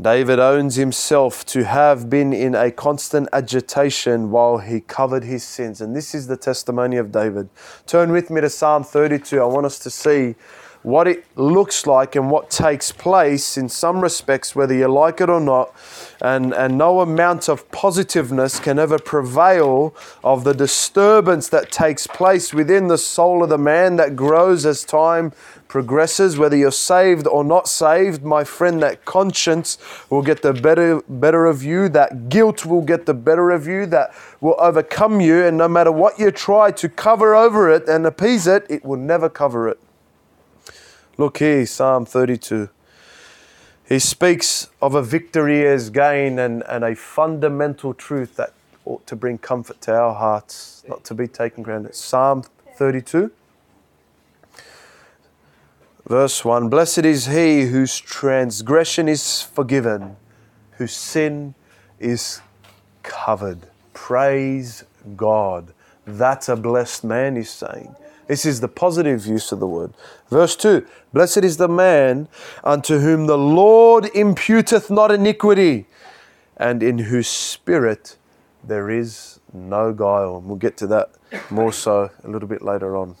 David 0.00 0.38
owns 0.38 0.74
himself 0.74 1.46
to 1.46 1.64
have 1.64 2.10
been 2.10 2.34
in 2.34 2.54
a 2.54 2.70
constant 2.70 3.30
agitation 3.32 4.30
while 4.30 4.58
he 4.58 4.80
covered 4.80 5.24
his 5.24 5.42
sins. 5.42 5.80
And 5.80 5.96
this 5.96 6.14
is 6.14 6.26
the 6.26 6.36
testimony 6.36 6.98
of 6.98 7.10
David. 7.10 7.48
Turn 7.86 8.12
with 8.12 8.28
me 8.28 8.42
to 8.42 8.50
Psalm 8.50 8.84
32. 8.84 9.40
I 9.40 9.46
want 9.46 9.64
us 9.64 9.78
to 9.78 9.90
see 9.90 10.34
what 10.86 11.08
it 11.08 11.24
looks 11.34 11.84
like 11.84 12.14
and 12.14 12.30
what 12.30 12.48
takes 12.48 12.92
place 12.92 13.58
in 13.58 13.68
some 13.68 14.00
respects, 14.00 14.54
whether 14.54 14.72
you 14.72 14.86
like 14.86 15.20
it 15.20 15.28
or 15.28 15.40
not. 15.40 15.74
And, 16.20 16.54
and 16.54 16.78
no 16.78 17.00
amount 17.00 17.48
of 17.48 17.68
positiveness 17.72 18.60
can 18.60 18.78
ever 18.78 18.96
prevail 18.96 19.96
of 20.22 20.44
the 20.44 20.54
disturbance 20.54 21.48
that 21.48 21.72
takes 21.72 22.06
place 22.06 22.54
within 22.54 22.86
the 22.86 22.98
soul 22.98 23.42
of 23.42 23.48
the 23.48 23.58
man 23.58 23.96
that 23.96 24.14
grows 24.14 24.64
as 24.64 24.84
time 24.84 25.32
progresses, 25.66 26.38
whether 26.38 26.56
you're 26.56 26.70
saved 26.70 27.26
or 27.26 27.42
not 27.42 27.66
saved, 27.66 28.22
my 28.22 28.44
friend, 28.44 28.80
that 28.80 29.04
conscience 29.04 29.78
will 30.08 30.22
get 30.22 30.42
the 30.42 30.52
better, 30.52 31.02
better 31.08 31.46
of 31.46 31.64
you, 31.64 31.88
that 31.88 32.28
guilt 32.28 32.64
will 32.64 32.82
get 32.82 33.06
the 33.06 33.14
better 33.14 33.50
of 33.50 33.66
you, 33.66 33.86
that 33.86 34.14
will 34.40 34.54
overcome 34.60 35.20
you, 35.20 35.44
and 35.44 35.58
no 35.58 35.66
matter 35.66 35.90
what 35.90 36.16
you 36.20 36.30
try 36.30 36.70
to 36.70 36.88
cover 36.88 37.34
over 37.34 37.68
it 37.68 37.88
and 37.88 38.06
appease 38.06 38.46
it, 38.46 38.64
it 38.70 38.84
will 38.84 38.96
never 38.96 39.28
cover 39.28 39.68
it. 39.68 39.80
Look 41.18 41.38
here, 41.38 41.64
Psalm 41.64 42.04
32. 42.04 42.68
He 43.88 43.98
speaks 43.98 44.68
of 44.82 44.94
a 44.94 45.02
victory 45.02 45.66
as 45.66 45.88
gain 45.88 46.38
and, 46.38 46.62
and 46.68 46.84
a 46.84 46.94
fundamental 46.94 47.94
truth 47.94 48.36
that 48.36 48.52
ought 48.84 49.06
to 49.06 49.16
bring 49.16 49.38
comfort 49.38 49.80
to 49.82 49.94
our 49.94 50.12
hearts, 50.14 50.84
not 50.86 51.04
to 51.04 51.14
be 51.14 51.26
taken 51.26 51.62
granted. 51.62 51.94
Psalm 51.94 52.44
32. 52.74 53.30
Verse 56.06 56.44
1 56.44 56.68
Blessed 56.68 57.06
is 57.06 57.26
he 57.26 57.62
whose 57.62 57.98
transgression 57.98 59.08
is 59.08 59.40
forgiven, 59.40 60.16
whose 60.72 60.92
sin 60.92 61.54
is 61.98 62.42
covered. 63.02 63.68
Praise 63.94 64.84
God. 65.16 65.72
That's 66.04 66.50
a 66.50 66.56
blessed 66.56 67.04
man, 67.04 67.36
he's 67.36 67.50
saying. 67.50 67.96
This 68.26 68.44
is 68.44 68.60
the 68.60 68.68
positive 68.68 69.26
use 69.26 69.52
of 69.52 69.60
the 69.60 69.66
word. 69.66 69.92
Verse 70.30 70.56
2 70.56 70.86
Blessed 71.12 71.38
is 71.38 71.56
the 71.56 71.68
man 71.68 72.28
unto 72.64 72.98
whom 72.98 73.26
the 73.26 73.38
Lord 73.38 74.04
imputeth 74.14 74.90
not 74.90 75.12
iniquity, 75.12 75.86
and 76.56 76.82
in 76.82 76.98
whose 76.98 77.28
spirit 77.28 78.16
there 78.64 78.90
is 78.90 79.40
no 79.52 79.92
guile. 79.92 80.38
And 80.38 80.46
we'll 80.46 80.56
get 80.56 80.76
to 80.78 80.86
that 80.88 81.10
more 81.50 81.72
so 81.72 82.10
a 82.24 82.28
little 82.28 82.48
bit 82.48 82.62
later 82.62 82.96
on. 82.96 83.16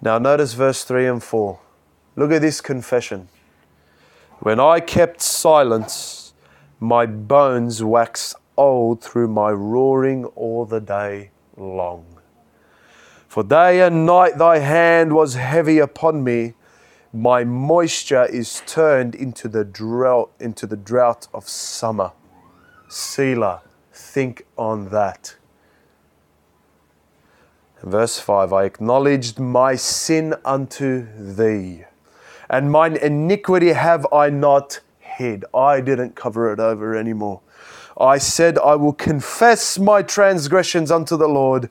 Now, 0.00 0.18
notice 0.18 0.54
verse 0.54 0.84
3 0.84 1.06
and 1.06 1.22
4. 1.22 1.58
Look 2.16 2.32
at 2.32 2.40
this 2.40 2.60
confession. 2.60 3.28
When 4.40 4.60
I 4.60 4.80
kept 4.80 5.20
silence, 5.20 6.32
my 6.78 7.04
bones 7.04 7.82
waxed 7.82 8.36
old 8.56 9.02
through 9.02 9.28
my 9.28 9.50
roaring 9.50 10.24
all 10.24 10.64
the 10.64 10.80
day 10.80 11.30
long. 11.56 12.17
For 13.38 13.44
day 13.44 13.82
and 13.82 14.04
night 14.04 14.36
thy 14.36 14.58
hand 14.58 15.12
was 15.12 15.36
heavy 15.36 15.78
upon 15.78 16.24
me. 16.24 16.54
My 17.12 17.44
moisture 17.44 18.24
is 18.24 18.64
turned 18.66 19.14
into 19.14 19.46
the 19.46 19.64
drought, 19.64 20.32
into 20.40 20.66
the 20.66 20.76
drought 20.76 21.28
of 21.32 21.48
summer. 21.48 22.10
Selah, 22.88 23.62
think 23.92 24.44
on 24.56 24.88
that. 24.88 25.36
Verse 27.80 28.18
5 28.18 28.52
I 28.52 28.64
acknowledged 28.64 29.38
my 29.38 29.76
sin 29.76 30.34
unto 30.44 31.06
thee, 31.16 31.84
and 32.50 32.72
mine 32.72 32.96
iniquity 32.96 33.68
have 33.68 34.04
I 34.12 34.30
not 34.30 34.80
hid. 34.98 35.44
I 35.54 35.80
didn't 35.80 36.16
cover 36.16 36.52
it 36.52 36.58
over 36.58 36.96
anymore. 36.96 37.42
I 38.00 38.18
said, 38.18 38.58
I 38.58 38.74
will 38.74 38.92
confess 38.92 39.78
my 39.78 40.02
transgressions 40.02 40.90
unto 40.90 41.16
the 41.16 41.28
Lord, 41.28 41.70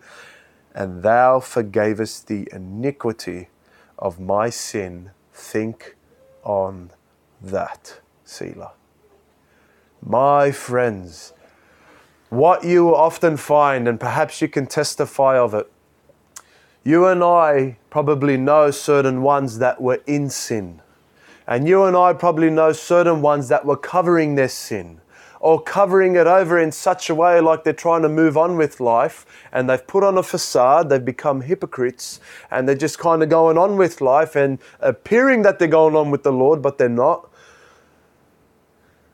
and 0.77 1.01
thou 1.01 1.39
forgavest 1.39 2.27
the 2.27 2.47
iniquity 2.51 3.49
of 3.97 4.19
my 4.19 4.47
sin. 4.47 5.09
Think 5.33 5.95
on 6.43 6.91
that, 7.41 7.99
Selah. 8.23 8.73
My 10.05 10.51
friends, 10.51 11.33
what 12.29 12.63
you 12.63 12.95
often 12.95 13.37
find, 13.37 13.87
and 13.87 13.99
perhaps 13.99 14.39
you 14.39 14.47
can 14.47 14.67
testify 14.67 15.35
of 15.35 15.55
it, 15.55 15.71
you 16.83 17.07
and 17.07 17.23
I 17.23 17.77
probably 17.89 18.37
know 18.37 18.69
certain 18.69 19.23
ones 19.23 19.57
that 19.57 19.81
were 19.81 20.01
in 20.05 20.29
sin. 20.29 20.83
And 21.47 21.67
you 21.67 21.85
and 21.85 21.97
I 21.97 22.13
probably 22.13 22.51
know 22.51 22.71
certain 22.71 23.23
ones 23.23 23.47
that 23.49 23.65
were 23.65 23.77
covering 23.77 24.35
their 24.35 24.47
sin 24.47 25.01
or 25.39 25.61
covering 25.61 26.15
it 26.15 26.27
over 26.27 26.59
in 26.59 26.71
such 26.71 27.09
a 27.09 27.15
way 27.15 27.39
like 27.39 27.63
they're 27.63 27.73
trying 27.73 28.01
to 28.01 28.09
move 28.09 28.37
on 28.37 28.57
with 28.57 28.79
life 28.79 29.25
and 29.51 29.69
they've 29.69 29.85
put 29.85 30.03
on 30.03 30.17
a 30.17 30.23
facade, 30.23 30.89
they've 30.89 31.03
become 31.03 31.41
hypocrites, 31.41 32.19
and 32.49 32.67
they're 32.67 32.75
just 32.75 32.99
kind 32.99 33.21
of 33.21 33.29
going 33.29 33.57
on 33.57 33.77
with 33.77 34.01
life 34.01 34.35
and 34.35 34.59
appearing 34.79 35.41
that 35.43 35.59
they're 35.59 35.67
going 35.67 35.95
on 35.95 36.11
with 36.11 36.23
the 36.23 36.31
Lord, 36.31 36.61
but 36.61 36.77
they're 36.77 36.89
not. 36.89 37.29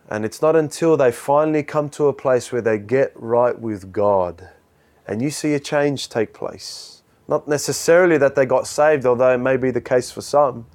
And 0.09 0.25
it's 0.25 0.41
not 0.41 0.55
until 0.55 0.95
they 0.97 1.11
finally 1.11 1.63
come 1.63 1.89
to 1.91 2.07
a 2.07 2.13
place 2.13 2.51
where 2.51 2.61
they 2.61 2.77
get 2.77 3.11
right 3.15 3.57
with 3.57 3.91
God 3.91 4.49
and 5.07 5.21
you 5.21 5.29
see 5.29 5.53
a 5.53 5.59
change 5.59 6.09
take 6.09 6.33
place. 6.33 7.01
Not 7.27 7.47
necessarily 7.47 8.17
that 8.17 8.35
they 8.35 8.45
got 8.45 8.67
saved, 8.67 9.05
although 9.05 9.33
it 9.33 9.37
may 9.37 9.57
be 9.57 9.71
the 9.71 9.81
case 9.81 10.11
for 10.11 10.21
some 10.21 10.65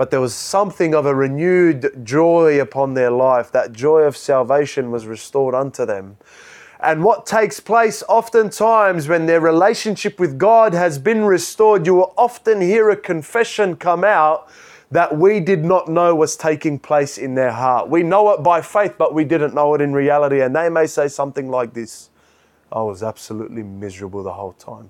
but 0.00 0.10
there 0.10 0.18
was 0.22 0.34
something 0.34 0.94
of 0.94 1.04
a 1.04 1.14
renewed 1.14 2.06
joy 2.06 2.58
upon 2.58 2.94
their 2.94 3.10
life. 3.10 3.52
That 3.52 3.74
joy 3.74 4.00
of 4.04 4.16
salvation 4.16 4.90
was 4.90 5.04
restored 5.04 5.54
unto 5.54 5.84
them. 5.84 6.16
And 6.80 7.04
what 7.04 7.26
takes 7.26 7.60
place 7.60 8.02
oftentimes 8.08 9.08
when 9.08 9.26
their 9.26 9.42
relationship 9.42 10.18
with 10.18 10.38
God 10.38 10.72
has 10.72 10.98
been 10.98 11.24
restored, 11.24 11.84
you 11.84 11.96
will 11.96 12.14
often 12.16 12.62
hear 12.62 12.88
a 12.88 12.96
confession 12.96 13.76
come 13.76 14.02
out 14.02 14.48
that 14.90 15.18
we 15.18 15.38
did 15.38 15.66
not 15.66 15.86
know 15.86 16.14
was 16.14 16.34
taking 16.34 16.78
place 16.78 17.18
in 17.18 17.34
their 17.34 17.52
heart. 17.52 17.90
We 17.90 18.02
know 18.02 18.30
it 18.30 18.42
by 18.42 18.62
faith, 18.62 18.94
but 18.96 19.12
we 19.12 19.26
didn't 19.26 19.52
know 19.52 19.74
it 19.74 19.82
in 19.82 19.92
reality. 19.92 20.40
And 20.40 20.56
they 20.56 20.70
may 20.70 20.86
say 20.86 21.08
something 21.08 21.50
like 21.50 21.74
this 21.74 22.08
I 22.72 22.80
was 22.80 23.02
absolutely 23.02 23.64
miserable 23.64 24.22
the 24.22 24.32
whole 24.32 24.54
time. 24.54 24.88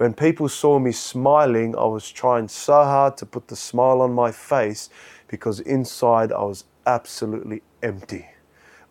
When 0.00 0.14
people 0.14 0.48
saw 0.48 0.78
me 0.78 0.92
smiling, 0.92 1.76
I 1.76 1.84
was 1.84 2.10
trying 2.10 2.48
so 2.48 2.72
hard 2.72 3.18
to 3.18 3.26
put 3.26 3.48
the 3.48 3.54
smile 3.54 4.00
on 4.00 4.14
my 4.14 4.32
face 4.32 4.88
because 5.28 5.60
inside 5.60 6.32
I 6.32 6.42
was 6.42 6.64
absolutely 6.86 7.60
empty. 7.82 8.26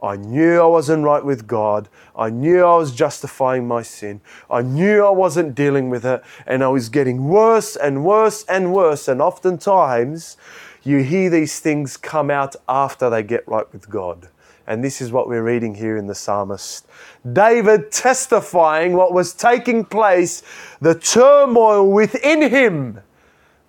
I 0.03 0.17
knew 0.17 0.61
I 0.61 0.67
wasn't 0.67 1.03
right 1.03 1.25
with 1.25 1.47
God. 1.47 1.89
I 2.15 2.29
knew 2.29 2.63
I 2.63 2.75
was 2.75 2.93
justifying 2.93 3.67
my 3.67 3.81
sin. 3.81 4.21
I 4.51 4.61
knew 4.61 5.03
I 5.03 5.09
wasn't 5.09 5.55
dealing 5.55 5.89
with 5.89 6.05
it. 6.05 6.21
And 6.45 6.63
I 6.63 6.67
was 6.67 6.89
getting 6.89 7.27
worse 7.27 7.75
and 7.75 8.05
worse 8.05 8.43
and 8.43 8.71
worse. 8.71 9.07
And 9.07 9.19
oftentimes, 9.19 10.37
you 10.83 10.99
hear 10.99 11.31
these 11.31 11.59
things 11.59 11.97
come 11.97 12.29
out 12.29 12.55
after 12.67 13.09
they 13.09 13.23
get 13.23 13.47
right 13.47 13.65
with 13.73 13.89
God. 13.89 14.27
And 14.69 14.83
this 14.83 15.01
is 15.01 15.11
what 15.11 15.27
we're 15.27 15.41
reading 15.41 15.73
here 15.73 15.97
in 15.97 16.05
the 16.05 16.13
psalmist. 16.13 16.85
David 17.33 17.91
testifying 17.91 18.93
what 18.93 19.11
was 19.11 19.33
taking 19.33 19.83
place, 19.83 20.43
the 20.79 20.93
turmoil 20.93 21.91
within 21.91 22.43
him 22.51 23.01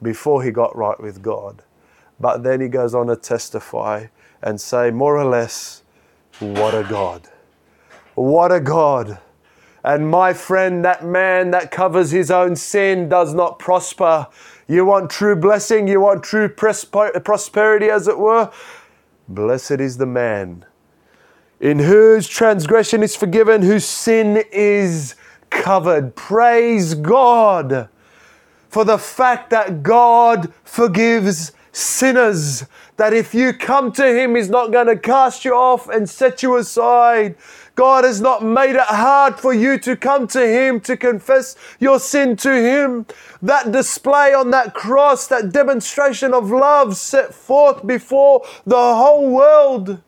before 0.03 0.43
he 0.43 0.51
got 0.51 0.77
right 0.77 1.01
with 1.01 1.23
God. 1.23 1.63
But 2.21 2.43
then 2.43 2.61
he 2.61 2.69
goes 2.69 2.95
on 2.95 3.07
to 3.07 3.17
testify 3.17 4.09
and 4.43 4.61
say, 4.61 4.91
more 4.91 5.17
or 5.17 5.25
less, 5.25 5.83
what 6.39 6.75
a 6.75 6.87
God. 6.87 7.31
What 8.15 8.53
a 8.53 8.61
God. 8.61 9.19
And 9.83 10.11
my 10.11 10.35
friend, 10.35 10.85
that 10.85 11.03
man 11.03 11.51
that 11.53 11.71
covers 11.71 12.11
his 12.11 12.31
own 12.31 12.57
sin 12.57 13.09
does 13.09 13.33
not 13.33 13.59
prosper. 13.59 14.27
You 14.69 14.85
want 14.85 15.09
true 15.09 15.35
blessing, 15.35 15.89
you 15.89 15.99
want 16.01 16.23
true 16.23 16.51
prosperity, 16.51 17.89
as 17.89 18.07
it 18.07 18.19
were. 18.19 18.53
Blessed 19.29 19.81
is 19.81 19.97
the 19.97 20.05
man 20.05 20.67
in 21.61 21.79
whose 21.79 22.27
transgression 22.27 23.03
is 23.03 23.15
forgiven, 23.15 23.63
whose 23.63 23.85
sin 23.85 24.43
is 24.51 25.15
covered. 25.51 26.17
Praise 26.17 26.95
God 26.95 27.89
for 28.69 28.85
the 28.85 28.99
fact 28.99 29.51
that 29.51 29.83
God 29.83 30.53
forgives 30.65 31.53
sinners. 31.73 32.65
That 32.97 33.13
if 33.13 33.35
you 33.35 33.53
come 33.53 33.93
to 33.93 34.07
Him, 34.07 34.37
He's 34.37 34.49
not 34.49 34.73
going 34.73 34.87
to 34.87 34.97
cast 34.97 35.45
you 35.45 35.55
off 35.55 35.89
and 35.89 36.09
set 36.09 36.43
you 36.43 36.57
aside. 36.57 37.37
God 37.75 38.05
has 38.05 38.21
not 38.21 38.43
made 38.43 38.77
it 38.77 38.81
hard 38.81 39.39
for 39.39 39.53
you 39.55 39.79
to 39.81 39.97
come 39.97 40.27
to 40.29 40.47
Him, 40.47 40.81
to 40.81 40.97
confess 40.97 41.57
your 41.79 41.99
sin 41.99 42.37
to 42.37 42.53
Him. 42.53 43.07
That 43.43 43.73
display 43.73 44.35
on 44.35 44.51
that 44.51 44.75
cross, 44.75 45.27
that 45.29 45.53
demonstration 45.53 46.33
of 46.35 46.51
love 46.51 46.97
set 46.97 47.35
forth 47.35 47.87
before 47.87 48.45
the 48.67 48.77
whole 48.77 49.31
world 49.31 50.01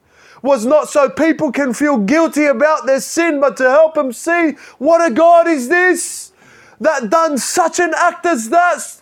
was 0.42 0.66
not 0.66 0.88
so 0.88 1.08
people 1.08 1.52
can 1.52 1.72
feel 1.72 1.96
guilty 1.96 2.46
about 2.46 2.84
their 2.84 3.00
sin, 3.00 3.40
but 3.40 3.56
to 3.56 3.70
help 3.70 3.94
them 3.94 4.12
see 4.12 4.52
what 4.78 5.04
a 5.04 5.14
God 5.14 5.46
is 5.46 5.68
this 5.68 6.32
that 6.80 7.08
done 7.10 7.38
such 7.38 7.78
an 7.78 7.92
act 7.96 8.26
as 8.26 8.48
that. 8.50 9.00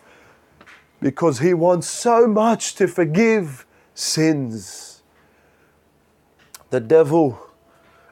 Because 1.01 1.39
He 1.39 1.53
wants 1.53 1.87
so 1.87 2.27
much 2.27 2.75
to 2.75 2.87
forgive 2.87 3.65
sins. 3.95 5.01
The 6.69 6.79
devil 6.79 7.39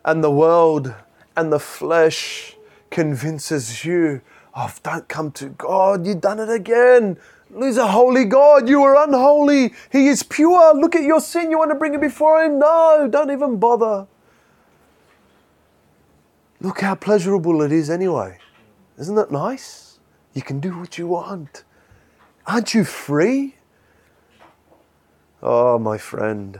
and 0.04 0.24
the 0.24 0.32
world 0.32 0.94
and 1.38 1.54
the 1.54 1.60
flesh 1.60 2.58
convinces 2.90 3.86
you 3.86 4.22
of 4.56 4.82
don't 4.82 5.08
come 5.08 5.32
to 5.34 5.50
God, 5.50 6.06
you've 6.06 6.22
done 6.22 6.40
it 6.40 6.50
again. 6.50 7.18
He's 7.58 7.78
a 7.78 7.88
holy 7.88 8.26
God. 8.26 8.70
You 8.70 8.84
are 8.84 9.04
unholy. 9.08 9.74
He 9.92 10.08
is 10.08 10.22
pure. 10.22 10.76
Look 10.76 10.96
at 10.96 11.04
your 11.04 11.20
sin. 11.20 11.50
You 11.50 11.58
want 11.58 11.72
to 11.72 11.76
bring 11.76 11.94
it 11.94 12.02
before 12.02 12.44
Him? 12.44 12.60
No, 12.60 13.08
don't 13.10 13.32
even 13.32 13.58
bother. 13.58 14.08
Look 16.62 16.82
how 16.82 16.96
pleasurable 16.96 17.62
it 17.62 17.72
is 17.72 17.90
anyway. 17.90 18.38
Isn't 18.98 19.16
that 19.16 19.32
nice? 19.32 20.00
You 20.34 20.42
can 20.42 20.60
do 20.60 20.78
what 20.78 20.98
you 20.98 21.08
want. 21.08 21.64
Aren't 22.46 22.74
you 22.74 22.84
free? 22.84 23.56
Oh, 25.42 25.80
my 25.80 25.98
friend. 25.98 26.60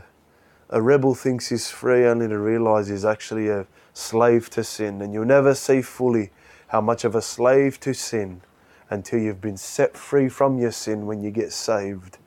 A 0.70 0.80
rebel 0.80 1.14
thinks 1.14 1.48
he's 1.50 1.70
free 1.70 2.06
only 2.06 2.28
to 2.28 2.38
realize 2.38 2.88
he's 2.88 3.04
actually 3.04 3.48
a 3.48 3.66
slave 3.92 4.50
to 4.50 4.64
sin. 4.64 5.02
And 5.02 5.12
you'll 5.12 5.24
never 5.24 5.54
see 5.54 5.82
fully 5.82 6.30
how 6.68 6.80
much 6.80 7.04
of 7.04 7.14
a 7.14 7.22
slave 7.22 7.78
to 7.80 7.92
sin 7.92 8.40
until 8.90 9.20
you've 9.20 9.40
been 9.40 9.56
set 9.56 9.96
free 9.96 10.28
from 10.28 10.58
your 10.58 10.72
sin 10.72 11.06
when 11.06 11.22
you 11.22 11.30
get 11.30 11.52
saved. 11.52 12.18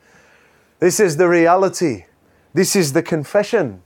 This 0.79 0.99
is 0.99 1.17
the 1.17 1.27
reality. 1.27 2.05
This 2.53 2.75
is 2.75 2.93
the 2.93 3.03
confession. 3.03 3.81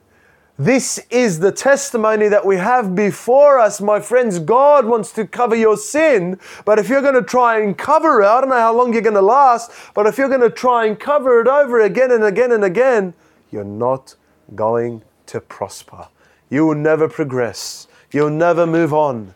This 0.60 1.00
is 1.12 1.40
the 1.40 1.52
testimony 1.52 2.28
that 2.30 2.44
we 2.44 2.58
have 2.58 2.96
before 2.96 3.60
us, 3.60 3.80
my 3.80 4.00
friends. 4.00 4.40
God 4.40 4.86
wants 4.86 5.12
to 5.12 5.28
cover 5.28 5.56
your 5.56 5.78
sin, 5.78 6.40
but 6.66 6.80
if 6.80 6.90
you're 6.90 7.04
going 7.04 7.14
to 7.14 7.22
try 7.22 7.62
and 7.62 7.78
cover 7.78 8.22
it, 8.22 8.26
I 8.26 8.42
don't 8.42 8.50
know 8.50 8.56
how 8.56 8.76
long 8.76 8.92
you're 8.92 9.04
going 9.04 9.14
to 9.14 9.22
last, 9.22 9.72
but 9.94 10.08
if 10.08 10.18
you're 10.18 10.30
going 10.30 10.42
to 10.42 10.50
try 10.50 10.88
and 10.88 11.00
cover 11.00 11.40
it 11.42 11.48
over 11.48 11.82
again 11.82 12.12
and 12.12 12.24
again 12.24 12.52
and 12.52 12.64
again, 12.64 13.14
you're 13.52 13.64
not 13.64 14.16
going 14.56 15.04
to 15.28 15.40
prosper. 15.42 16.08
You 16.50 16.66
will 16.66 16.76
never 16.76 17.08
progress. 17.08 17.88
You'll 18.12 18.32
never 18.32 18.66
move 18.66 18.96
on. 18.96 19.36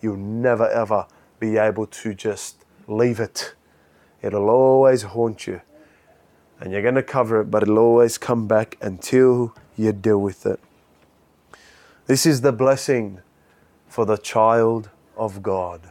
You'll 0.00 0.16
never 0.16 0.68
ever 0.68 1.06
be 1.40 1.56
able 1.56 1.86
to 1.86 2.14
just 2.14 2.59
leave 2.90 3.20
it. 3.20 3.54
It'll 4.22 4.50
always 4.50 5.02
haunt 5.02 5.46
you. 5.46 5.62
And 6.58 6.72
you're 6.72 6.82
going 6.82 6.96
to 6.96 7.02
cover 7.02 7.40
it, 7.40 7.50
but 7.50 7.62
it'll 7.62 7.78
always 7.78 8.18
come 8.18 8.46
back 8.46 8.76
until 8.82 9.54
you 9.76 9.92
deal 9.92 10.20
with 10.20 10.44
it. 10.44 10.60
This 12.06 12.26
is 12.26 12.40
the 12.40 12.52
blessing 12.52 13.20
for 13.88 14.04
the 14.04 14.18
child 14.18 14.90
of 15.16 15.42
God. 15.42 15.90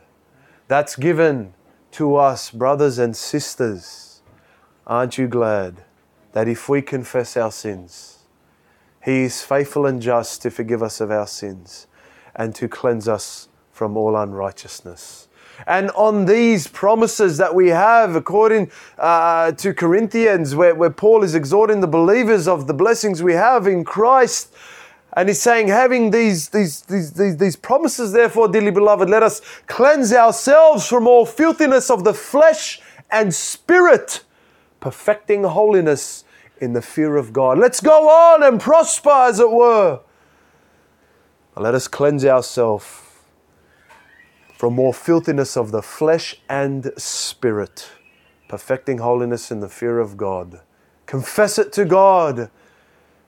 That's 0.67 0.95
given 0.95 1.53
to 1.91 2.17
us, 2.17 2.51
brothers 2.51 2.99
and 2.99 3.15
sisters. 3.15 4.21
Aren't 4.85 5.17
you 5.17 5.27
glad 5.27 5.83
that 6.33 6.47
if 6.47 6.69
we 6.69 6.81
confess 6.81 7.35
our 7.35 7.51
sins, 7.51 8.25
He 9.03 9.23
is 9.23 9.41
faithful 9.41 9.85
and 9.85 10.01
just 10.01 10.41
to 10.43 10.51
forgive 10.51 10.83
us 10.83 11.01
of 11.01 11.09
our 11.09 11.27
sins 11.27 11.87
and 12.35 12.53
to 12.55 12.67
cleanse 12.67 13.07
us 13.07 13.47
from 13.71 13.95
all 13.95 14.17
unrighteousness. 14.17 15.28
And 15.67 15.91
on 15.91 16.25
these 16.25 16.67
promises 16.67 17.37
that 17.37 17.53
we 17.53 17.69
have, 17.69 18.15
according 18.15 18.71
uh, 18.97 19.51
to 19.53 19.73
Corinthians, 19.73 20.55
where, 20.55 20.75
where 20.75 20.89
Paul 20.89 21.23
is 21.23 21.35
exhorting 21.35 21.81
the 21.81 21.87
believers 21.87 22.47
of 22.47 22.67
the 22.67 22.73
blessings 22.73 23.21
we 23.21 23.33
have 23.33 23.67
in 23.67 23.83
Christ, 23.83 24.53
and 25.13 25.27
he's 25.27 25.41
saying, 25.41 25.67
having 25.67 26.11
these, 26.11 26.49
these, 26.49 26.81
these, 26.83 27.13
these, 27.13 27.37
these 27.37 27.55
promises, 27.55 28.11
therefore, 28.11 28.47
dearly 28.47 28.71
beloved, 28.71 29.09
let 29.09 29.23
us 29.23 29.41
cleanse 29.67 30.13
ourselves 30.13 30.87
from 30.87 31.07
all 31.07 31.25
filthiness 31.25 31.89
of 31.89 32.03
the 32.03 32.13
flesh 32.13 32.79
and 33.09 33.33
spirit, 33.33 34.23
perfecting 34.79 35.43
holiness 35.43 36.25
in 36.61 36.73
the 36.73 36.81
fear 36.81 37.15
of 37.15 37.33
God. 37.33 37.57
Let's 37.57 37.81
go 37.81 38.07
on 38.07 38.43
and 38.43 38.61
prosper, 38.61 39.09
as 39.09 39.39
it 39.39 39.51
were. 39.51 40.01
Let 41.57 41.73
us 41.73 41.87
cleanse 41.87 42.23
ourselves 42.23 43.08
from 44.59 44.73
more 44.73 44.93
filthiness 44.93 45.55
of 45.55 45.71
the 45.71 45.81
flesh 45.81 46.35
and 46.49 46.91
spirit, 46.97 47.91
perfecting 48.49 48.97
holiness 48.97 49.51
in 49.51 49.61
the 49.61 49.69
fear 49.69 49.99
of 49.99 50.17
God. 50.17 50.59
Confess 51.05 51.57
it 51.57 51.71
to 51.71 51.85
God, 51.85 52.51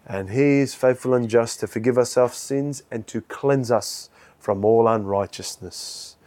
and 0.05 0.31
He 0.31 0.59
is 0.59 0.75
faithful 0.75 1.13
and 1.13 1.29
just 1.29 1.61
to 1.61 1.67
forgive 1.67 1.97
us 1.97 2.17
our 2.17 2.27
sins 2.27 2.83
and 2.91 3.07
to 3.07 3.21
cleanse 3.21 3.71
us 3.71 4.09
from 4.39 4.65
all 4.65 4.89
unrighteousness. 4.89 6.17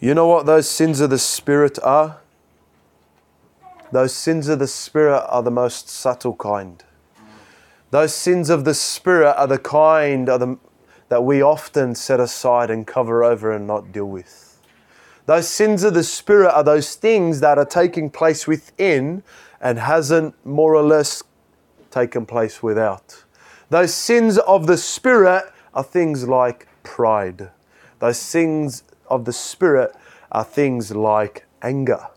You 0.00 0.12
know 0.14 0.26
what 0.26 0.46
those 0.46 0.68
sins 0.68 0.98
of 0.98 1.10
the 1.10 1.18
Spirit 1.20 1.78
are? 1.84 2.18
Those 3.92 4.12
sins 4.12 4.48
of 4.48 4.58
the 4.58 4.66
Spirit 4.66 5.24
are 5.28 5.44
the 5.44 5.52
most 5.52 5.88
subtle 5.88 6.34
kind. 6.34 6.82
Those 7.92 8.12
sins 8.12 8.50
of 8.50 8.64
the 8.64 8.74
Spirit 8.74 9.36
are 9.38 9.46
the 9.46 9.58
kind, 9.58 10.28
are 10.28 10.38
the, 10.38 10.58
that 11.08 11.24
we 11.24 11.42
often 11.42 11.94
set 11.94 12.20
aside 12.20 12.70
and 12.70 12.86
cover 12.86 13.22
over 13.22 13.52
and 13.52 13.66
not 13.66 13.92
deal 13.92 14.06
with. 14.06 14.60
Those 15.26 15.48
sins 15.48 15.84
of 15.84 15.94
the 15.94 16.04
Spirit 16.04 16.52
are 16.54 16.64
those 16.64 16.94
things 16.94 17.40
that 17.40 17.56
are 17.56 17.64
taking 17.64 18.10
place 18.10 18.46
within 18.46 19.22
and 19.60 19.78
hasn't 19.78 20.34
more 20.44 20.74
or 20.74 20.82
less 20.82 21.22
taken 21.90 22.26
place 22.26 22.62
without. 22.62 23.24
Those 23.70 23.94
sins 23.94 24.38
of 24.38 24.66
the 24.66 24.76
Spirit 24.76 25.44
are 25.72 25.82
things 25.84 26.28
like 26.28 26.68
pride. 26.82 27.50
Those 28.00 28.18
sins 28.18 28.84
of 29.08 29.24
the 29.24 29.32
Spirit 29.32 29.94
are 30.30 30.44
things 30.44 30.94
like 30.94 31.46
anger, 31.62 32.08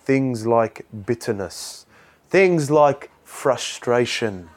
things 0.00 0.46
like 0.46 0.86
bitterness, 1.06 1.86
things 2.28 2.70
like 2.70 3.10
frustration, 3.22 4.48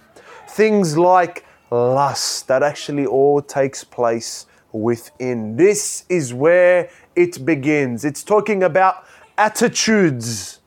things 0.47 0.97
like 0.97 1.45
lust 1.71 2.47
that 2.47 2.63
actually 2.63 3.05
all 3.05 3.41
takes 3.41 3.83
place 3.83 4.45
within. 4.71 5.55
This 5.57 6.05
is 6.09 6.33
where 6.33 6.89
it 7.15 7.45
begins. 7.45 8.05
It's 8.05 8.23
talking 8.23 8.63
about 8.63 9.05
attitudes. 9.37 10.59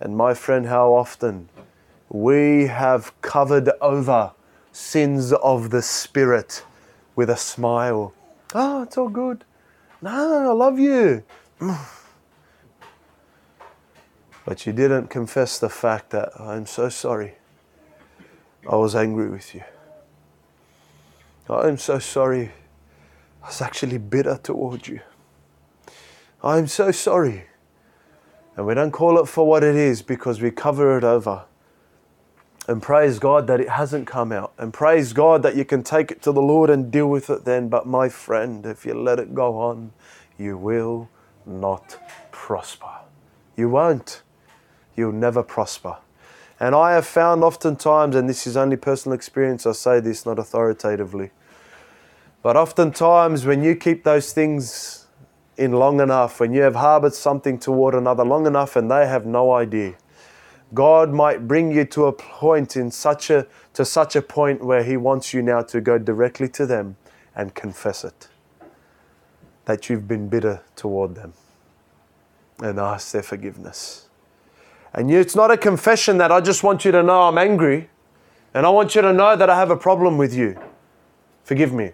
And 0.00 0.16
my 0.16 0.34
friend, 0.34 0.66
how 0.66 0.94
often 0.94 1.48
we 2.08 2.66
have 2.66 3.12
covered 3.20 3.70
over 3.80 4.32
sins 4.72 5.32
of 5.32 5.70
the 5.70 5.82
Spirit 5.82 6.64
with 7.16 7.28
a 7.30 7.36
smile. 7.36 8.14
Oh, 8.54 8.82
it's 8.82 8.96
all 8.96 9.08
good. 9.08 9.44
No, 10.00 10.50
I 10.50 10.52
love 10.52 10.78
you. 10.78 11.24
But 14.44 14.64
you 14.64 14.72
didn't 14.72 15.08
confess 15.08 15.58
the 15.58 15.68
fact 15.68 16.08
that 16.08 16.30
I'm 16.40 16.64
so 16.64 16.88
sorry. 16.88 17.34
I 18.66 18.76
was 18.76 18.94
angry 18.94 19.28
with 19.28 19.54
you. 19.54 19.62
I'm 21.50 21.78
so 21.78 21.98
sorry. 21.98 22.52
I 23.42 23.46
was 23.46 23.62
actually 23.62 23.98
bitter 23.98 24.38
towards 24.42 24.88
you. 24.88 25.00
I'm 26.42 26.66
so 26.66 26.90
sorry. 26.90 27.44
And 28.56 28.66
we 28.66 28.74
don't 28.74 28.90
call 28.90 29.18
it 29.18 29.26
for 29.26 29.46
what 29.46 29.62
it 29.64 29.76
is 29.76 30.02
because 30.02 30.40
we 30.40 30.50
cover 30.50 30.98
it 30.98 31.04
over. 31.04 31.44
And 32.66 32.82
praise 32.82 33.18
God 33.18 33.46
that 33.46 33.60
it 33.60 33.70
hasn't 33.70 34.06
come 34.06 34.30
out. 34.30 34.52
And 34.58 34.74
praise 34.74 35.14
God 35.14 35.42
that 35.42 35.56
you 35.56 35.64
can 35.64 35.82
take 35.82 36.10
it 36.10 36.20
to 36.22 36.32
the 36.32 36.42
Lord 36.42 36.68
and 36.68 36.90
deal 36.90 37.08
with 37.08 37.30
it 37.30 37.44
then. 37.44 37.68
But 37.68 37.86
my 37.86 38.10
friend, 38.10 38.66
if 38.66 38.84
you 38.84 38.92
let 38.94 39.18
it 39.18 39.34
go 39.34 39.58
on, 39.58 39.92
you 40.36 40.58
will 40.58 41.08
not 41.46 41.98
prosper. 42.30 42.90
You 43.56 43.70
won't. 43.70 44.22
You'll 44.96 45.12
never 45.12 45.42
prosper. 45.42 45.96
And 46.60 46.74
I 46.74 46.92
have 46.92 47.06
found 47.06 47.44
oftentimes, 47.44 48.16
and 48.16 48.28
this 48.28 48.46
is 48.46 48.56
only 48.56 48.76
personal 48.76 49.14
experience, 49.14 49.64
I 49.64 49.72
say 49.72 50.00
this 50.00 50.26
not 50.26 50.38
authoritatively, 50.38 51.30
but 52.48 52.56
oftentimes 52.56 53.44
when 53.44 53.62
you 53.62 53.76
keep 53.76 54.04
those 54.04 54.32
things 54.32 55.06
in 55.58 55.72
long 55.72 56.00
enough, 56.00 56.40
when 56.40 56.54
you 56.54 56.62
have 56.62 56.76
harbored 56.76 57.12
something 57.12 57.58
toward 57.58 57.94
another 57.94 58.24
long 58.24 58.46
enough 58.46 58.74
and 58.74 58.90
they 58.90 59.06
have 59.06 59.26
no 59.26 59.52
idea, 59.52 59.96
God 60.72 61.12
might 61.12 61.46
bring 61.46 61.70
you 61.70 61.84
to 61.84 62.06
a 62.06 62.12
point 62.14 62.74
in 62.74 62.90
such 62.90 63.28
a 63.28 63.46
to 63.74 63.84
such 63.84 64.16
a 64.16 64.22
point 64.22 64.64
where 64.64 64.82
He 64.82 64.96
wants 64.96 65.34
you 65.34 65.42
now 65.42 65.60
to 65.60 65.82
go 65.82 65.98
directly 65.98 66.48
to 66.48 66.64
them 66.64 66.96
and 67.36 67.54
confess 67.54 68.02
it. 68.02 68.28
That 69.66 69.90
you've 69.90 70.08
been 70.08 70.30
bitter 70.30 70.62
toward 70.74 71.16
them 71.16 71.34
and 72.60 72.80
ask 72.80 73.12
their 73.12 73.22
forgiveness. 73.22 74.08
And 74.94 75.10
it's 75.10 75.36
not 75.36 75.50
a 75.50 75.58
confession 75.58 76.16
that 76.16 76.32
I 76.32 76.40
just 76.40 76.62
want 76.62 76.86
you 76.86 76.92
to 76.92 77.02
know 77.02 77.24
I'm 77.24 77.36
angry 77.36 77.90
and 78.54 78.64
I 78.64 78.70
want 78.70 78.94
you 78.94 79.02
to 79.02 79.12
know 79.12 79.36
that 79.36 79.50
I 79.50 79.56
have 79.56 79.70
a 79.70 79.76
problem 79.76 80.16
with 80.16 80.34
you. 80.34 80.58
Forgive 81.44 81.74
me. 81.74 81.92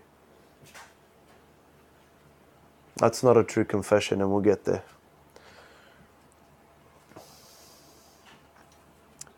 That's 2.96 3.22
not 3.22 3.36
a 3.36 3.44
true 3.44 3.64
confession, 3.64 4.20
and 4.20 4.30
we'll 4.30 4.40
get 4.40 4.64
there. 4.64 4.84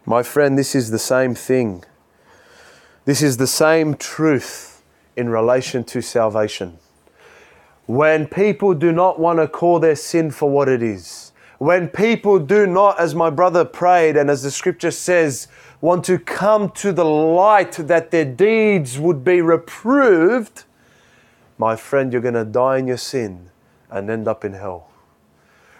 My 0.05 0.23
friend, 0.23 0.57
this 0.57 0.75
is 0.75 0.91
the 0.91 0.99
same 0.99 1.35
thing. 1.35 1.85
This 3.07 3.23
is 3.23 3.39
the 3.39 3.47
same 3.47 3.95
truth 3.95 4.83
in 5.17 5.29
relation 5.29 5.83
to 5.85 6.01
salvation. 6.01 6.79
When 7.87 8.27
people 8.27 8.75
do 8.75 8.93
not 8.93 9.19
want 9.19 9.39
to 9.39 9.49
call 9.49 9.81
their 9.81 9.97
sin 9.97 10.31
for 10.31 10.51
what 10.51 10.69
it 10.69 10.83
is, 10.83 11.33
when 11.59 11.89
people 11.89 12.39
do 12.39 12.67
not, 12.67 13.01
as 13.01 13.15
my 13.15 13.31
brother 13.31 13.65
prayed, 13.65 14.17
and 14.17 14.29
as 14.29 14.43
the 14.43 14.51
scripture 14.51 14.91
says, 14.91 15.49
want 15.81 16.05
to 16.05 16.19
come 16.19 16.71
to 16.71 16.93
the 16.93 17.05
light 17.05 17.73
that 17.73 18.11
their 18.11 18.25
deeds 18.25 18.99
would 18.99 19.25
be 19.25 19.41
reproved, 19.41 20.65
my 21.59 21.77
friend, 21.77 22.13
you're 22.13 22.23
going 22.23 22.35
to 22.35 22.45
die 22.45 22.79
in 22.79 22.87
your 22.87 22.97
sin 22.97 23.51
and 23.91 24.11
end 24.11 24.29
up 24.29 24.45
in 24.45 24.53
hell. 24.53 24.89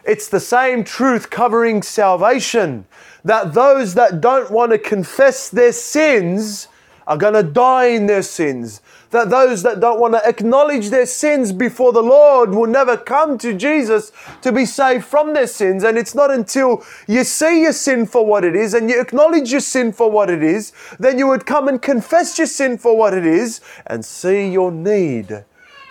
It's 0.05 0.29
the 0.29 0.41
same 0.41 0.85
truth 0.85 1.31
covering 1.31 1.83
salvation 1.83 2.87
that 3.25 3.55
those 3.55 3.95
that 3.95 4.21
don't 4.21 4.51
want 4.51 4.73
to 4.73 4.79
confess 4.79 5.49
their 5.49 5.73
sins 5.73 6.69
are 7.07 7.17
going 7.17 7.35
to 7.35 7.43
die 7.43 7.87
in 7.87 8.07
their 8.07 8.23
sins 8.23 8.81
that 9.11 9.31
those 9.31 9.63
that 9.63 9.81
don't 9.81 10.01
want 10.01 10.15
to 10.15 10.29
acknowledge 10.29 10.91
their 10.91 11.07
sins 11.07 11.53
before 11.53 11.93
the 11.93 12.03
Lord 12.03 12.51
will 12.51 12.67
never 12.67 12.97
come 12.97 13.39
to 13.39 13.55
Jesus 13.55 14.13
to 14.43 14.53
be 14.53 14.67
saved 14.67 15.05
from 15.05 15.33
their 15.33 15.47
sins. 15.47 15.85
And 15.85 15.97
it's 15.97 16.15
not 16.15 16.31
until 16.31 16.85
you 17.07 17.25
see 17.25 17.63
your 17.63 17.73
sin 17.73 18.07
for 18.07 18.27
what 18.27 18.45
it 18.45 18.57
is 18.57 18.75
and 18.75 18.91
you 18.91 19.01
acknowledge 19.01 19.51
your 19.51 19.61
sin 19.61 19.93
for 19.93 20.11
what 20.11 20.31
it 20.31 20.43
is, 20.43 20.73
then 20.99 21.19
you 21.19 21.27
would 21.29 21.47
come 21.47 21.69
and 21.69 21.81
confess 21.81 22.37
your 22.39 22.47
sin 22.47 22.79
for 22.79 22.97
what 22.97 23.15
it 23.15 23.27
is 23.27 23.61
and 23.87 24.05
see 24.05 24.51
your 24.51 24.71
need 24.71 25.45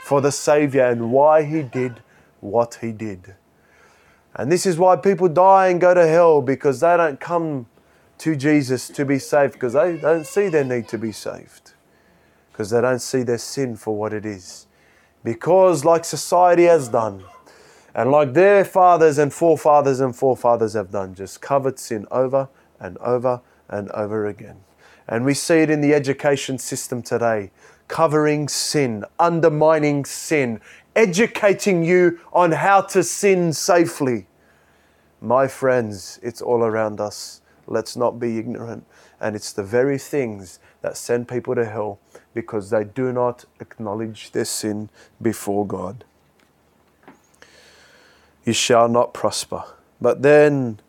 for 0.06 0.22
the 0.22 0.32
Savior 0.32 0.86
and 0.86 1.12
why 1.12 1.42
He 1.42 1.64
did 1.64 2.00
what 2.40 2.78
He 2.80 2.92
did. 2.92 3.34
And 4.36 4.52
this 4.52 4.68
is 4.68 4.78
why 4.78 4.98
people 4.98 5.28
die 5.28 5.70
and 5.70 5.82
go 5.82 5.96
to 5.96 6.06
hell 6.06 6.44
because 6.44 6.82
they 6.82 6.96
don't 6.96 7.20
come 7.20 7.66
to 8.20 8.36
Jesus 8.36 8.88
to 8.90 9.04
be 9.04 9.18
saved 9.18 9.54
because 9.54 9.74
they 9.74 9.98
don't 9.98 10.28
see 10.28 10.48
their 10.48 10.64
need 10.64 10.88
to 10.90 11.00
be 11.00 11.12
saved 11.12 11.74
because 12.52 12.70
they 12.70 12.82
don't 12.82 13.00
see 13.00 13.24
their 13.24 13.40
sin 13.40 13.76
for 13.76 13.98
what 13.98 14.14
it 14.14 14.28
is. 14.28 14.68
Because, 15.24 15.84
like 15.84 16.06
society 16.06 16.66
has 16.66 16.88
done, 16.88 17.24
and 17.96 18.12
like 18.12 18.36
their 18.36 18.64
fathers 18.64 19.18
and 19.18 19.34
forefathers 19.34 20.02
and 20.02 20.16
forefathers 20.16 20.74
have 20.74 20.92
done, 20.92 21.16
just 21.16 21.42
covered 21.42 21.80
sin 21.80 22.06
over 22.12 22.48
and 22.80 23.00
over 23.00 23.42
and 23.70 23.90
over 23.90 24.28
again. 24.28 24.58
And 25.08 25.26
we 25.26 25.34
see 25.34 25.56
it 25.56 25.72
in 25.72 25.82
the 25.82 25.96
education 25.96 26.60
system 26.60 27.02
today 27.02 27.50
covering 27.88 28.48
sin, 28.48 29.06
undermining 29.20 30.06
sin, 30.06 30.60
educating 30.96 31.84
you 31.84 32.20
on 32.34 32.52
how 32.54 32.82
to 32.82 33.04
sin 33.04 33.54
safely. 33.54 34.28
My 35.22 35.48
friends, 35.48 36.20
it's 36.24 36.42
all 36.42 36.64
around 36.64 37.00
us. 37.00 37.42
Let's 37.68 37.96
not 37.96 38.20
be 38.20 38.38
ignorant. 38.38 38.86
And 39.20 39.36
it's 39.36 39.54
the 39.54 39.64
very 39.64 39.98
things 39.98 40.60
that 40.82 40.98
send 40.98 41.28
people 41.28 41.56
to 41.56 41.66
hell 41.66 42.00
because 42.34 42.70
they 42.70 42.84
do 42.84 43.12
not 43.12 43.46
acknowledge 43.60 44.32
their 44.32 44.46
sin 44.46 44.90
before 45.22 45.66
God. 45.66 46.04
You 48.44 48.54
shall 48.54 48.88
not 48.88 49.14
prosper. 49.14 49.64
But 50.00 50.22
then 50.22 50.80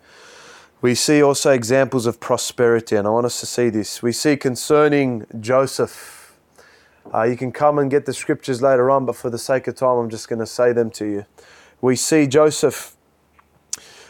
we 0.82 0.94
see 0.94 1.22
also 1.22 1.52
examples 1.52 2.04
of 2.04 2.20
prosperity, 2.20 2.96
and 2.96 3.06
I 3.06 3.10
want 3.10 3.26
us 3.26 3.40
to 3.40 3.46
see 3.46 3.70
this. 3.70 4.02
We 4.02 4.12
see 4.12 4.36
concerning 4.36 5.26
Joseph. 5.40 6.15
Uh, 7.14 7.22
you 7.22 7.36
can 7.36 7.52
come 7.52 7.78
and 7.78 7.90
get 7.90 8.04
the 8.04 8.12
scriptures 8.12 8.60
later 8.60 8.90
on, 8.90 9.06
but 9.06 9.16
for 9.16 9.30
the 9.30 9.38
sake 9.38 9.66
of 9.68 9.76
time, 9.76 9.98
I'm 9.98 10.10
just 10.10 10.28
going 10.28 10.40
to 10.40 10.46
say 10.46 10.72
them 10.72 10.90
to 10.92 11.04
you. 11.04 11.26
We 11.80 11.96
see 11.96 12.26
Joseph, 12.26 12.96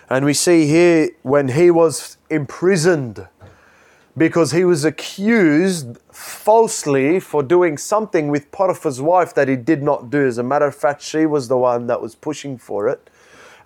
and 0.09 0.24
we 0.24 0.32
see 0.32 0.66
here 0.66 1.11
when 1.22 1.49
he 1.49 1.70
was 1.70 2.16
imprisoned 2.30 3.28
because 4.16 4.53
he 4.53 4.64
was 4.64 4.84
accused 4.84 5.99
falsely 6.11 7.20
for 7.20 7.42
doing 7.42 7.76
something 7.76 8.28
with 8.28 8.51
Potiphar's 8.51 9.01
wife 9.01 9.34
that 9.34 9.47
he 9.47 9.57
did 9.57 9.82
not 9.82 10.09
do. 10.09 10.26
As 10.26 10.38
a 10.38 10.42
matter 10.42 10.66
of 10.66 10.74
fact, 10.74 11.03
she 11.03 11.26
was 11.26 11.49
the 11.49 11.59
one 11.59 11.86
that 11.88 12.01
was 12.01 12.14
pushing 12.14 12.57
for 12.57 12.88
it. 12.88 13.11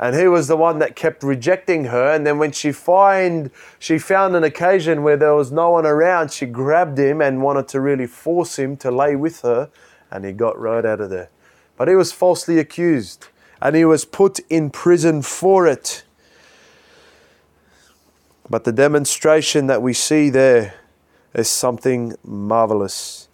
And 0.03 0.17
he 0.17 0.27
was 0.27 0.49
the 0.49 0.57
one 0.57 0.79
that 0.79 0.97
kept 0.97 1.23
rejecting 1.23 1.85
her. 1.85 2.11
And 2.11 2.27
then 2.27 2.39
when 2.39 2.53
she 2.53 2.73
find 2.73 3.51
she 3.79 3.99
found 3.99 4.35
an 4.35 4.43
occasion 4.43 5.03
where 5.03 5.19
there 5.19 5.35
was 5.35 5.53
no 5.53 5.73
one 5.73 5.85
around, 5.85 6.33
she 6.33 6.47
grabbed 6.47 6.99
him 6.99 7.21
and 7.21 7.43
wanted 7.43 7.69
to 7.69 7.81
really 7.83 8.07
force 8.07 8.59
him 8.59 8.79
to 8.79 8.91
lay 8.91 9.15
with 9.15 9.43
her, 9.43 9.69
and 10.11 10.25
he 10.25 10.33
got 10.33 10.59
right 10.59 10.87
out 10.87 11.03
of 11.03 11.11
there. 11.11 11.29
But 11.77 11.89
he 11.89 11.95
was 11.95 12.13
falsely 12.13 12.59
accused, 12.59 13.29
and 13.61 13.77
he 13.77 13.85
was 13.85 14.07
put 14.07 14.41
in 14.49 14.71
prison 14.71 15.21
for 15.21 15.67
it. 15.67 16.03
But 18.49 18.65
the 18.65 18.73
demonstration 18.73 19.67
that 19.67 19.83
we 19.83 19.93
see 19.93 20.31
there 20.31 20.75
is 21.35 21.49
something 21.49 22.17
marvelous. 22.25 23.29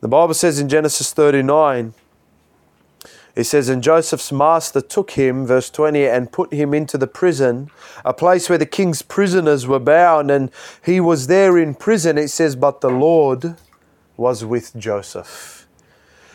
The 0.00 0.08
Bible 0.08 0.34
says 0.34 0.58
in 0.58 0.68
Genesis 0.68 1.12
39, 1.12 1.94
it 3.36 3.44
says, 3.44 3.68
And 3.68 3.82
Joseph's 3.82 4.32
master 4.32 4.80
took 4.80 5.12
him, 5.12 5.46
verse 5.46 5.70
20, 5.70 6.06
and 6.06 6.32
put 6.32 6.52
him 6.52 6.74
into 6.74 6.98
the 6.98 7.06
prison, 7.06 7.70
a 8.04 8.12
place 8.12 8.48
where 8.48 8.58
the 8.58 8.66
king's 8.66 9.02
prisoners 9.02 9.66
were 9.66 9.78
bound, 9.78 10.30
and 10.30 10.50
he 10.84 11.00
was 11.00 11.26
there 11.26 11.56
in 11.58 11.74
prison. 11.74 12.18
It 12.18 12.28
says, 12.28 12.56
But 12.56 12.80
the 12.80 12.90
Lord 12.90 13.56
was 14.16 14.44
with 14.44 14.76
Joseph 14.76 15.66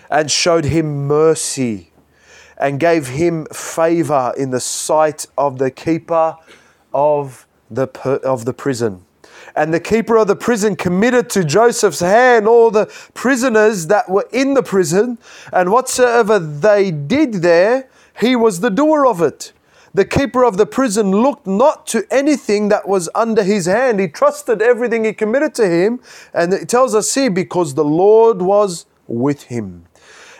and 0.09 0.31
showed 0.31 0.65
him 0.65 1.07
mercy 1.07 1.91
and 2.57 2.79
gave 2.79 3.09
him 3.09 3.45
favor 3.47 4.33
in 4.37 4.51
the 4.51 4.59
sight 4.59 5.25
of 5.37 5.57
the 5.57 5.69
keeper 5.69 6.35
of 6.93 7.47
the, 7.69 7.87
of 8.23 8.45
the 8.45 8.53
prison. 8.53 9.04
And 9.55 9.73
the 9.73 9.79
keeper 9.79 10.17
of 10.17 10.27
the 10.27 10.35
prison 10.35 10.75
committed 10.75 11.29
to 11.31 11.43
Joseph's 11.43 12.01
hand 12.01 12.47
all 12.47 12.71
the 12.71 12.87
prisoners 13.13 13.87
that 13.87 14.09
were 14.09 14.27
in 14.31 14.53
the 14.53 14.63
prison, 14.63 15.17
and 15.53 15.71
whatsoever 15.71 16.39
they 16.39 16.91
did 16.91 17.35
there, 17.35 17.89
he 18.19 18.35
was 18.35 18.59
the 18.59 18.69
doer 18.69 19.05
of 19.05 19.21
it. 19.21 19.53
The 19.93 20.03
keeper 20.03 20.43
of 20.43 20.57
the 20.57 20.65
prison 20.65 21.11
looked 21.11 21.47
not 21.47 21.87
to 21.87 22.05
anything 22.11 22.67
that 22.67 22.85
was 22.85 23.07
under 23.15 23.43
his 23.43 23.65
hand. 23.65 24.01
He 24.01 24.09
trusted 24.09 24.61
everything 24.61 25.05
he 25.05 25.13
committed 25.13 25.55
to 25.55 25.69
him. 25.69 26.01
And 26.33 26.53
it 26.53 26.67
tells 26.67 26.93
us 26.93 27.13
here, 27.15 27.31
because 27.31 27.75
the 27.75 27.85
Lord 27.85 28.41
was 28.41 28.87
with 29.07 29.43
him. 29.43 29.85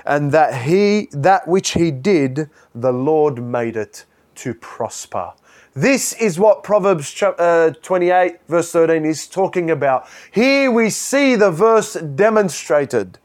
And 0.06 0.34
that 0.34 0.64
he 0.64 1.08
that 1.14 1.48
which 1.48 1.72
he 1.72 1.90
did, 1.90 2.50
the 2.76 2.92
Lord 2.92 3.42
made 3.42 3.78
it 3.78 4.04
to 4.36 4.54
prosper. 4.54 5.32
This 5.78 6.14
is 6.14 6.40
what 6.40 6.64
Proverbs 6.64 7.22
uh, 7.22 7.72
28, 7.82 8.38
verse 8.48 8.72
13, 8.72 9.04
is 9.04 9.28
talking 9.28 9.70
about. 9.70 10.08
Here 10.32 10.72
we 10.72 10.90
see 10.90 11.36
the 11.36 11.52
verse 11.52 11.96
demonstrated. 11.96 13.20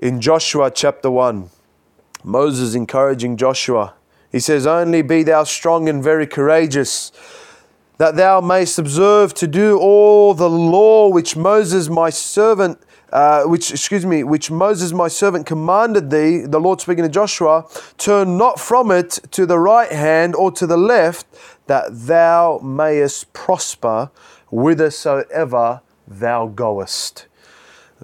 In 0.00 0.20
Joshua 0.20 0.70
chapter 0.70 1.10
1, 1.10 1.48
Moses 2.24 2.74
encouraging 2.74 3.38
Joshua. 3.38 3.94
He 4.30 4.38
says, 4.38 4.66
Only 4.66 5.00
be 5.00 5.22
thou 5.22 5.44
strong 5.44 5.88
and 5.88 6.04
very 6.04 6.26
courageous, 6.26 7.10
that 7.96 8.16
thou 8.16 8.42
mayst 8.42 8.78
observe 8.78 9.32
to 9.34 9.46
do 9.46 9.78
all 9.78 10.34
the 10.34 10.50
law 10.50 11.08
which 11.08 11.36
Moses 11.36 11.88
my 11.88 12.10
servant 12.10 12.82
uh, 13.12 13.44
which, 13.44 13.70
excuse 13.70 14.04
me, 14.04 14.22
which 14.22 14.50
Moses 14.50 14.92
my 14.92 15.08
servant 15.08 15.46
commanded 15.46 16.10
thee, 16.10 16.40
the 16.40 16.60
Lord 16.60 16.80
speaking 16.80 17.04
to 17.04 17.10
Joshua, 17.10 17.66
turn 17.96 18.36
not 18.36 18.60
from 18.60 18.90
it 18.90 19.18
to 19.30 19.46
the 19.46 19.58
right 19.58 19.90
hand 19.90 20.34
or 20.34 20.50
to 20.52 20.66
the 20.66 20.76
left, 20.76 21.26
that 21.66 21.86
thou 21.90 22.58
mayest 22.58 23.32
prosper 23.32 24.10
whithersoever 24.50 25.80
thou 26.06 26.46
goest. 26.46 27.26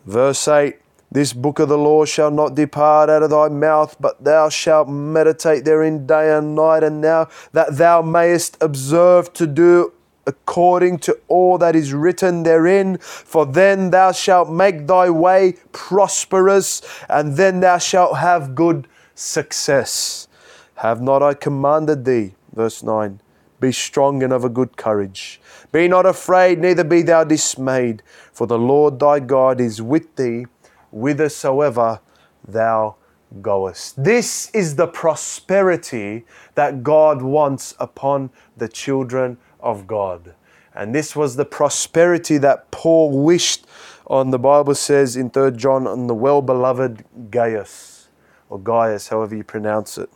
Verse 0.04 0.46
8 0.48 0.76
This 1.10 1.32
book 1.32 1.58
of 1.58 1.68
the 1.68 1.78
law 1.78 2.04
shall 2.04 2.30
not 2.30 2.54
depart 2.54 3.10
out 3.10 3.22
of 3.22 3.30
thy 3.30 3.48
mouth, 3.48 3.96
but 4.00 4.22
thou 4.22 4.48
shalt 4.48 4.88
meditate 4.88 5.64
therein 5.64 6.06
day 6.06 6.36
and 6.36 6.54
night, 6.54 6.82
and 6.82 7.00
now 7.00 7.28
that 7.52 7.76
thou 7.76 8.02
mayest 8.02 8.56
observe 8.60 9.32
to 9.34 9.46
do 9.46 9.92
according 10.26 10.98
to 10.98 11.18
all 11.28 11.58
that 11.58 11.76
is 11.76 11.92
written 11.92 12.42
therein. 12.42 12.98
For 12.98 13.46
then 13.46 13.90
thou 13.90 14.12
shalt 14.12 14.50
make 14.50 14.86
thy 14.86 15.10
way 15.10 15.56
prosperous, 15.72 16.82
and 17.08 17.36
then 17.36 17.60
thou 17.60 17.78
shalt 17.78 18.18
have 18.18 18.54
good 18.54 18.88
success. 19.14 20.28
Have 20.76 21.00
not 21.00 21.22
I 21.22 21.34
commanded 21.34 22.04
thee? 22.04 22.34
Verse 22.52 22.82
9 22.82 23.20
Be 23.60 23.72
strong 23.72 24.22
and 24.22 24.32
of 24.32 24.44
a 24.44 24.48
good 24.48 24.76
courage. 24.76 25.40
Be 25.72 25.88
not 25.88 26.06
afraid, 26.06 26.58
neither 26.58 26.84
be 26.84 27.02
thou 27.02 27.24
dismayed, 27.24 28.02
for 28.32 28.46
the 28.46 28.58
Lord 28.58 28.98
thy 28.98 29.20
God 29.20 29.60
is 29.60 29.82
with 29.82 30.16
thee 30.16 30.46
whithersoever 30.94 32.00
thou 32.46 32.96
goest. 33.42 34.02
This 34.02 34.50
is 34.54 34.76
the 34.76 34.86
prosperity 34.86 36.24
that 36.54 36.82
God 36.82 37.20
wants 37.20 37.74
upon 37.80 38.30
the 38.56 38.68
children 38.68 39.38
of 39.64 39.88
God. 39.88 40.34
And 40.74 40.94
this 40.94 41.16
was 41.16 41.36
the 41.36 41.44
prosperity 41.44 42.38
that 42.38 42.70
Paul 42.70 43.24
wished 43.24 43.66
on, 44.06 44.30
the 44.30 44.38
Bible 44.38 44.74
says 44.74 45.16
in 45.16 45.30
3 45.30 45.52
John, 45.52 45.86
on 45.86 46.06
the 46.06 46.14
well 46.14 46.42
beloved 46.42 47.04
Gaius, 47.30 48.08
or 48.50 48.60
Gaius, 48.60 49.08
however 49.08 49.34
you 49.34 49.44
pronounce 49.44 49.96
it. 49.96 50.10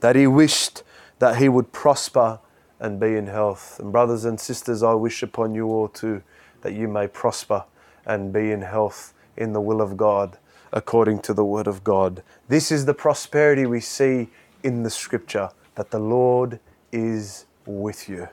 That 0.00 0.16
he 0.16 0.26
wished 0.26 0.82
that 1.18 1.36
he 1.36 1.48
would 1.48 1.72
prosper 1.72 2.40
and 2.78 2.98
be 2.98 3.16
in 3.16 3.26
health. 3.26 3.78
And 3.80 3.92
brothers 3.92 4.24
and 4.24 4.38
sisters, 4.38 4.82
I 4.82 4.94
wish 4.94 5.22
upon 5.22 5.54
you 5.54 5.68
all 5.68 5.88
too 5.88 6.22
that 6.62 6.72
you 6.72 6.88
may 6.88 7.06
prosper 7.06 7.64
and 8.06 8.32
be 8.32 8.50
in 8.52 8.62
health 8.62 9.14
in 9.36 9.52
the 9.52 9.60
will 9.60 9.80
of 9.80 9.96
God, 9.96 10.38
according 10.72 11.20
to 11.20 11.34
the 11.34 11.44
word 11.44 11.66
of 11.66 11.84
God. 11.84 12.22
This 12.48 12.70
is 12.70 12.84
the 12.84 12.94
prosperity 12.94 13.66
we 13.66 13.80
see 13.80 14.28
in 14.62 14.82
the 14.82 14.90
scripture 14.90 15.50
that 15.74 15.90
the 15.90 15.98
Lord 15.98 16.60
is 16.92 17.46
with 17.66 18.08
you. 18.08 18.28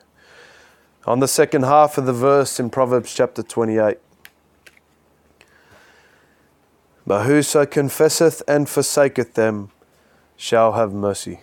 On 1.05 1.19
the 1.19 1.27
second 1.27 1.63
half 1.63 1.97
of 1.97 2.05
the 2.05 2.13
verse 2.13 2.59
in 2.59 2.69
Proverbs 2.69 3.13
chapter 3.13 3.41
28. 3.41 3.97
But 7.07 7.25
whoso 7.25 7.65
confesseth 7.65 8.43
and 8.47 8.69
forsaketh 8.69 9.34
them 9.34 9.71
shall 10.38 10.73
have 10.73 10.93
mercy. 10.93 11.39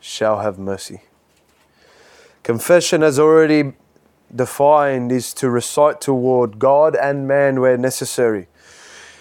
Shall 0.00 0.40
have 0.40 0.58
mercy. 0.58 1.02
Confession, 2.42 3.02
as 3.02 3.18
already 3.18 3.72
defined, 4.34 5.12
is 5.12 5.32
to 5.34 5.48
recite 5.48 6.00
toward 6.00 6.58
God 6.58 6.96
and 6.96 7.26
man 7.26 7.60
where 7.60 7.78
necessary. 7.78 8.48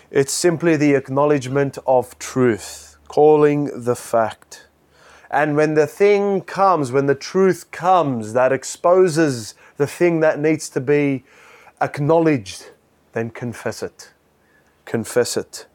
It's 0.09 0.33
simply 0.33 0.75
the 0.75 0.95
acknowledgement 0.95 1.77
of 1.85 2.17
truth, 2.19 2.97
calling 3.07 3.83
the 3.83 3.95
fact. 3.95 4.60
And 5.31 5.55
when 5.55 5.75
the 5.75 5.87
thing 5.87 6.41
comes, 6.41 6.91
when 6.91 7.05
the 7.05 7.15
truth 7.15 7.71
comes 7.71 8.33
that 8.33 8.51
exposes 8.51 9.55
the 9.77 9.87
thing 9.87 10.19
that 10.19 10.39
needs 10.39 10.67
to 10.69 10.81
be 10.81 11.23
acknowledged, 11.79 12.71
then 13.13 13.29
confess 13.29 13.81
it. 13.81 14.11
Confess 14.83 15.37
it. 15.37 15.67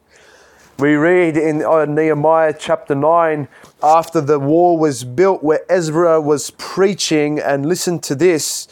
We 0.77 0.93
read 0.93 1.37
in 1.37 1.65
uh, 1.65 1.85
Nehemiah 1.85 2.53
chapter 2.57 2.93
9, 2.93 3.47
after 3.81 4.21
the 4.21 4.37
wall 4.37 4.77
was 4.77 5.03
built, 5.03 5.41
where 5.41 5.61
Ezra 5.71 6.21
was 6.21 6.51
preaching, 6.51 7.39
and 7.39 7.65
listen 7.65 7.97
to 8.01 8.13
this. 8.13 8.67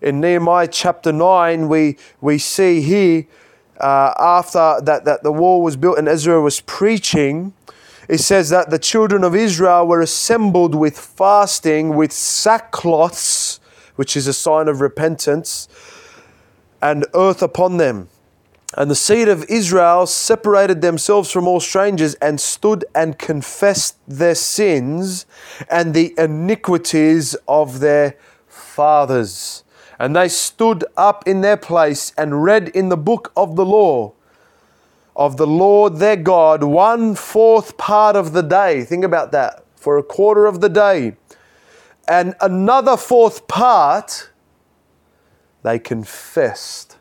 In 0.00 0.20
Nehemiah 0.20 0.68
chapter 0.68 1.10
9, 1.10 1.68
we, 1.68 1.96
we 2.20 2.38
see 2.38 2.80
here, 2.80 3.26
uh, 3.80 4.14
after 4.16 4.80
that, 4.82 5.04
that 5.04 5.24
the 5.24 5.32
wall 5.32 5.62
was 5.62 5.76
built 5.76 5.98
and 5.98 6.06
Ezra 6.06 6.40
was 6.40 6.60
preaching, 6.60 7.54
it 8.08 8.18
says 8.18 8.48
that 8.48 8.70
the 8.70 8.78
children 8.78 9.22
of 9.22 9.36
Israel 9.36 9.86
were 9.86 10.00
assembled 10.00 10.74
with 10.74 10.98
fasting, 10.98 11.94
with 11.94 12.10
sackcloths, 12.10 13.60
which 13.96 14.16
is 14.16 14.26
a 14.26 14.32
sign 14.32 14.66
of 14.66 14.80
repentance, 14.80 15.68
and 16.80 17.04
earth 17.14 17.42
upon 17.42 17.76
them. 17.76 18.08
And 18.74 18.90
the 18.90 18.94
seed 18.94 19.28
of 19.28 19.44
Israel 19.48 20.06
separated 20.06 20.80
themselves 20.80 21.30
from 21.30 21.46
all 21.46 21.60
strangers 21.60 22.14
and 22.16 22.40
stood 22.40 22.84
and 22.94 23.18
confessed 23.18 23.96
their 24.06 24.34
sins 24.34 25.26
and 25.70 25.94
the 25.94 26.14
iniquities 26.18 27.34
of 27.46 27.80
their 27.80 28.16
fathers. 28.46 29.64
And 29.98 30.14
they 30.14 30.28
stood 30.28 30.84
up 30.96 31.26
in 31.26 31.40
their 31.40 31.56
place 31.56 32.12
and 32.16 32.42
read 32.42 32.68
in 32.68 32.88
the 32.88 32.96
book 32.96 33.32
of 33.36 33.56
the 33.56 33.66
law 33.66 34.12
of 35.18 35.36
the 35.36 35.46
Lord 35.46 35.96
their 35.96 36.16
God 36.16 36.62
one 36.62 37.16
fourth 37.16 37.76
part 37.76 38.14
of 38.14 38.32
the 38.32 38.42
day. 38.42 38.84
Think 38.84 39.04
about 39.04 39.32
that. 39.32 39.64
For 39.74 39.98
a 39.98 40.02
quarter 40.02 40.46
of 40.46 40.60
the 40.60 40.68
day. 40.68 41.16
And 42.06 42.36
another 42.40 42.96
fourth 42.96 43.48
part, 43.48 44.30
they 45.64 45.80
confessed 45.80 46.96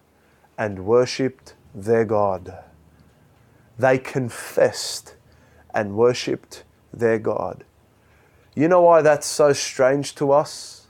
and 0.57 0.85
worshipped 0.85 1.53
their 1.73 2.03
God. 2.03 2.57
They 3.77 3.99
confessed 3.99 5.15
and 5.73 5.95
worshipped 5.95 6.63
their 6.91 7.19
God. 7.19 7.63
You 8.55 8.67
know 8.67 8.81
why 8.81 9.03
that's 9.03 9.27
so 9.27 9.53
strange 9.53 10.15
to 10.15 10.31
us? 10.31 10.87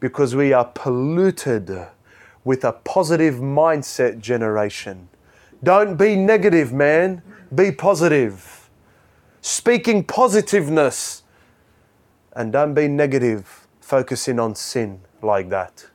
Because 0.00 0.34
we 0.34 0.54
are 0.54 0.64
polluted 0.64 1.70
with 2.42 2.64
a 2.64 2.72
positive 2.72 3.34
mindset 3.34 4.18
generation. 4.20 5.08
Don't 5.64 5.96
be 5.96 6.14
negative, 6.14 6.72
man. 6.72 7.22
Be 7.54 7.72
positive. 7.72 8.70
Speaking 9.40 10.04
positiveness. 10.04 11.22
And 12.36 12.52
don't 12.52 12.74
be 12.74 12.86
negative, 12.86 13.66
focusing 13.80 14.38
on 14.38 14.54
sin 14.54 15.00
like 15.22 15.48
that. 15.48 15.86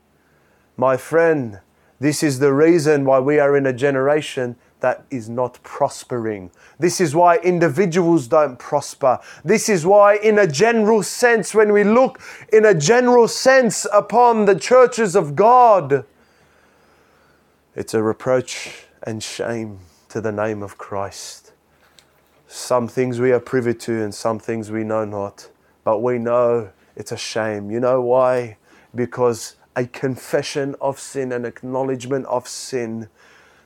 My 0.76 0.98
friend, 0.98 1.60
this 2.00 2.24
is 2.24 2.40
the 2.40 2.54
reason 2.54 3.06
why 3.06 3.20
we 3.20 3.40
are 3.40 3.56
in 3.56 3.66
a 3.66 3.74
generation 3.74 4.56
that 4.80 5.06
is 5.12 5.30
not 5.30 5.62
prospering. 5.62 6.50
This 6.80 7.02
is 7.02 7.14
why 7.14 7.38
individuals 7.38 8.28
don't 8.28 8.58
prosper. 8.58 9.20
This 9.44 9.68
is 9.68 9.86
why, 9.86 10.16
in 10.16 10.40
a 10.40 10.48
general 10.48 11.04
sense, 11.04 11.54
when 11.54 11.74
we 11.74 11.84
look 11.84 12.22
in 12.54 12.66
a 12.66 12.74
general 12.74 13.28
sense 13.28 13.86
upon 13.92 14.46
the 14.46 14.56
churches 14.56 15.16
of 15.16 15.36
God, 15.36 16.06
it's 17.76 17.94
a 17.94 18.02
reproach 18.02 18.86
and 19.04 19.24
shame 19.24 19.80
to 20.10 20.22
the 20.22 20.32
name 20.32 20.64
of 20.64 20.78
Christ. 20.78 21.54
Some 22.48 22.88
things 22.88 23.20
we 23.20 23.32
are 23.32 23.40
privy 23.40 23.74
to 23.76 24.04
and 24.04 24.14
some 24.14 24.40
things 24.40 24.72
we 24.72 24.84
know 24.84 25.06
not, 25.06 25.50
but 25.84 26.00
we 26.00 26.18
know 26.18 26.72
it's 26.96 27.12
a 27.12 27.18
shame. 27.18 27.70
You 27.72 27.80
know 27.80 28.02
why? 28.02 28.58
Because 28.94 29.56
a 29.76 29.86
confession 29.86 30.76
of 30.82 31.00
sin, 31.00 31.32
an 31.32 31.46
acknowledgement 31.46 32.26
of 32.26 32.48
sin 32.48 33.08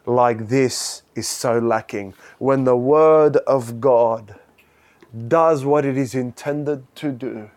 like 0.06 0.50
this 0.50 1.04
is 1.16 1.28
so 1.28 1.60
lacking. 1.60 2.14
When 2.40 2.66
the 2.66 2.76
Word 2.76 3.38
of 3.38 3.80
God 3.80 4.36
does 5.28 5.64
what 5.64 5.86
it 5.86 5.98
is 5.98 6.14
intended 6.16 6.84
to 6.96 7.12
do 7.12 7.50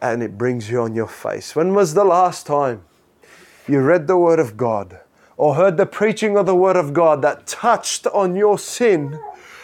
and 0.00 0.22
it 0.22 0.36
brings 0.36 0.70
you 0.70 0.80
on 0.82 0.94
your 0.94 1.08
face. 1.08 1.56
When 1.56 1.74
was 1.74 1.94
the 1.94 2.04
last 2.04 2.46
time 2.46 2.84
you 3.66 3.80
read 3.80 4.06
the 4.06 4.16
Word 4.16 4.38
of 4.38 4.56
God 4.56 5.00
or 5.36 5.54
heard 5.54 5.76
the 5.76 5.86
preaching 5.86 6.36
of 6.36 6.46
the 6.46 6.54
Word 6.54 6.76
of 6.76 6.92
God 6.92 7.22
that 7.22 7.46
touched 7.46 8.06
on 8.08 8.36
your 8.36 8.58
sin? 8.58 9.18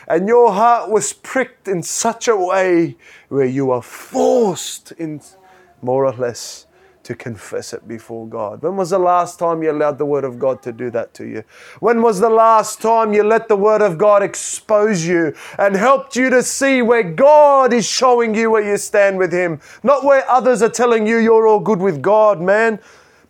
and 0.08 0.28
your 0.28 0.52
heart 0.52 0.90
was 0.90 1.12
pricked 1.12 1.68
in 1.68 1.82
such 1.82 2.28
a 2.28 2.36
way 2.36 2.96
where 3.28 3.46
you 3.46 3.70
are 3.70 3.82
forced 3.82 4.92
in 4.92 5.20
more 5.80 6.04
or 6.04 6.12
less 6.12 6.66
to 7.02 7.14
confess 7.14 7.72
it 7.72 7.88
before 7.88 8.28
God? 8.28 8.62
When 8.62 8.76
was 8.76 8.90
the 8.90 8.98
last 8.98 9.38
time 9.38 9.62
you 9.62 9.72
allowed 9.72 9.98
the 9.98 10.06
Word 10.06 10.24
of 10.24 10.38
God 10.38 10.62
to 10.62 10.72
do 10.72 10.90
that 10.90 11.14
to 11.14 11.26
you? 11.26 11.42
When 11.80 12.00
was 12.00 12.20
the 12.20 12.30
last 12.30 12.80
time 12.80 13.12
you 13.12 13.24
let 13.24 13.48
the 13.48 13.56
Word 13.56 13.82
of 13.82 13.98
God 13.98 14.22
expose 14.22 15.04
you 15.04 15.34
and 15.58 15.74
helped 15.74 16.14
you 16.14 16.30
to 16.30 16.42
see 16.42 16.80
where 16.80 17.02
God 17.02 17.72
is 17.72 17.86
showing 17.86 18.34
you 18.34 18.50
where 18.50 18.68
you 18.68 18.76
stand 18.76 19.18
with 19.18 19.32
Him? 19.32 19.60
Not 19.82 20.04
where 20.04 20.28
others 20.30 20.62
are 20.62 20.68
telling 20.68 21.06
you 21.06 21.18
you're 21.18 21.48
all 21.48 21.60
good 21.60 21.80
with 21.80 22.02
God, 22.02 22.40
man. 22.40 22.78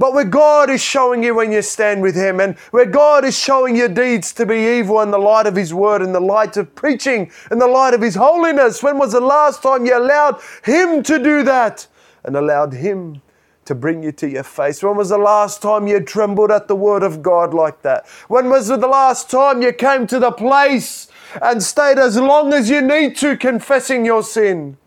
But 0.02 0.14
where 0.14 0.24
God 0.24 0.68
is 0.68 0.82
showing 0.82 1.22
you 1.22 1.36
when 1.36 1.52
you 1.52 1.62
stand 1.62 2.02
with 2.02 2.16
Him, 2.16 2.40
and 2.40 2.58
where 2.72 2.86
God 2.86 3.24
is 3.24 3.38
showing 3.38 3.76
your 3.76 3.88
deeds 3.88 4.32
to 4.32 4.44
be 4.44 4.80
evil 4.80 5.00
in 5.00 5.12
the 5.12 5.18
light 5.18 5.46
of 5.46 5.54
His 5.54 5.72
Word, 5.72 6.02
in 6.02 6.12
the 6.12 6.18
light 6.18 6.56
of 6.56 6.74
preaching, 6.74 7.30
in 7.52 7.60
the 7.60 7.68
light 7.68 7.94
of 7.94 8.00
His 8.00 8.16
holiness. 8.16 8.82
When 8.82 8.98
was 8.98 9.12
the 9.12 9.20
last 9.20 9.62
time 9.62 9.86
you 9.86 9.96
allowed 9.96 10.40
Him 10.64 11.04
to 11.04 11.22
do 11.22 11.44
that 11.44 11.86
and 12.24 12.34
allowed 12.34 12.72
Him 12.72 13.22
to 13.64 13.76
bring 13.76 14.02
you 14.02 14.10
to 14.10 14.28
your 14.28 14.42
face? 14.42 14.82
When 14.82 14.96
was 14.96 15.10
the 15.10 15.18
last 15.18 15.62
time 15.62 15.86
you 15.86 16.00
trembled 16.00 16.50
at 16.50 16.66
the 16.66 16.74
word 16.74 17.04
of 17.04 17.22
God 17.22 17.54
like 17.54 17.82
that? 17.82 18.08
When 18.26 18.50
was 18.50 18.66
the 18.66 18.78
last 18.78 19.30
time 19.30 19.62
you 19.62 19.72
came 19.72 20.08
to 20.08 20.18
the 20.18 20.32
place 20.32 21.06
and 21.40 21.62
stayed 21.62 22.00
as 22.00 22.16
long 22.16 22.52
as 22.52 22.68
you 22.68 22.82
need 22.82 23.14
to 23.18 23.36
confessing 23.36 24.04
your 24.04 24.24
sin, 24.24 24.78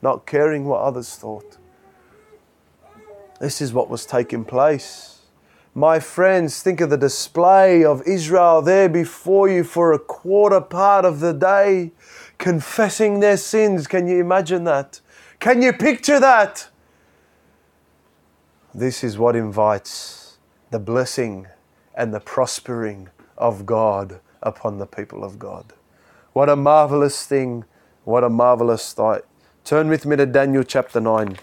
not 0.00 0.26
caring 0.26 0.66
what 0.66 0.82
others 0.82 1.16
thought? 1.16 1.58
This 3.44 3.60
is 3.60 3.74
what 3.74 3.90
was 3.90 4.06
taking 4.06 4.42
place. 4.42 5.18
My 5.74 6.00
friends, 6.00 6.62
think 6.62 6.80
of 6.80 6.88
the 6.88 6.96
display 6.96 7.84
of 7.84 8.00
Israel 8.06 8.62
there 8.62 8.88
before 8.88 9.50
you 9.50 9.64
for 9.64 9.92
a 9.92 9.98
quarter 9.98 10.62
part 10.62 11.04
of 11.04 11.20
the 11.20 11.34
day, 11.34 11.92
confessing 12.38 13.20
their 13.20 13.36
sins. 13.36 13.86
Can 13.86 14.06
you 14.06 14.18
imagine 14.18 14.64
that? 14.64 15.02
Can 15.40 15.60
you 15.60 15.74
picture 15.74 16.18
that? 16.18 16.70
This 18.74 19.04
is 19.04 19.18
what 19.18 19.36
invites 19.36 20.38
the 20.70 20.78
blessing 20.78 21.46
and 21.94 22.14
the 22.14 22.20
prospering 22.20 23.10
of 23.36 23.66
God 23.66 24.20
upon 24.42 24.78
the 24.78 24.86
people 24.86 25.22
of 25.22 25.38
God. 25.38 25.74
What 26.32 26.48
a 26.48 26.56
marvelous 26.56 27.26
thing. 27.26 27.66
What 28.04 28.24
a 28.24 28.30
marvelous 28.30 28.82
sight. 28.82 29.24
Turn 29.64 29.88
with 29.88 30.06
me 30.06 30.16
to 30.16 30.24
Daniel 30.24 30.62
chapter 30.62 30.98
9. 30.98 31.36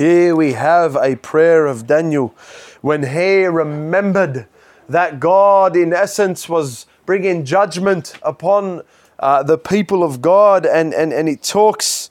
Here 0.00 0.34
we 0.34 0.54
have 0.54 0.96
a 0.96 1.16
prayer 1.16 1.66
of 1.66 1.86
Daniel 1.86 2.34
when 2.80 3.02
he 3.02 3.44
remembered 3.44 4.46
that 4.88 5.20
God, 5.20 5.76
in 5.76 5.92
essence, 5.92 6.48
was 6.48 6.86
bringing 7.04 7.44
judgment 7.44 8.14
upon 8.22 8.80
uh, 9.18 9.42
the 9.42 9.58
people 9.58 10.02
of 10.02 10.22
God, 10.22 10.64
and, 10.64 10.94
and, 10.94 11.12
and 11.12 11.28
he 11.28 11.36
talks 11.36 12.08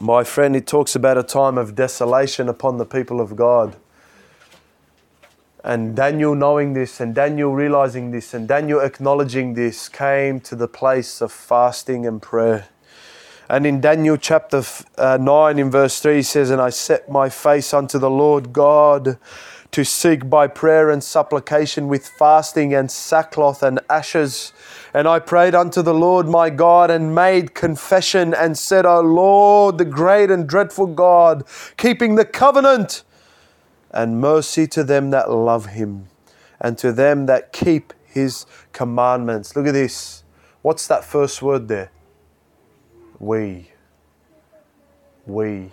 My 0.00 0.24
friend, 0.24 0.56
it 0.56 0.66
talks 0.66 0.96
about 0.96 1.18
a 1.18 1.22
time 1.22 1.56
of 1.56 1.76
desolation 1.76 2.48
upon 2.48 2.78
the 2.78 2.84
people 2.84 3.20
of 3.20 3.36
God. 3.36 3.76
And 5.62 5.94
Daniel 5.94 6.34
knowing 6.34 6.72
this, 6.72 6.98
and 6.98 7.14
Daniel 7.14 7.54
realizing 7.54 8.10
this, 8.10 8.34
and 8.34 8.48
Daniel 8.48 8.80
acknowledging 8.80 9.54
this, 9.54 9.88
came 9.88 10.40
to 10.40 10.56
the 10.56 10.66
place 10.66 11.20
of 11.20 11.30
fasting 11.30 12.06
and 12.06 12.20
prayer. 12.20 12.66
And 13.48 13.66
in 13.66 13.80
Daniel 13.80 14.18
chapter 14.18 14.62
uh, 14.98 15.16
9, 15.18 15.58
in 15.58 15.70
verse 15.70 16.00
3, 16.00 16.16
he 16.16 16.22
says, 16.22 16.50
And 16.50 16.60
I 16.60 16.68
set 16.68 17.10
my 17.10 17.30
face 17.30 17.72
unto 17.72 17.98
the 17.98 18.10
Lord 18.10 18.52
God 18.52 19.18
to 19.70 19.84
seek 19.84 20.28
by 20.28 20.46
prayer 20.46 20.90
and 20.90 21.02
supplication 21.02 21.88
with 21.88 22.06
fasting 22.06 22.74
and 22.74 22.90
sackcloth 22.90 23.62
and 23.62 23.80
ashes. 23.88 24.52
And 24.92 25.06
I 25.06 25.18
prayed 25.18 25.54
unto 25.54 25.82
the 25.82 25.94
Lord 25.94 26.26
my 26.26 26.50
God 26.50 26.90
and 26.90 27.14
made 27.14 27.54
confession 27.54 28.34
and 28.34 28.56
said, 28.56 28.84
O 28.86 29.00
Lord, 29.00 29.78
the 29.78 29.84
great 29.84 30.30
and 30.30 30.46
dreadful 30.46 30.86
God, 30.86 31.44
keeping 31.76 32.14
the 32.16 32.24
covenant 32.24 33.02
and 33.90 34.20
mercy 34.20 34.66
to 34.68 34.84
them 34.84 35.10
that 35.10 35.30
love 35.30 35.66
him 35.66 36.08
and 36.60 36.76
to 36.78 36.92
them 36.92 37.26
that 37.26 37.52
keep 37.52 37.92
his 38.04 38.46
commandments. 38.72 39.56
Look 39.56 39.66
at 39.66 39.72
this. 39.72 40.24
What's 40.62 40.86
that 40.88 41.04
first 41.04 41.40
word 41.40 41.68
there? 41.68 41.90
We. 43.18 43.70
We 45.26 45.72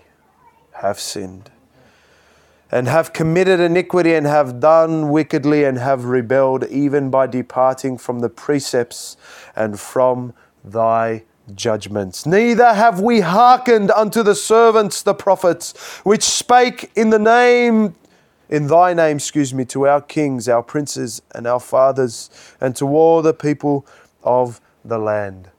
have 0.74 1.00
sinned 1.00 1.52
and 2.72 2.88
have 2.88 3.14
committed 3.14 3.60
iniquity 3.60 4.14
and 4.14 4.26
have 4.26 4.60
done 4.60 5.10
wickedly 5.10 5.64
and 5.64 5.78
have 5.78 6.06
rebelled, 6.06 6.66
even 6.66 7.10
by 7.10 7.28
departing 7.28 7.98
from 7.98 8.20
the 8.20 8.30
precepts 8.30 9.16
and 9.56 9.80
from 9.80 10.34
thy 10.64 11.24
judgments. 11.54 12.26
Neither 12.26 12.74
have 12.74 13.00
we 13.00 13.22
hearkened 13.22 13.92
unto 13.92 14.24
the 14.24 14.36
servants, 14.36 15.04
the 15.04 15.14
prophets, 15.14 15.74
which 16.04 16.24
spake 16.24 16.92
in 16.96 17.12
the 17.12 17.20
name, 17.20 17.96
in 18.50 18.68
thy 18.68 18.94
name, 18.94 19.18
excuse 19.18 19.54
me, 19.54 19.64
to 19.66 19.88
our 19.88 20.02
kings, 20.02 20.50
our 20.50 20.64
princes, 20.64 21.22
and 21.34 21.46
our 21.48 21.60
fathers, 21.60 22.30
and 22.60 22.76
to 22.76 22.88
all 22.88 23.22
the 23.22 23.34
people 23.34 23.86
of 24.24 24.60
the 24.84 24.98
land. 24.98 25.50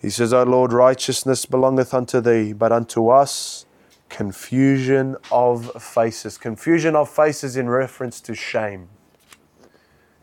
He 0.00 0.08
says, 0.10 0.32
O 0.32 0.42
Lord, 0.44 0.72
righteousness 0.72 1.44
belongeth 1.44 1.92
unto 1.92 2.20
thee, 2.20 2.52
but 2.52 2.72
unto 2.72 3.08
us 3.08 3.66
confusion 4.08 5.16
of 5.30 5.82
faces. 5.82 6.38
Confusion 6.38 6.96
of 6.96 7.08
faces 7.08 7.56
in 7.56 7.68
reference 7.68 8.20
to 8.22 8.34
shame. 8.34 8.88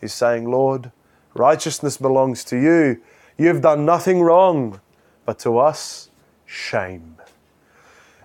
He's 0.02 0.14
saying, 0.14 0.50
Lord, 0.50 0.92
righteousness 1.34 1.98
belongs 1.98 2.44
to 2.46 2.58
you. 2.58 3.02
You've 3.38 3.62
done 3.62 3.86
nothing 3.86 4.22
wrong, 4.22 4.82
but 5.26 5.40
to 5.40 5.60
us, 5.60 6.10
shame. 6.46 7.18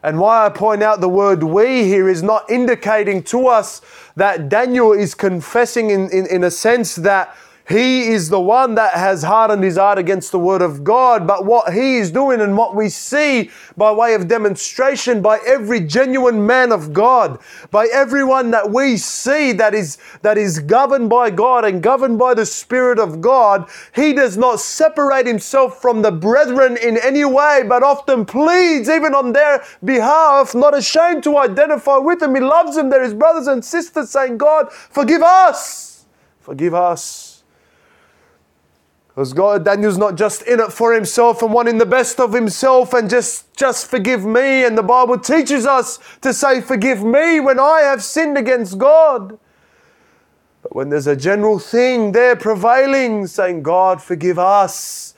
And 0.03 0.18
why 0.18 0.46
I 0.46 0.48
point 0.48 0.82
out 0.82 1.00
the 1.00 1.09
word 1.09 1.44
we 1.44 1.84
here 1.84 2.09
is 2.09 2.22
not 2.22 2.50
indicating 2.50 3.22
to 3.24 3.46
us 3.46 3.80
that 4.16 4.48
Daniel 4.48 4.92
is 4.92 5.14
confessing 5.14 5.90
in, 5.90 6.11
in, 6.11 6.26
in 6.26 6.44
a 6.44 6.50
sense 6.50 6.96
that 6.96 7.36
He 7.68 8.08
is 8.08 8.28
the 8.28 8.40
one 8.40 8.74
that 8.74 8.94
has 8.94 9.22
hardened 9.22 9.62
his 9.62 9.76
heart 9.76 9.98
against 9.98 10.32
the 10.32 10.38
word 10.38 10.62
of 10.62 10.82
God. 10.82 11.26
But 11.26 11.46
what 11.46 11.72
he 11.72 11.96
is 11.96 12.10
doing 12.10 12.40
and 12.40 12.56
what 12.56 12.74
we 12.74 12.88
see 12.88 13.50
by 13.76 13.92
way 13.92 14.14
of 14.14 14.26
demonstration 14.26 15.22
by 15.22 15.38
every 15.46 15.80
genuine 15.80 16.44
man 16.44 16.72
of 16.72 16.92
God, 16.92 17.38
by 17.70 17.86
everyone 17.92 18.50
that 18.50 18.70
we 18.70 18.96
see 18.96 19.52
that 19.52 19.74
is, 19.74 19.98
that 20.22 20.36
is 20.36 20.58
governed 20.58 21.08
by 21.08 21.30
God 21.30 21.64
and 21.64 21.82
governed 21.82 22.18
by 22.18 22.34
the 22.34 22.46
Spirit 22.46 22.98
of 22.98 23.20
God, 23.20 23.68
he 23.94 24.12
does 24.12 24.36
not 24.36 24.58
separate 24.58 25.26
himself 25.26 25.80
from 25.80 26.02
the 26.02 26.12
brethren 26.12 26.76
in 26.76 26.96
any 26.98 27.24
way, 27.24 27.62
but 27.68 27.82
often 27.84 28.24
pleads 28.24 28.88
even 28.88 29.14
on 29.14 29.32
their 29.32 29.62
behalf, 29.84 30.54
not 30.54 30.76
ashamed 30.76 31.22
to 31.22 31.38
identify 31.38 31.96
with 31.98 32.18
them. 32.18 32.34
He 32.34 32.40
loves 32.40 32.74
them. 32.74 32.90
They're 32.90 33.04
his 33.04 33.14
brothers 33.14 33.46
and 33.46 33.64
sisters 33.64 34.10
saying, 34.10 34.38
God, 34.38 34.72
forgive 34.72 35.22
us. 35.22 36.04
Forgive 36.40 36.74
us. 36.74 37.32
Because 39.14 39.34
God, 39.34 39.66
Daniel's 39.66 39.98
not 39.98 40.14
just 40.14 40.40
in 40.42 40.58
it 40.58 40.72
for 40.72 40.94
himself 40.94 41.42
and 41.42 41.52
wanting 41.52 41.76
the 41.76 41.84
best 41.84 42.18
of 42.18 42.32
himself 42.32 42.94
and 42.94 43.10
just, 43.10 43.54
just 43.54 43.86
forgive 43.86 44.24
me. 44.24 44.64
And 44.64 44.76
the 44.76 44.82
Bible 44.82 45.18
teaches 45.18 45.66
us 45.66 45.98
to 46.22 46.32
say, 46.32 46.62
forgive 46.62 47.04
me 47.04 47.38
when 47.38 47.60
I 47.60 47.80
have 47.82 48.02
sinned 48.02 48.38
against 48.38 48.78
God. 48.78 49.38
But 50.62 50.74
when 50.74 50.88
there's 50.88 51.06
a 51.06 51.16
general 51.16 51.58
thing 51.58 52.12
there 52.12 52.36
prevailing, 52.36 53.26
saying, 53.26 53.62
God, 53.62 54.00
forgive 54.00 54.38
us. 54.38 55.14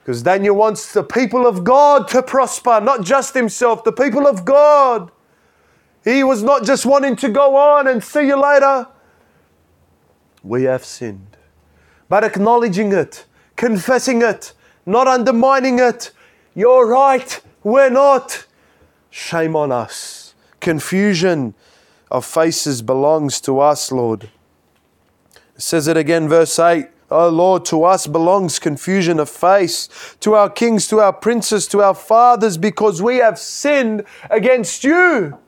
Because 0.00 0.22
Daniel 0.22 0.56
wants 0.56 0.94
the 0.94 1.02
people 1.02 1.46
of 1.46 1.64
God 1.64 2.08
to 2.08 2.22
prosper, 2.22 2.80
not 2.80 3.02
just 3.02 3.34
himself, 3.34 3.84
the 3.84 3.92
people 3.92 4.26
of 4.26 4.46
God. 4.46 5.10
He 6.02 6.24
was 6.24 6.42
not 6.42 6.64
just 6.64 6.86
wanting 6.86 7.16
to 7.16 7.28
go 7.28 7.56
on 7.56 7.86
and 7.86 8.02
see 8.02 8.26
you 8.26 8.40
later. 8.40 8.86
We 10.42 10.62
have 10.62 10.82
sinned 10.82 11.37
but 12.08 12.24
acknowledging 12.24 12.92
it, 12.92 13.24
confessing 13.56 14.22
it, 14.22 14.52
not 14.86 15.06
undermining 15.06 15.78
it. 15.78 16.10
You're 16.54 16.86
right, 16.86 17.40
we're 17.62 17.90
not. 17.90 18.46
Shame 19.10 19.56
on 19.56 19.72
us. 19.72 20.34
Confusion 20.60 21.54
of 22.10 22.24
faces 22.24 22.82
belongs 22.82 23.40
to 23.42 23.60
us, 23.60 23.92
Lord. 23.92 24.30
It 25.34 25.62
says 25.62 25.88
it 25.88 25.96
again, 25.96 26.28
verse 26.28 26.58
8. 26.58 26.88
Oh 27.10 27.28
Lord, 27.30 27.64
to 27.66 27.84
us 27.84 28.06
belongs 28.06 28.58
confusion 28.58 29.18
of 29.18 29.30
face, 29.30 29.88
to 30.20 30.34
our 30.34 30.50
kings, 30.50 30.86
to 30.88 31.00
our 31.00 31.12
princes, 31.12 31.66
to 31.68 31.82
our 31.82 31.94
fathers, 31.94 32.58
because 32.58 33.00
we 33.00 33.16
have 33.16 33.38
sinned 33.38 34.04
against 34.30 34.84
you. 34.84 35.38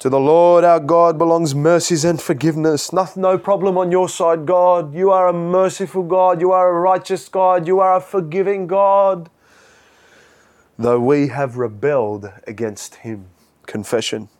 To 0.00 0.08
the 0.08 0.18
Lord 0.18 0.64
our 0.64 0.80
God 0.80 1.18
belongs 1.18 1.54
mercies 1.54 2.06
and 2.06 2.20
forgiveness. 2.20 2.90
No, 2.90 3.06
no 3.16 3.36
problem 3.36 3.76
on 3.76 3.92
your 3.92 4.08
side, 4.08 4.46
God. 4.46 4.94
You 4.94 5.10
are 5.10 5.28
a 5.28 5.32
merciful 5.34 6.04
God. 6.04 6.40
You 6.40 6.52
are 6.52 6.70
a 6.70 6.80
righteous 6.80 7.28
God. 7.28 7.66
You 7.66 7.80
are 7.80 7.96
a 7.96 8.00
forgiving 8.00 8.66
God. 8.66 9.28
Though 10.78 10.98
we 10.98 11.28
have 11.28 11.58
rebelled 11.58 12.32
against 12.46 12.94
Him. 12.94 13.26
Confession. 13.66 14.30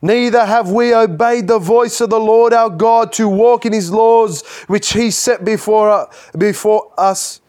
Neither 0.00 0.46
have 0.46 0.70
we 0.70 0.94
obeyed 0.94 1.46
the 1.46 1.58
voice 1.58 2.00
of 2.00 2.08
the 2.08 2.18
Lord 2.18 2.54
our 2.54 2.70
God 2.70 3.12
to 3.12 3.28
walk 3.28 3.66
in 3.66 3.74
His 3.74 3.92
laws, 3.92 4.40
which 4.66 4.94
He 4.94 5.10
set 5.10 5.44
before, 5.44 5.90
uh, 5.90 6.06
before 6.38 6.90
us 6.96 7.42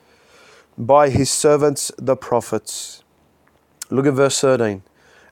by 0.78 1.10
His 1.10 1.32
servants 1.32 1.94
the 1.98 2.18
prophets. 2.18 3.06
Look 3.90 4.06
at 4.06 4.16
verse 4.16 4.42
13 4.42 4.84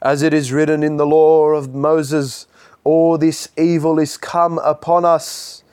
as 0.01 0.21
it 0.21 0.33
is 0.33 0.51
written 0.51 0.83
in 0.83 0.97
the 0.97 1.05
law 1.05 1.49
of 1.49 1.73
Moses, 1.73 2.47
all 2.83 3.17
this 3.17 3.49
evil 3.57 3.99
is 3.99 4.17
come 4.17 4.57
upon 4.59 5.05
us. 5.05 5.63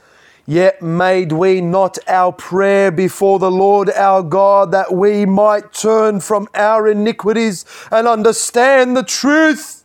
Yet 0.46 0.80
made 0.80 1.32
we 1.32 1.60
not 1.60 1.98
our 2.08 2.32
prayer 2.32 2.90
before 2.90 3.38
the 3.38 3.50
Lord 3.50 3.90
our 3.90 4.22
God 4.22 4.72
that 4.72 4.92
we 4.92 5.26
might 5.26 5.72
turn 5.72 6.20
from 6.20 6.48
our 6.54 6.88
iniquities 6.88 7.66
and 7.90 8.08
understand 8.08 8.96
the 8.96 9.02
truth. 9.02 9.84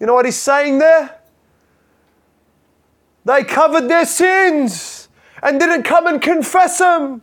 You 0.00 0.06
know 0.06 0.14
what 0.14 0.24
he's 0.24 0.36
saying 0.36 0.78
there? 0.78 1.20
They 3.24 3.44
covered 3.44 3.88
their 3.88 4.04
sins 4.04 5.08
and 5.42 5.60
didn't 5.60 5.84
come 5.84 6.06
and 6.06 6.20
confess 6.20 6.78
them. 6.78 7.22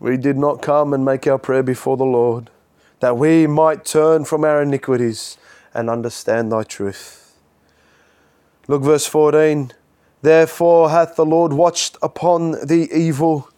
We 0.00 0.16
did 0.16 0.38
not 0.38 0.62
come 0.62 0.92
and 0.94 1.04
make 1.04 1.26
our 1.26 1.38
prayer 1.38 1.62
before 1.62 1.96
the 1.96 2.04
Lord, 2.04 2.50
that 3.00 3.16
we 3.16 3.46
might 3.46 3.84
turn 3.84 4.24
from 4.24 4.44
our 4.44 4.62
iniquities 4.62 5.36
and 5.74 5.88
understand 5.88 6.50
thy 6.50 6.64
truth. 6.64 7.36
Look, 8.66 8.82
verse 8.82 9.06
14. 9.06 9.72
Therefore 10.22 10.90
hath 10.90 11.16
the 11.16 11.24
Lord 11.24 11.52
watched 11.52 11.96
upon 12.02 12.52
the 12.66 12.88
evil 12.92 13.50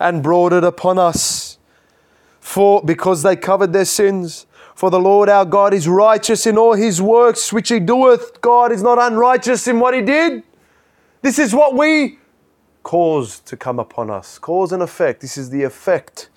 and 0.00 0.22
brought 0.22 0.52
it 0.52 0.64
upon 0.64 0.98
us, 0.98 1.58
for 2.40 2.82
because 2.82 3.22
they 3.22 3.36
covered 3.36 3.72
their 3.72 3.84
sins. 3.84 4.46
For 4.74 4.90
the 4.90 4.98
Lord 4.98 5.28
our 5.28 5.44
God 5.44 5.74
is 5.74 5.86
righteous 5.86 6.46
in 6.46 6.58
all 6.58 6.74
his 6.74 7.00
works 7.00 7.52
which 7.52 7.68
he 7.68 7.78
doeth. 7.78 8.40
God 8.40 8.72
is 8.72 8.82
not 8.82 8.98
unrighteous 8.98 9.68
in 9.68 9.78
what 9.78 9.94
he 9.94 10.00
did. 10.00 10.42
This 11.20 11.38
is 11.38 11.54
what 11.54 11.76
we 11.76 12.18
cause 12.82 13.40
to 13.40 13.56
come 13.56 13.78
upon 13.78 14.10
us. 14.10 14.38
Cause 14.38 14.72
and 14.72 14.82
effect. 14.82 15.20
This 15.20 15.36
is 15.36 15.50
the 15.50 15.62
effect. 15.62 16.28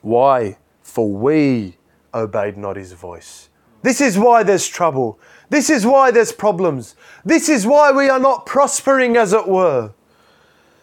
Why? 0.00 0.58
For 0.82 1.10
we 1.10 1.76
obeyed 2.14 2.56
not 2.56 2.76
his 2.76 2.92
voice. 2.92 3.48
This 3.82 4.00
is 4.00 4.18
why 4.18 4.42
there's 4.42 4.66
trouble. 4.66 5.18
This 5.50 5.68
is 5.68 5.84
why 5.84 6.10
there's 6.10 6.32
problems. 6.32 6.94
This 7.24 7.48
is 7.48 7.66
why 7.66 7.90
we 7.90 8.08
are 8.08 8.20
not 8.20 8.46
prospering, 8.46 9.16
as 9.16 9.32
it 9.32 9.48
were. 9.48 9.92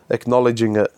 Acknowledging 0.09 0.75
it. 0.75 0.93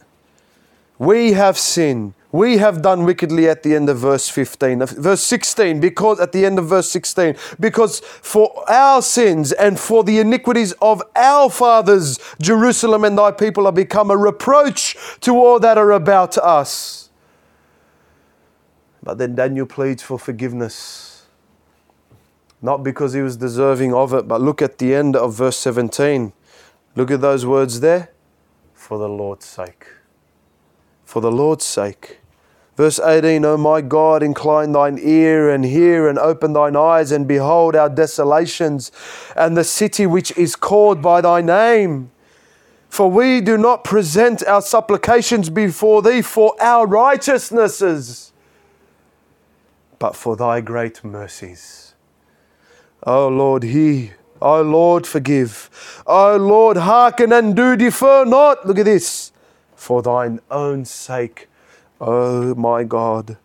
We 0.98 1.34
have 1.34 1.58
sinned 1.58 2.14
we 2.32 2.58
have 2.58 2.82
done 2.82 3.04
wickedly 3.04 3.50
at 3.50 3.64
the 3.64 3.76
end 3.76 3.90
of 3.90 3.98
verse 3.98 4.30
15 4.30 4.86
verse 4.86 5.24
16 5.24 5.80
because 5.80 6.20
at 6.20 6.32
the 6.32 6.46
end 6.46 6.58
of 6.60 6.68
verse 6.68 6.90
16 6.90 7.36
because 7.60 8.00
for 8.00 8.64
our 8.70 9.02
sins 9.02 9.52
and 9.52 9.80
for 9.80 10.04
the 10.04 10.20
iniquities 10.20 10.72
of 10.82 11.02
our 11.16 11.50
fathers 11.50 12.20
jerusalem 12.42 13.04
and 13.04 13.18
thy 13.18 13.32
people 13.32 13.66
have 13.66 13.76
become 13.76 14.10
a 14.12 14.18
reproach 14.18 14.96
to 15.20 15.36
all 15.36 15.60
that 15.60 15.78
are 15.78 15.92
about 15.92 16.38
us. 16.38 17.10
But 19.04 19.18
then 19.18 19.36
daniel 19.36 19.66
pleads 19.66 20.04
for 20.04 20.18
forgiveness. 20.18 21.26
Not 22.64 22.84
because 22.84 23.14
he 23.14 23.22
was 23.22 23.38
deserving 23.38 23.94
of 23.94 24.14
it 24.14 24.28
but 24.28 24.42
look 24.42 24.62
at 24.62 24.78
the 24.78 24.94
end 24.96 25.16
of 25.16 25.34
verse 25.34 25.58
17 25.58 26.32
look 26.96 27.12
at 27.12 27.22
those 27.22 27.46
words 27.46 27.80
there. 27.80 28.12
For 28.74 28.98
the 28.98 29.10
lord's 29.10 29.46
sake. 29.46 29.88
For 31.04 31.22
the 31.22 31.32
lord's 31.32 31.66
sake 31.66 32.21
Verse 32.82 33.00
18, 33.00 33.46
O 33.46 33.58
my 33.58 33.80
God, 33.80 34.24
incline 34.24 34.72
thine 34.72 34.98
ear 35.00 35.52
and 35.52 35.64
hear 35.64 36.10
and 36.10 36.18
open 36.18 36.54
thine 36.54 36.76
eyes 36.76 37.12
and 37.12 37.28
behold 37.28 37.76
our 37.76 37.90
desolations 37.90 38.92
and 39.36 39.56
the 39.56 39.64
city 39.64 40.08
which 40.08 40.36
is 40.36 40.56
called 40.56 41.00
by 41.00 41.22
thy 41.22 41.42
name. 41.42 42.10
For 42.90 43.08
we 43.12 43.40
do 43.40 43.56
not 43.56 43.84
present 43.84 44.44
our 44.48 44.64
supplications 44.64 45.52
before 45.52 46.02
thee 46.02 46.24
for 46.24 46.56
our 46.60 46.88
righteousnesses, 46.88 48.34
but 50.00 50.16
for 50.16 50.36
thy 50.36 50.60
great 50.60 51.04
mercies. 51.04 51.94
O 53.04 53.28
Lord, 53.28 53.62
hear. 53.62 54.18
O 54.42 54.64
Lord, 54.64 55.06
forgive. 55.06 55.70
O 56.08 56.36
Lord, 56.36 56.78
hearken 56.78 57.32
and 57.32 57.56
do 57.56 57.76
defer 57.76 58.26
not. 58.26 58.66
Look 58.66 58.80
at 58.80 58.86
this. 58.86 59.32
For 59.76 60.02
thine 60.02 60.40
own 60.50 60.86
sake 60.86 61.48
O 62.02 62.56
my 62.56 62.84
God, 62.84 63.38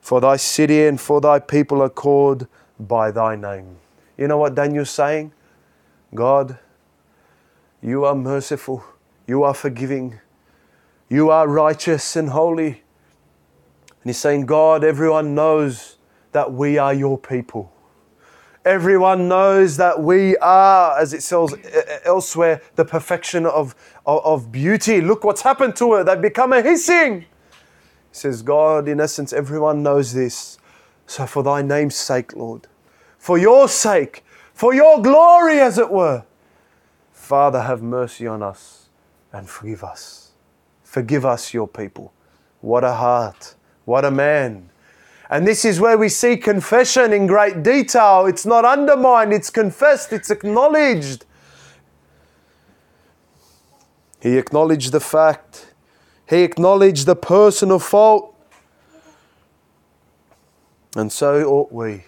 for 0.00 0.20
thy 0.20 0.36
city 0.36 0.86
and 0.86 1.00
for 1.00 1.20
thy 1.20 1.40
people 1.40 1.82
are 1.82 1.90
called 1.90 2.46
by 2.78 3.10
thy 3.10 3.34
name. 3.34 3.76
You 4.16 4.28
know 4.28 4.38
what 4.38 4.54
Daniel's 4.54 4.90
saying? 4.90 5.32
God, 6.14 6.56
you 7.82 8.04
are 8.04 8.14
merciful, 8.14 8.84
you 9.26 9.42
are 9.42 9.52
forgiving, 9.52 10.20
you 11.08 11.30
are 11.30 11.48
righteous 11.48 12.14
and 12.14 12.28
holy. 12.28 12.66
And 12.66 14.10
he's 14.10 14.18
saying, 14.18 14.46
God, 14.46 14.84
everyone 14.84 15.34
knows 15.34 15.96
that 16.30 16.52
we 16.52 16.78
are 16.78 16.94
your 16.94 17.18
people. 17.18 17.72
Everyone 18.64 19.28
knows 19.28 19.76
that 19.78 20.00
we 20.00 20.36
are, 20.36 20.98
as 20.98 21.12
it 21.12 21.22
says 21.22 21.52
elsewhere, 22.04 22.62
the 22.76 22.84
perfection 22.84 23.44
of, 23.44 23.74
of, 24.06 24.24
of 24.24 24.52
beauty. 24.52 25.00
Look 25.00 25.24
what's 25.24 25.42
happened 25.42 25.74
to 25.76 25.94
her. 25.94 26.04
They've 26.04 26.22
become 26.22 26.52
a 26.52 26.62
hissing 26.62 27.26
says, 28.14 28.42
God, 28.42 28.88
in 28.88 29.00
essence, 29.00 29.32
everyone 29.32 29.82
knows 29.82 30.12
this. 30.12 30.58
So 31.06 31.26
for 31.26 31.42
thy 31.42 31.62
name's 31.62 31.96
sake, 31.96 32.34
Lord, 32.34 32.66
for 33.18 33.38
your 33.38 33.68
sake, 33.68 34.24
for 34.52 34.72
your 34.72 35.02
glory, 35.02 35.60
as 35.60 35.78
it 35.78 35.90
were, 35.90 36.24
Father, 37.12 37.62
have 37.62 37.82
mercy 37.82 38.26
on 38.26 38.42
us 38.42 38.88
and 39.32 39.48
forgive 39.48 39.82
us. 39.82 40.32
Forgive 40.82 41.26
us, 41.26 41.52
your 41.52 41.66
people. 41.66 42.12
What 42.60 42.84
a 42.84 42.92
heart. 42.92 43.56
What 43.84 44.04
a 44.04 44.10
man. 44.10 44.70
And 45.28 45.46
this 45.46 45.64
is 45.64 45.80
where 45.80 45.98
we 45.98 46.08
see 46.08 46.36
confession 46.36 47.12
in 47.12 47.26
great 47.26 47.62
detail. 47.62 48.26
It's 48.26 48.46
not 48.46 48.64
undermined, 48.64 49.32
it's 49.32 49.50
confessed, 49.50 50.12
it's 50.12 50.30
acknowledged. 50.30 51.24
He 54.20 54.38
acknowledged 54.38 54.92
the 54.92 55.00
fact, 55.00 55.73
he 56.28 56.42
acknowledged 56.42 57.06
the 57.06 57.16
personal 57.16 57.78
fault. 57.78 58.34
And 60.96 61.12
so 61.12 61.44
ought 61.44 61.72
we. 61.72 62.04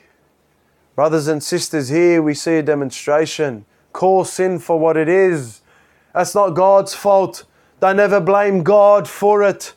Brothers 0.95 1.29
and 1.29 1.43
sisters, 1.43 1.89
here 1.89 2.23
we 2.23 2.35
see 2.35 2.57
a 2.57 2.62
demonstration. 2.62 3.67
Call 3.93 4.25
sin 4.25 4.59
for 4.59 4.79
what 4.79 4.97
it 4.97 5.09
is. 5.09 5.61
That's 6.14 6.35
not 6.35 6.51
God's 6.51 6.95
fault. 6.95 7.45
They 7.81 7.93
never 7.93 8.21
blame 8.21 8.62
God 8.62 9.07
for 9.07 9.43
it. 9.43 9.75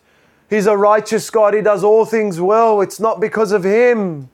He's 0.49 0.67
a 0.67 0.77
righteous 0.77 1.29
God. 1.29 1.53
He 1.53 1.61
does 1.61 1.83
all 1.83 2.05
things 2.05 2.39
well. 2.39 2.81
It's 2.81 2.99
not 2.99 3.19
because 3.19 3.51
of 3.51 3.63
Him. 3.63 4.29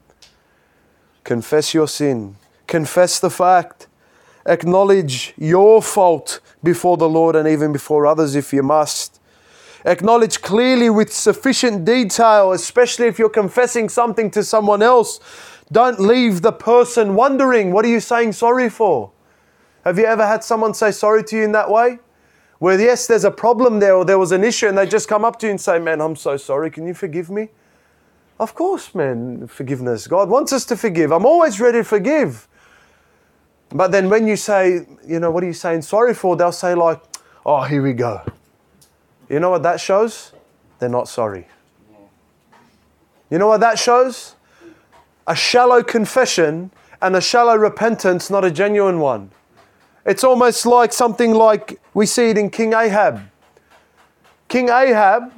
Confess 1.24 1.74
your 1.74 1.88
sin. 1.88 2.36
Confess 2.68 3.20
the 3.20 3.32
fact. 3.32 3.88
Acknowledge 4.46 5.34
your 5.38 5.82
fault 5.82 6.40
before 6.64 6.98
the 6.98 7.10
Lord 7.10 7.36
and 7.36 7.48
even 7.48 7.74
before 7.74 8.06
others 8.06 8.36
if 8.36 8.54
you 8.54 8.62
must. 8.62 9.20
Acknowledge 9.86 10.42
clearly 10.42 10.90
with 10.90 11.14
sufficient 11.14 11.86
detail, 11.86 12.52
especially 12.52 13.08
if 13.08 13.20
you're 13.20 13.30
confessing 13.30 13.88
something 13.88 14.32
to 14.32 14.44
someone 14.44 14.82
else. 14.82 15.20
Don't 15.72 16.00
leave 16.00 16.42
the 16.42 16.52
person 16.52 17.16
wondering, 17.16 17.72
what 17.72 17.86
are 17.86 17.90
you 17.90 18.00
saying 18.00 18.34
sorry 18.34 18.70
for? 18.70 19.12
Have 19.84 20.00
you 20.00 20.06
ever 20.06 20.26
had 20.26 20.44
someone 20.44 20.74
say 20.74 20.90
sorry 20.92 21.24
to 21.26 21.38
you 21.38 21.44
in 21.44 21.52
that 21.52 21.70
way? 21.70 22.00
Where, 22.58 22.80
yes, 22.80 23.06
there's 23.06 23.26
a 23.26 23.32
problem 23.32 23.80
there 23.80 23.96
or 23.96 24.06
there 24.06 24.18
was 24.18 24.32
an 24.32 24.44
issue 24.44 24.68
and 24.68 24.78
they 24.78 24.88
just 24.88 25.08
come 25.08 25.24
up 25.24 25.38
to 25.40 25.48
you 25.48 25.52
and 25.52 25.62
say, 25.62 25.78
Man, 25.78 26.02
I'm 26.02 26.16
so 26.16 26.38
sorry. 26.38 26.72
Can 26.72 26.88
you 26.88 26.94
forgive 26.94 27.30
me? 27.30 27.50
Of 28.40 28.56
course, 28.56 28.96
man, 28.96 29.48
forgiveness. 29.48 30.08
God 30.08 30.30
wants 30.30 30.52
us 30.52 30.66
to 30.66 30.78
forgive. 30.78 31.12
I'm 31.12 31.26
always 31.26 31.60
ready 31.62 31.80
to 31.80 31.84
forgive. 31.84 32.48
But 33.70 33.92
then 33.92 34.10
when 34.10 34.28
you 34.28 34.36
say, 34.36 34.86
you 35.06 35.20
know, 35.20 35.32
what 35.32 35.44
are 35.44 35.48
you 35.48 35.54
saying 35.54 35.84
sorry 35.84 36.14
for? 36.14 36.36
They'll 36.36 36.52
say, 36.52 36.76
like, 36.76 37.02
oh, 37.46 37.64
here 37.64 37.82
we 37.82 37.94
go. 37.94 38.22
You 39.36 39.42
know 39.42 39.50
what 39.50 39.64
that 39.64 39.82
shows? 39.82 40.32
They're 40.80 40.88
not 40.88 41.10
sorry. 41.10 41.46
You 43.30 43.38
know 43.38 43.48
what 43.48 43.60
that 43.60 43.78
shows? 43.78 44.36
A 45.28 45.36
shallow 45.36 45.84
confession 45.84 46.72
and 47.02 47.18
a 47.18 47.20
shallow 47.20 47.58
repentance, 47.58 48.30
not 48.30 48.46
a 48.46 48.50
genuine 48.50 49.02
one. 49.02 49.32
It's 50.06 50.24
almost 50.24 50.66
like 50.66 50.94
something 50.94 51.34
like 51.34 51.82
we 51.94 52.06
see 52.06 52.30
it 52.30 52.38
in 52.38 52.50
King 52.50 52.72
Ahab. 52.72 53.30
King 54.48 54.70
Ahab, 54.70 55.34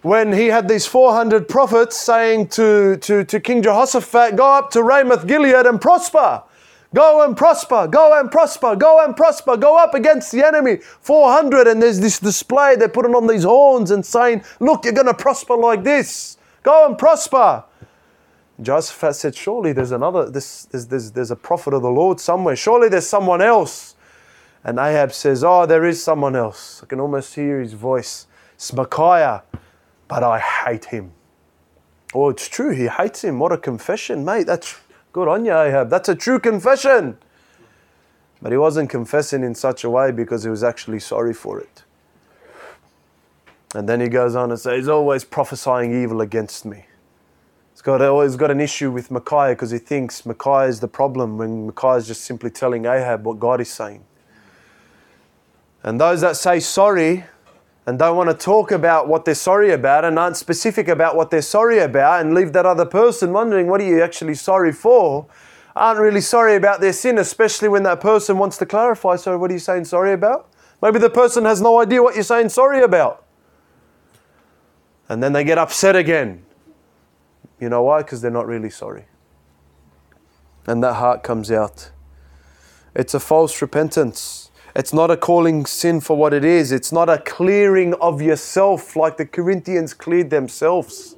when 0.00 0.32
he 0.32 0.46
had 0.46 0.66
these 0.66 0.86
400 0.86 1.46
prophets 1.46 1.98
saying 1.98 2.48
to, 2.56 2.96
to, 3.02 3.22
to 3.22 3.38
King 3.38 3.62
Jehoshaphat, 3.62 4.34
Go 4.34 4.46
up 4.46 4.70
to 4.70 4.82
Ramoth 4.82 5.26
Gilead 5.26 5.66
and 5.66 5.78
prosper. 5.78 6.42
Go 6.94 7.24
and 7.24 7.36
prosper, 7.36 7.88
go 7.88 8.18
and 8.20 8.30
prosper, 8.30 8.76
go 8.76 9.02
and 9.04 9.16
prosper, 9.16 9.56
go 9.56 9.78
up 9.78 9.94
against 9.94 10.30
the 10.30 10.46
enemy. 10.46 10.76
400, 10.76 11.66
and 11.66 11.82
there's 11.82 12.00
this 12.00 12.18
display, 12.18 12.76
they're 12.76 12.88
putting 12.88 13.14
on 13.14 13.26
these 13.26 13.44
horns 13.44 13.90
and 13.90 14.04
saying, 14.04 14.44
Look, 14.60 14.84
you're 14.84 14.92
going 14.92 15.06
to 15.06 15.14
prosper 15.14 15.56
like 15.56 15.84
this. 15.84 16.36
Go 16.62 16.86
and 16.86 16.98
prosper. 16.98 17.64
Jehoshaphat 18.60 19.16
said, 19.16 19.34
Surely 19.34 19.72
there's 19.72 19.92
another, 19.92 20.28
there's, 20.28 20.68
there's, 20.70 21.10
there's 21.12 21.30
a 21.30 21.36
prophet 21.36 21.72
of 21.72 21.82
the 21.82 21.90
Lord 21.90 22.20
somewhere. 22.20 22.56
Surely 22.56 22.88
there's 22.88 23.06
someone 23.06 23.40
else. 23.40 23.96
And 24.62 24.78
Ahab 24.78 25.12
says, 25.12 25.42
Oh, 25.42 25.66
there 25.66 25.84
is 25.84 26.02
someone 26.02 26.36
else. 26.36 26.82
I 26.82 26.86
can 26.86 27.00
almost 27.00 27.34
hear 27.34 27.60
his 27.60 27.72
voice. 27.72 28.26
It's 28.54 28.72
Micaiah, 28.72 29.42
but 30.08 30.22
I 30.22 30.38
hate 30.38 30.86
him. 30.86 31.12
Oh, 32.14 32.28
it's 32.28 32.46
true. 32.48 32.70
He 32.70 32.86
hates 32.86 33.24
him. 33.24 33.38
What 33.38 33.52
a 33.52 33.58
confession, 33.58 34.24
mate. 34.24 34.46
That's 34.46 34.78
good 35.12 35.28
on 35.28 35.44
you, 35.44 35.52
Ahab. 35.52 35.90
That's 35.90 36.08
a 36.08 36.14
true 36.14 36.38
confession. 36.38 37.18
But 38.40 38.50
he 38.50 38.58
wasn't 38.58 38.90
confessing 38.90 39.44
in 39.44 39.54
such 39.54 39.84
a 39.84 39.90
way 39.90 40.10
because 40.10 40.42
he 40.42 40.50
was 40.50 40.64
actually 40.64 40.98
sorry 40.98 41.32
for 41.32 41.60
it. 41.60 41.84
And 43.74 43.88
then 43.88 44.00
he 44.00 44.08
goes 44.08 44.34
on 44.34 44.50
and 44.50 44.58
says, 44.58 44.76
He's 44.76 44.88
always 44.88 45.24
prophesying 45.24 46.02
evil 46.02 46.20
against 46.20 46.64
me. 46.64 46.86
He's 47.72 47.82
got, 47.82 48.02
always 48.02 48.36
got 48.36 48.50
an 48.50 48.60
issue 48.60 48.90
with 48.90 49.10
Micaiah 49.10 49.54
because 49.54 49.70
he 49.70 49.78
thinks 49.78 50.26
Micaiah 50.26 50.68
is 50.68 50.80
the 50.80 50.88
problem 50.88 51.38
when 51.38 51.66
Micaiah 51.66 51.96
is 51.96 52.06
just 52.06 52.22
simply 52.22 52.50
telling 52.50 52.84
Ahab 52.84 53.24
what 53.24 53.38
God 53.38 53.60
is 53.60 53.70
saying. 53.70 54.04
And 55.82 56.00
those 56.00 56.20
that 56.20 56.36
say 56.36 56.60
sorry 56.60 57.24
and 57.86 57.98
don't 57.98 58.16
want 58.16 58.30
to 58.30 58.34
talk 58.34 58.70
about 58.70 59.08
what 59.08 59.24
they're 59.24 59.34
sorry 59.34 59.72
about 59.72 60.04
and 60.04 60.18
aren't 60.18 60.36
specific 60.36 60.88
about 60.88 61.16
what 61.16 61.30
they're 61.30 61.42
sorry 61.42 61.78
about 61.78 62.20
and 62.20 62.34
leave 62.34 62.52
that 62.52 62.64
other 62.64 62.86
person 62.86 63.32
wondering 63.32 63.66
what 63.66 63.80
are 63.80 63.86
you 63.86 64.02
actually 64.02 64.34
sorry 64.34 64.72
for 64.72 65.26
aren't 65.74 66.00
really 66.00 66.20
sorry 66.20 66.54
about 66.54 66.80
their 66.80 66.92
sin, 66.92 67.18
especially 67.18 67.68
when 67.68 67.82
that 67.84 68.00
person 68.00 68.38
wants 68.38 68.56
to 68.58 68.66
clarify. 68.66 69.16
So, 69.16 69.36
what 69.38 69.50
are 69.50 69.54
you 69.54 69.60
saying 69.60 69.86
sorry 69.86 70.12
about? 70.12 70.48
Maybe 70.80 70.98
the 70.98 71.10
person 71.10 71.44
has 71.44 71.60
no 71.60 71.80
idea 71.80 72.02
what 72.02 72.14
you're 72.14 72.24
saying 72.24 72.50
sorry 72.50 72.82
about. 72.82 73.24
And 75.08 75.22
then 75.22 75.32
they 75.32 75.44
get 75.44 75.58
upset 75.58 75.96
again. 75.96 76.44
You 77.60 77.68
know 77.68 77.82
why? 77.82 77.98
Because 77.98 78.20
they're 78.20 78.30
not 78.30 78.46
really 78.46 78.70
sorry. 78.70 79.06
And 80.66 80.82
that 80.82 80.94
heart 80.94 81.22
comes 81.22 81.50
out. 81.50 81.90
It's 82.94 83.14
a 83.14 83.20
false 83.20 83.62
repentance. 83.62 84.41
It's 84.74 84.92
not 84.92 85.10
a 85.10 85.16
calling 85.16 85.66
sin 85.66 86.00
for 86.00 86.16
what 86.16 86.32
it 86.32 86.44
is. 86.44 86.72
It's 86.72 86.92
not 86.92 87.08
a 87.08 87.18
clearing 87.18 87.92
of 87.94 88.22
yourself 88.22 88.96
like 88.96 89.18
the 89.18 89.26
Corinthians 89.26 89.92
cleared 89.92 90.30
themselves 90.30 91.16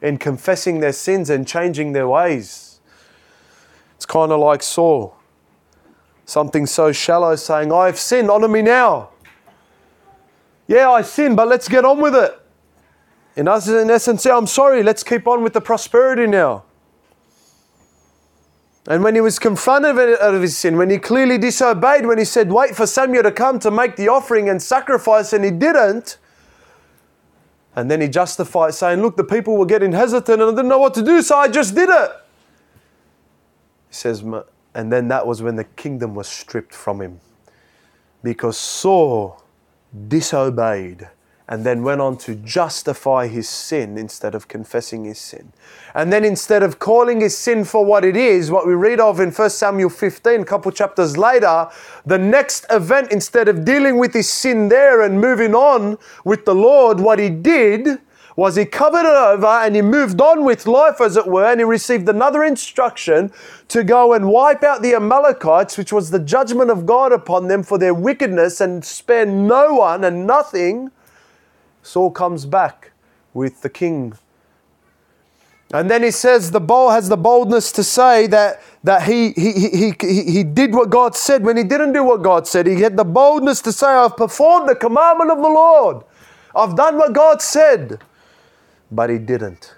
in 0.00 0.18
confessing 0.18 0.80
their 0.80 0.92
sins 0.92 1.30
and 1.30 1.46
changing 1.46 1.92
their 1.92 2.08
ways. 2.08 2.80
It's 3.94 4.04
kind 4.04 4.32
of 4.32 4.40
like 4.40 4.64
Saul. 4.64 5.16
Something 6.24 6.66
so 6.66 6.90
shallow 6.90 7.36
saying, 7.36 7.72
I've 7.72 7.98
sinned, 7.98 8.30
honor 8.30 8.48
me 8.48 8.62
now. 8.62 9.10
Yeah, 10.66 10.90
I 10.90 11.02
sinned, 11.02 11.36
but 11.36 11.46
let's 11.46 11.68
get 11.68 11.84
on 11.84 12.00
with 12.00 12.16
it. 12.16 12.40
In 13.36 13.46
essence, 13.46 14.26
I'm 14.26 14.46
sorry, 14.46 14.82
let's 14.82 15.04
keep 15.04 15.28
on 15.28 15.42
with 15.44 15.52
the 15.52 15.60
prosperity 15.60 16.26
now. 16.26 16.64
And 18.88 19.04
when 19.04 19.14
he 19.14 19.20
was 19.20 19.38
confronted 19.38 19.96
of 19.96 20.42
his 20.42 20.56
sin, 20.56 20.76
when 20.76 20.90
he 20.90 20.98
clearly 20.98 21.38
disobeyed, 21.38 22.04
when 22.04 22.18
he 22.18 22.24
said, 22.24 22.50
Wait 22.50 22.74
for 22.74 22.86
Samuel 22.86 23.22
to 23.22 23.30
come 23.30 23.58
to 23.60 23.70
make 23.70 23.96
the 23.96 24.08
offering 24.08 24.48
and 24.48 24.60
sacrifice, 24.60 25.32
and 25.32 25.44
he 25.44 25.52
didn't, 25.52 26.18
and 27.74 27.90
then 27.90 28.00
he 28.00 28.08
justified 28.08 28.74
saying, 28.74 29.00
Look, 29.00 29.16
the 29.16 29.24
people 29.24 29.56
were 29.56 29.66
getting 29.66 29.92
hesitant 29.92 30.40
and 30.40 30.50
I 30.50 30.54
didn't 30.54 30.68
know 30.68 30.78
what 30.78 30.94
to 30.94 31.02
do, 31.02 31.22
so 31.22 31.36
I 31.36 31.48
just 31.48 31.74
did 31.74 31.88
it. 31.88 32.10
He 33.88 33.94
says, 33.94 34.24
and 34.74 34.92
then 34.92 35.08
that 35.08 35.26
was 35.26 35.42
when 35.42 35.56
the 35.56 35.64
kingdom 35.64 36.14
was 36.14 36.28
stripped 36.28 36.74
from 36.74 37.00
him 37.00 37.20
because 38.22 38.58
Saul 38.58 39.42
disobeyed 40.08 41.08
and 41.48 41.64
then 41.64 41.82
went 41.82 42.00
on 42.00 42.16
to 42.16 42.34
justify 42.36 43.26
his 43.26 43.48
sin 43.48 43.98
instead 43.98 44.34
of 44.34 44.48
confessing 44.48 45.04
his 45.04 45.18
sin. 45.18 45.52
And 45.94 46.12
then 46.12 46.24
instead 46.24 46.62
of 46.62 46.78
calling 46.78 47.20
his 47.20 47.36
sin 47.36 47.64
for 47.64 47.84
what 47.84 48.04
it 48.04 48.16
is, 48.16 48.50
what 48.50 48.66
we 48.66 48.74
read 48.74 49.00
of 49.00 49.20
in 49.20 49.30
1 49.30 49.50
Samuel 49.50 49.90
15, 49.90 50.40
a 50.40 50.44
couple 50.44 50.70
chapters 50.72 51.16
later, 51.16 51.68
the 52.06 52.18
next 52.18 52.64
event, 52.70 53.12
instead 53.12 53.48
of 53.48 53.64
dealing 53.64 53.98
with 53.98 54.14
his 54.14 54.30
sin 54.30 54.68
there 54.68 55.02
and 55.02 55.20
moving 55.20 55.54
on 55.54 55.98
with 56.24 56.44
the 56.44 56.54
Lord, 56.54 57.00
what 57.00 57.18
he 57.18 57.28
did 57.28 57.98
was 58.36 58.56
he 58.56 58.64
covered 58.64 59.04
it 59.04 59.16
over 59.16 59.46
and 59.46 59.76
he 59.76 59.82
moved 59.82 60.20
on 60.20 60.44
with 60.44 60.66
life, 60.66 61.00
as 61.00 61.16
it 61.16 61.26
were, 61.26 61.44
and 61.44 61.60
he 61.60 61.64
received 61.64 62.08
another 62.08 62.44
instruction 62.44 63.30
to 63.68 63.84
go 63.84 64.14
and 64.14 64.28
wipe 64.28 64.62
out 64.62 64.80
the 64.80 64.94
Amalekites, 64.94 65.76
which 65.76 65.92
was 65.92 66.10
the 66.10 66.18
judgment 66.18 66.70
of 66.70 66.86
God 66.86 67.12
upon 67.12 67.48
them 67.48 67.62
for 67.62 67.76
their 67.78 67.92
wickedness, 67.92 68.60
and 68.60 68.84
spare 68.84 69.26
no 69.26 69.74
one 69.74 70.04
and 70.04 70.26
nothing 70.26 70.90
Saul 71.82 72.10
comes 72.10 72.46
back 72.46 72.92
with 73.34 73.62
the 73.62 73.68
king. 73.68 74.14
And 75.72 75.90
then 75.90 76.02
he 76.02 76.10
says 76.10 76.50
the 76.50 76.60
bowl 76.60 76.90
has 76.90 77.08
the 77.08 77.16
boldness 77.16 77.72
to 77.72 77.82
say 77.84 78.26
that, 78.28 78.62
that 78.84 79.04
he, 79.04 79.32
he, 79.32 79.52
he, 79.52 79.94
he, 80.00 80.22
he 80.30 80.44
did 80.44 80.74
what 80.74 80.90
God 80.90 81.16
said 81.16 81.42
when 81.44 81.56
he 81.56 81.64
didn't 81.64 81.92
do 81.94 82.04
what 82.04 82.22
God 82.22 82.46
said. 82.46 82.66
He 82.66 82.82
had 82.82 82.96
the 82.96 83.04
boldness 83.04 83.62
to 83.62 83.72
say, 83.72 83.86
I've 83.86 84.16
performed 84.16 84.68
the 84.68 84.76
commandment 84.76 85.30
of 85.30 85.38
the 85.38 85.48
Lord. 85.48 86.04
I've 86.54 86.76
done 86.76 86.98
what 86.98 87.14
God 87.14 87.40
said. 87.40 88.00
But 88.90 89.08
he 89.08 89.18
didn't. 89.18 89.74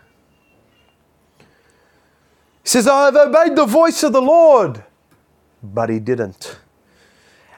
He 2.64 2.68
says, 2.68 2.88
I 2.88 3.04
have 3.04 3.16
obeyed 3.16 3.56
the 3.56 3.66
voice 3.66 4.02
of 4.02 4.12
the 4.12 4.22
Lord. 4.22 4.82
But 5.62 5.90
he 5.90 6.00
didn't. 6.00 6.58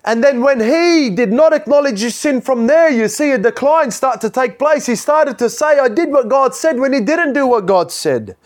And 0.06 0.22
then 0.22 0.40
when 0.40 0.60
he 0.60 1.10
did 1.10 1.32
not 1.32 1.52
acknowledge 1.52 2.00
his 2.00 2.14
sin 2.14 2.40
from 2.40 2.68
there, 2.68 2.88
you 2.88 3.08
see 3.08 3.32
a 3.32 3.38
decline 3.38 3.90
start 3.90 4.20
to 4.20 4.30
take 4.30 4.56
place. 4.56 4.86
He 4.86 4.94
started 4.94 5.36
to 5.38 5.50
say, 5.50 5.80
I 5.80 5.88
did 5.88 6.12
what 6.12 6.28
God 6.28 6.54
said 6.54 6.78
when 6.78 6.92
he 6.92 7.00
didn't 7.00 7.32
do 7.32 7.44
what 7.44 7.66
God 7.66 7.90
said. 7.90 8.36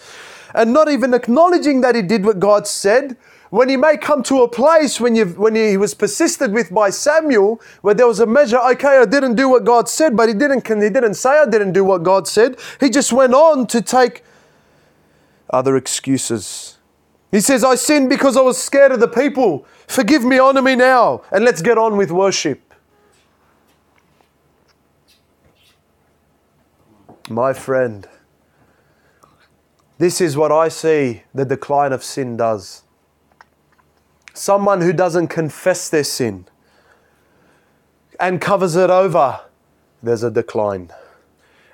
And 0.55 0.73
not 0.73 0.91
even 0.91 1.13
acknowledging 1.13 1.83
that 1.83 1.95
he 1.95 2.01
did 2.01 2.25
what 2.25 2.41
God 2.41 2.67
said, 2.67 3.17
when 3.51 3.69
he 3.69 3.77
may 3.77 3.97
come 3.99 4.23
to 4.23 4.43
a 4.43 4.49
place 4.49 5.01
when, 5.01 5.15
you, 5.15 5.27
when 5.27 5.55
he 5.55 5.77
was 5.77 5.93
persisted 5.93 6.53
with 6.53 6.73
by 6.73 6.89
Samuel, 6.89 7.61
where 7.83 7.95
there 7.95 8.07
was 8.07 8.21
a 8.21 8.27
measure, 8.27 8.59
okay, 8.59 8.99
I 8.99 9.05
didn't 9.05 9.35
do 9.35 9.49
what 9.49 9.65
God 9.65 9.89
said, 9.89 10.17
but 10.17 10.29
he 10.29 10.35
didn't, 10.35 10.67
he 10.67 10.89
didn't 10.89 11.15
say 11.15 11.31
I 11.31 11.47
didn't 11.47 11.73
do 11.73 11.85
what 11.85 12.05
God 12.05 12.27
said. 12.27 12.59
He 12.79 12.89
just 12.89 13.13
went 13.13 13.35
on 13.35 13.67
to 13.67 13.83
take 13.83 14.25
other 15.51 15.77
excuses. 15.77 16.79
He 17.31 17.41
says, 17.41 17.63
I 17.63 17.77
sinned 17.77 18.09
because 18.09 18.37
I 18.37 18.41
was 18.41 18.59
scared 18.59 18.93
of 18.93 19.01
the 19.01 19.09
people. 19.09 19.65
Forgive 19.87 20.25
me, 20.25 20.39
honor 20.39 20.63
me 20.63 20.75
now, 20.75 21.23
and 21.31 21.45
let's 21.45 21.63
get 21.63 21.79
on 21.79 21.97
with 21.97 22.11
worship. 22.11 22.75
My 27.29 27.53
friend, 27.53 28.09
this 29.99 30.21
is 30.21 30.37
what 30.37 30.51
I 30.51 30.69
see 30.69 31.23
the 31.33 31.45
decline 31.45 31.93
of 31.93 32.03
sin 32.03 32.37
does. 32.37 32.83
Someone 34.35 34.81
who 34.81 34.93
doesn't 34.93 35.29
confess 35.29 35.89
their 35.89 36.03
sin 36.03 36.47
and 38.19 38.41
covers 38.41 38.75
it 38.75 38.91
over, 38.91 39.41
there's 40.03 40.25
a 40.25 40.31
decline. 40.31 40.91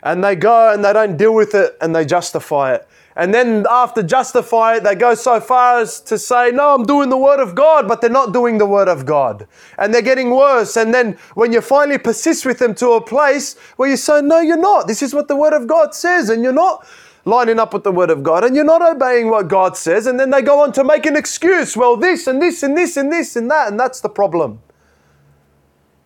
And 0.02 0.22
they 0.22 0.36
go 0.36 0.72
and 0.72 0.84
they 0.84 0.92
don't 0.92 1.16
deal 1.16 1.34
with 1.34 1.54
it 1.54 1.76
and 1.80 1.96
they 1.96 2.04
justify 2.04 2.74
it. 2.74 2.86
And 3.16 3.32
then 3.32 3.64
after 3.70 4.02
justify 4.02 4.76
it, 4.76 4.84
they 4.84 4.94
go 4.94 5.14
so 5.14 5.40
far 5.40 5.80
as 5.80 6.00
to 6.02 6.18
say, 6.18 6.50
No, 6.50 6.74
I'm 6.74 6.84
doing 6.84 7.08
the 7.08 7.16
Word 7.16 7.40
of 7.40 7.54
God, 7.54 7.88
but 7.88 8.02
they're 8.02 8.10
not 8.10 8.34
doing 8.34 8.58
the 8.58 8.66
Word 8.66 8.88
of 8.88 9.06
God. 9.06 9.48
And 9.78 9.92
they're 9.92 10.02
getting 10.02 10.30
worse. 10.30 10.76
And 10.76 10.92
then 10.92 11.16
when 11.34 11.50
you 11.50 11.62
finally 11.62 11.96
persist 11.96 12.44
with 12.44 12.58
them 12.58 12.74
to 12.74 12.90
a 12.90 13.00
place 13.00 13.56
where 13.76 13.88
you 13.88 13.96
say, 13.96 14.20
No, 14.20 14.40
you're 14.40 14.58
not. 14.58 14.86
This 14.86 15.02
is 15.02 15.14
what 15.14 15.28
the 15.28 15.36
Word 15.36 15.54
of 15.54 15.66
God 15.66 15.94
says. 15.94 16.28
And 16.28 16.42
you're 16.42 16.52
not 16.52 16.86
lining 17.24 17.58
up 17.58 17.72
with 17.72 17.84
the 17.84 17.92
Word 17.92 18.10
of 18.10 18.22
God 18.22 18.44
and 18.44 18.54
you're 18.54 18.64
not 18.64 18.82
obeying 18.82 19.30
what 19.30 19.48
God 19.48 19.78
says. 19.78 20.06
And 20.06 20.20
then 20.20 20.30
they 20.30 20.42
go 20.42 20.60
on 20.60 20.72
to 20.72 20.84
make 20.84 21.06
an 21.06 21.16
excuse. 21.16 21.74
Well, 21.74 21.96
this 21.96 22.26
and 22.26 22.40
this 22.40 22.62
and 22.62 22.76
this 22.76 22.98
and 22.98 23.10
this 23.10 23.34
and 23.34 23.50
that. 23.50 23.68
And 23.68 23.80
that's 23.80 24.00
the 24.00 24.10
problem. 24.10 24.60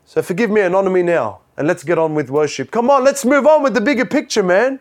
So 0.04 0.22
forgive 0.22 0.50
me 0.50 0.66
me 0.68 1.02
now. 1.02 1.40
And 1.56 1.68
let's 1.68 1.84
get 1.84 1.98
on 1.98 2.14
with 2.14 2.30
worship. 2.30 2.70
Come 2.70 2.88
on, 2.88 3.04
let's 3.04 3.24
move 3.24 3.46
on 3.46 3.62
with 3.62 3.74
the 3.74 3.80
bigger 3.80 4.06
picture, 4.06 4.42
man. 4.42 4.80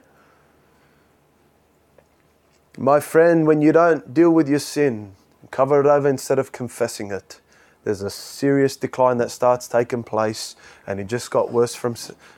My 2.78 3.00
friend, 3.00 3.48
when 3.48 3.62
you 3.62 3.72
don't 3.72 4.14
deal 4.14 4.32
with 4.32 4.48
your 4.48 4.60
sin, 4.60 5.14
cover 5.52 5.80
it 5.82 5.86
over 5.88 6.08
instead 6.08 6.40
of 6.40 6.52
confessing 6.52 7.12
it, 7.12 7.42
there's 7.84 8.02
a 8.02 8.10
serious 8.10 8.76
decline 8.76 9.18
that 9.18 9.32
starts 9.32 9.68
taking 9.68 10.04
place, 10.04 10.56
and 10.86 11.00
it 11.00 11.08
just 11.08 11.32
got 11.32 11.52
worse 11.52 11.74
from, 11.74 11.96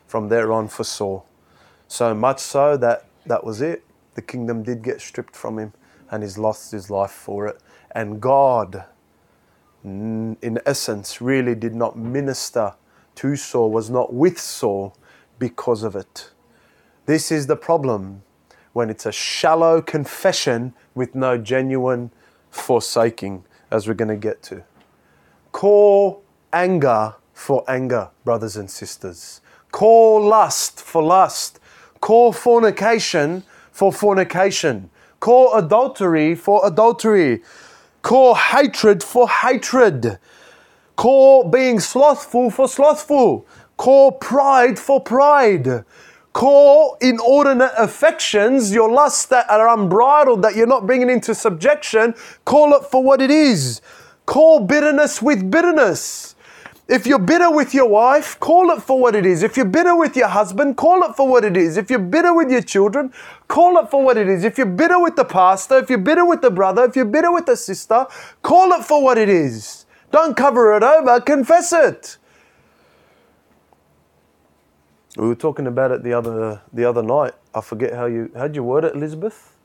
from 0.08 0.30
there 0.30 0.52
on 0.54 0.68
for 0.68 0.84
Saul. 0.84 1.26
So 1.88 2.16
much 2.16 2.40
so 2.40 2.78
that 2.78 3.06
that 3.26 3.44
was 3.44 3.62
it. 3.62 3.84
The 4.16 4.22
kingdom 4.22 4.64
did 4.64 4.82
get 4.82 5.02
stripped 5.02 5.36
from 5.36 5.60
him, 5.60 5.74
and 6.10 6.24
he's 6.24 6.38
lost 6.38 6.72
his 6.72 6.90
life 6.90 7.12
for 7.12 7.48
it. 7.48 7.62
And 7.92 8.22
God, 8.22 8.86
mm, 9.86 10.38
in 10.42 10.60
essence, 10.66 11.22
really 11.22 11.56
did 11.56 11.76
not 11.76 11.98
minister 11.98 12.76
to 13.16 13.36
Saul, 13.36 13.72
was 13.72 13.90
not 13.90 14.14
with 14.14 14.40
Saul 14.40 14.96
because 15.38 15.84
of 15.84 15.96
it. 15.96 16.32
This 17.06 17.32
is 17.32 17.48
the 17.48 17.58
problem 17.58 18.24
when 18.74 18.90
it's 18.90 19.06
a 19.06 19.12
shallow 19.12 19.82
confession 19.82 20.74
with 20.96 21.16
no 21.16 21.38
genuine 21.38 22.12
forsaking, 22.50 23.44
as 23.70 23.88
we're 23.88 23.94
going 23.94 24.10
to 24.10 24.16
get 24.16 24.42
to. 24.44 24.64
Call 25.52 26.24
anger 26.54 27.16
for 27.34 27.64
anger, 27.68 28.10
brothers 28.24 28.56
and 28.56 28.70
sisters. 28.70 29.42
Call 29.72 30.22
lust 30.24 30.82
for 30.82 31.02
lust. 31.02 31.60
Call 32.02 32.34
fornication 32.34 33.44
for 33.72 33.92
fornication. 33.92 34.90
Call 35.20 35.54
adultery 35.54 36.36
for 36.36 36.66
adultery. 36.66 37.42
Call 38.02 38.36
hatred 38.36 39.04
for 39.04 39.30
hatred. 39.30 40.18
Call 40.96 41.50
being 41.50 41.80
slothful 41.80 42.50
for 42.50 42.68
slothful. 42.68 43.46
Call 43.78 44.12
pride 44.12 44.78
for 44.78 45.00
pride. 45.00 45.86
Call 46.34 46.98
inordinate 47.02 47.72
affections, 47.78 48.74
your 48.74 48.90
lusts 48.90 49.26
that 49.26 49.50
are 49.50 49.68
unbridled, 49.68 50.42
that 50.44 50.56
you're 50.56 50.68
not 50.68 50.86
bringing 50.86 51.10
into 51.10 51.36
subjection, 51.36 52.14
call 52.46 52.74
it 52.74 52.86
for 52.86 53.04
what 53.04 53.22
it 53.22 53.30
is. 53.30 53.82
Call 54.26 54.62
bitterness 54.62 55.22
with 55.22 55.52
bitterness. 55.52 56.36
If 56.88 57.06
you're 57.08 57.20
bitter 57.20 57.50
with 57.50 57.74
your 57.74 57.88
wife, 57.88 58.40
call 58.40 58.70
it 58.72 58.82
for 58.82 59.00
what 59.00 59.16
it 59.16 59.26
is. 59.26 59.44
If 59.44 59.56
you're 59.56 59.66
bitter 59.66 59.96
with 59.96 60.16
your 60.16 60.28
husband, 60.28 60.78
call 60.78 61.04
it 61.04 61.16
for 61.16 61.28
what 61.28 61.46
it 61.46 61.56
is. 61.56 61.78
If 61.78 61.90
you're 61.90 62.00
bitter 62.00 62.34
with 62.34 62.50
your 62.50 62.62
children, 62.62 63.14
call 63.48 63.78
it 63.78 63.90
for 63.90 64.04
what 64.04 64.18
it 64.18 64.28
is. 64.28 64.44
If 64.44 64.58
you're 64.58 64.68
bitter 64.68 65.00
with 65.00 65.16
the 65.16 65.26
pastor, 65.26 65.78
if 65.78 65.90
you're 65.90 66.00
bitter 66.00 66.26
with 66.26 66.42
the 66.42 66.52
brother, 66.52 66.84
if 66.86 66.96
you're 66.96 67.06
bitter 67.06 67.32
with 67.32 67.46
the 67.46 67.56
sister, 67.56 68.08
call 68.42 68.74
it 68.74 68.84
for 68.84 69.04
what 69.04 69.18
it 69.18 69.30
is. 69.30 69.86
Don't 70.12 70.36
cover 70.36 70.76
it 70.76 70.84
over, 70.84 71.22
confess 71.22 71.72
it. 71.72 72.18
We 75.22 75.28
were 75.28 75.36
talking 75.36 75.68
about 75.68 75.92
it 75.92 76.02
the 76.02 76.14
other 76.14 76.64
the 76.74 76.84
other 76.84 77.04
night. 77.04 77.34
I 77.54 77.62
forget 77.62 77.94
how 77.94 78.08
you 78.08 78.32
how'd 78.36 78.56
you 78.56 78.64
word 78.64 78.86
it, 78.86 78.96
Elizabeth. 78.96 79.56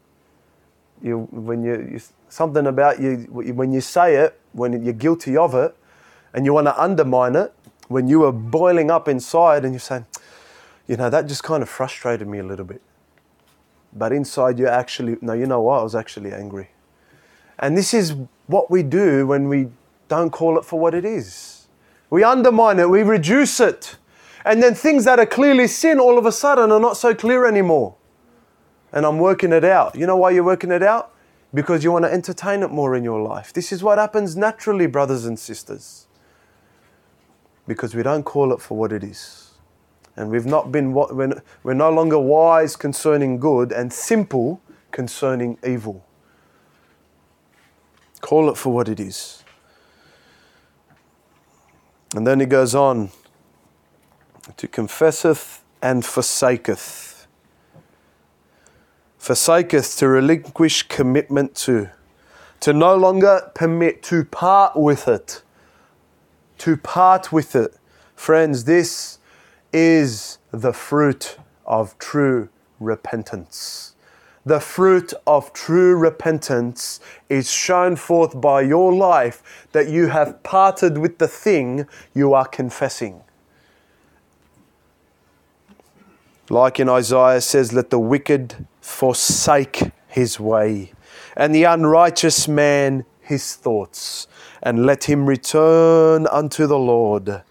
You 1.00 1.20
when 1.30 1.64
you, 1.64 1.76
you 1.92 2.00
something 2.28 2.66
about 2.66 3.00
you 3.00 3.26
when 3.30 3.72
you 3.72 3.80
say 3.80 4.16
it 4.16 4.38
when 4.52 4.84
you're 4.84 4.92
guilty 4.92 5.34
of 5.34 5.54
it, 5.54 5.74
and 6.34 6.44
you 6.44 6.52
want 6.52 6.66
to 6.66 6.78
undermine 6.78 7.36
it 7.36 7.54
when 7.88 8.07
you 8.07 8.22
are 8.24 8.32
boiling 8.32 8.90
up 8.90 9.09
inside 9.09 9.64
and 9.64 9.72
you're 9.72 9.80
saying, 9.80 10.04
you 10.86 10.98
know, 10.98 11.09
that 11.09 11.26
just 11.26 11.42
kind 11.42 11.62
of 11.62 11.70
frustrated 11.70 12.28
me 12.28 12.38
a 12.38 12.44
little 12.44 12.66
bit. 12.66 12.82
But 13.94 14.12
inside 14.12 14.59
you're 14.59 14.68
actually 14.68 15.16
no, 15.22 15.32
you 15.32 15.46
know 15.46 15.62
what? 15.62 15.80
I 15.80 15.82
was 15.84 15.94
actually 15.94 16.34
angry. 16.34 16.68
And 17.59 17.78
this 17.78 17.94
is 17.94 18.14
what 18.46 18.70
we 18.70 18.82
do 18.82 19.26
when 19.26 19.48
we 19.48 19.68
don't 20.09 20.28
call 20.28 20.59
it 20.59 20.66
for 20.66 20.78
what 20.78 20.94
it 20.94 21.07
is. 21.07 21.66
We 22.11 22.24
undermine 22.24 22.78
it, 22.78 22.90
we 22.90 23.02
reduce 23.02 23.59
it. 23.59 23.96
And 24.47 24.62
then 24.62 24.76
things 24.76 25.05
that 25.07 25.18
are 25.18 25.26
clearly 25.26 25.66
sin 25.66 25.99
all 25.99 26.18
of 26.18 26.24
a 26.24 26.30
sudden 26.30 26.70
are 26.70 26.78
not 26.78 26.97
so 26.97 27.12
clear 27.12 27.47
anymore. 27.47 27.97
And 28.92 29.05
I'm 29.05 29.18
working 29.18 29.53
it 29.53 29.64
out. 29.64 29.97
You 29.97 30.07
know 30.07 30.16
why 30.16 30.30
you're 30.30 30.44
working 30.44 30.70
it 30.70 30.84
out? 30.84 31.12
Because 31.53 31.82
you 31.82 31.90
want 31.90 32.05
to 32.05 32.12
entertain 32.12 32.62
it 32.62 32.70
more 32.70 32.94
in 32.94 33.03
your 33.03 33.20
life. 33.20 33.53
This 33.53 33.72
is 33.72 33.82
what 33.82 33.99
happens 33.99 34.36
naturally, 34.36 34.86
brothers 34.86 35.24
and 35.24 35.36
sisters. 35.36 36.07
Because 37.66 37.97
we 37.97 38.05
don't 38.05 38.22
call 38.22 38.53
it 38.53 38.61
for 38.61 38.78
what 38.78 38.92
it 38.92 39.03
is. 39.03 39.51
And 40.14 40.30
we've 40.30 40.47
not 40.47 40.70
been, 40.70 40.92
we're, 40.92 41.42
we're 41.64 41.74
no 41.74 41.90
longer 41.90 42.18
wise 42.18 42.76
concerning 42.76 43.40
good 43.40 43.72
and 43.72 43.92
simple 43.92 44.61
concerning 44.92 45.59
evil. 45.66 46.07
Call 48.20 48.49
it 48.49 48.57
for 48.57 48.72
what 48.72 48.88
it 48.88 49.01
is. 49.01 49.42
And 52.14 52.24
then 52.24 52.38
he 52.38 52.47
goes 52.47 52.76
on 52.76 53.11
to 54.57 54.68
confesseth 54.68 55.62
and 55.82 56.05
forsaketh. 56.05 57.26
Forsaketh 59.18 59.99
to 59.99 60.09
relinquish 60.09 60.84
commitment 60.84 61.55
to, 61.57 61.90
to 62.61 62.72
no 62.72 62.94
longer 62.97 63.51
permit, 63.55 64.03
to 64.05 64.24
part 64.24 64.76
with 64.76 65.09
it. 65.09 65.42
To 66.59 66.76
part 66.76 67.32
with 67.32 67.57
it. 67.57 67.76
Friends, 68.14 68.64
this 68.64 69.18
is 69.72 70.38
the 70.53 70.72
fruit 70.72 71.38
of 71.66 71.99
true 71.99 72.49
repentance. 72.80 73.94
The 74.47 74.61
fruit 74.61 75.12
of 75.26 75.53
true 75.53 75.97
repentance 75.97 77.01
is 77.28 77.51
shown 77.51 77.97
forth 77.97 78.40
by 78.40 78.62
your 78.62 78.92
life 78.92 79.66
that 79.72 79.88
you 79.88 80.07
have 80.07 80.40
parted 80.44 80.99
with 80.99 81.18
the 81.18 81.26
thing 81.26 81.88
you 82.14 82.32
are 82.32 82.47
confessing. 82.47 83.22
Like 86.49 86.78
in 86.78 86.88
Isaiah 86.88 87.40
says, 87.40 87.72
let 87.72 87.90
the 87.90 87.99
wicked 87.99 88.66
forsake 88.80 89.82
his 90.07 90.38
way, 90.38 90.92
and 91.36 91.53
the 91.53 91.64
unrighteous 91.64 92.47
man 92.47 93.05
his 93.20 93.57
thoughts, 93.57 94.28
and 94.62 94.86
let 94.86 95.05
him 95.05 95.26
return 95.26 96.28
unto 96.28 96.68
the 96.68 96.78
Lord, 96.78 97.42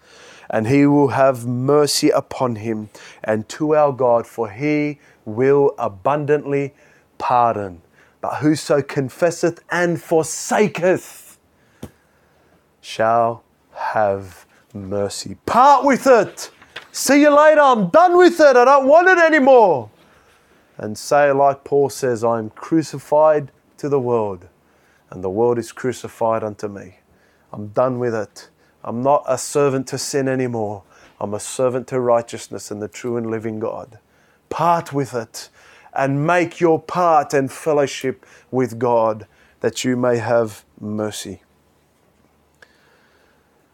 and 0.48 0.66
he 0.66 0.86
will 0.86 1.08
have 1.08 1.46
mercy 1.46 2.08
upon 2.08 2.56
him 2.56 2.88
and 3.22 3.46
to 3.50 3.74
our 3.76 3.92
God, 3.92 4.26
for 4.26 4.50
he 4.50 4.98
will 5.26 5.74
abundantly 5.78 6.72
pardon. 7.18 7.82
But 8.22 8.36
whoso 8.36 8.80
confesseth 8.80 9.62
and 9.70 10.00
forsaketh 10.00 11.38
shall 12.80 13.44
have 13.72 14.46
mercy. 14.72 15.36
Part 15.44 15.84
with 15.84 16.06
it 16.06 16.50
See 16.96 17.20
you 17.20 17.28
later. 17.28 17.60
I'm 17.60 17.90
done 17.90 18.16
with 18.16 18.40
it. 18.40 18.56
I 18.56 18.64
don't 18.64 18.86
want 18.86 19.06
it 19.06 19.18
anymore. 19.18 19.90
And 20.78 20.96
say, 20.96 21.30
like 21.30 21.62
Paul 21.62 21.90
says, 21.90 22.24
I 22.24 22.38
am 22.38 22.48
crucified 22.48 23.52
to 23.76 23.90
the 23.90 24.00
world, 24.00 24.46
and 25.10 25.22
the 25.22 25.28
world 25.28 25.58
is 25.58 25.72
crucified 25.72 26.42
unto 26.42 26.68
me. 26.68 27.00
I'm 27.52 27.68
done 27.68 27.98
with 27.98 28.14
it. 28.14 28.48
I'm 28.82 29.02
not 29.02 29.24
a 29.28 29.36
servant 29.36 29.88
to 29.88 29.98
sin 29.98 30.26
anymore. 30.26 30.84
I'm 31.20 31.34
a 31.34 31.38
servant 31.38 31.86
to 31.88 32.00
righteousness 32.00 32.70
and 32.70 32.80
the 32.80 32.88
true 32.88 33.18
and 33.18 33.30
living 33.30 33.60
God. 33.60 33.98
Part 34.48 34.94
with 34.94 35.12
it 35.12 35.50
and 35.92 36.26
make 36.26 36.60
your 36.60 36.80
part 36.80 37.34
and 37.34 37.52
fellowship 37.52 38.24
with 38.50 38.78
God 38.78 39.26
that 39.60 39.84
you 39.84 39.98
may 39.98 40.16
have 40.16 40.64
mercy. 40.80 41.42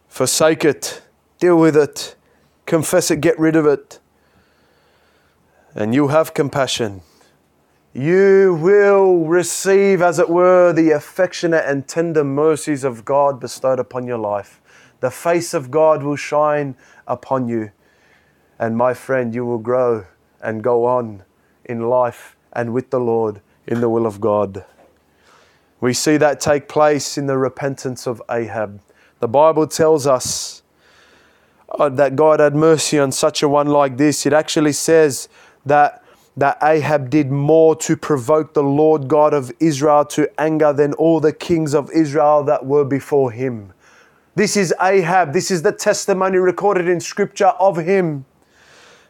Forsake 0.08 0.64
it, 0.64 1.02
deal 1.38 1.56
with 1.56 1.76
it, 1.76 2.16
confess 2.66 3.10
it, 3.10 3.20
get 3.20 3.38
rid 3.38 3.56
of 3.56 3.66
it, 3.66 4.00
and 5.74 5.94
you 5.94 6.08
have 6.08 6.34
compassion. 6.34 7.02
you 7.94 8.58
will 8.60 9.26
receive, 9.26 10.00
as 10.00 10.18
it 10.18 10.28
were, 10.30 10.72
the 10.72 10.90
affectionate 10.90 11.64
and 11.66 11.86
tender 11.86 12.24
mercies 12.24 12.84
of 12.84 13.04
God 13.04 13.38
bestowed 13.38 13.78
upon 13.78 14.06
your 14.06 14.18
life. 14.18 14.60
The 15.00 15.10
face 15.10 15.52
of 15.52 15.70
God 15.70 16.02
will 16.02 16.16
shine 16.16 16.74
upon 17.06 17.48
you. 17.48 17.70
And 18.58 18.76
my 18.76 18.94
friend, 18.94 19.34
you 19.34 19.44
will 19.44 19.58
grow 19.58 20.06
and 20.40 20.62
go 20.62 20.86
on 20.86 21.24
in 21.64 21.88
life 21.88 22.36
and 22.52 22.72
with 22.72 22.90
the 22.90 23.00
Lord 23.00 23.40
in 23.66 23.80
the 23.80 23.90
will 23.90 24.06
of 24.06 24.20
God. 24.20 24.64
We 25.80 25.92
see 25.92 26.16
that 26.16 26.40
take 26.40 26.68
place 26.68 27.18
in 27.18 27.26
the 27.26 27.36
repentance 27.36 28.06
of 28.06 28.22
Ahab. 28.30 28.80
The 29.20 29.28
Bible 29.28 29.66
tells 29.66 30.06
us 30.06 30.61
uh, 31.78 31.88
that 31.88 32.16
God 32.16 32.40
had 32.40 32.54
mercy 32.54 32.98
on 32.98 33.12
such 33.12 33.42
a 33.42 33.48
one 33.48 33.68
like 33.68 33.96
this. 33.96 34.26
It 34.26 34.32
actually 34.32 34.72
says 34.72 35.28
that, 35.66 36.04
that 36.36 36.58
Ahab 36.62 37.10
did 37.10 37.30
more 37.30 37.74
to 37.76 37.96
provoke 37.96 38.54
the 38.54 38.62
Lord 38.62 39.08
God 39.08 39.34
of 39.34 39.52
Israel 39.60 40.04
to 40.06 40.28
anger 40.40 40.72
than 40.72 40.92
all 40.94 41.20
the 41.20 41.32
kings 41.32 41.74
of 41.74 41.90
Israel 41.92 42.44
that 42.44 42.66
were 42.66 42.84
before 42.84 43.30
him. 43.30 43.72
This 44.34 44.56
is 44.56 44.74
Ahab. 44.80 45.32
This 45.32 45.50
is 45.50 45.62
the 45.62 45.72
testimony 45.72 46.38
recorded 46.38 46.88
in 46.88 47.00
Scripture 47.00 47.52
of 47.58 47.76
him. 47.76 48.24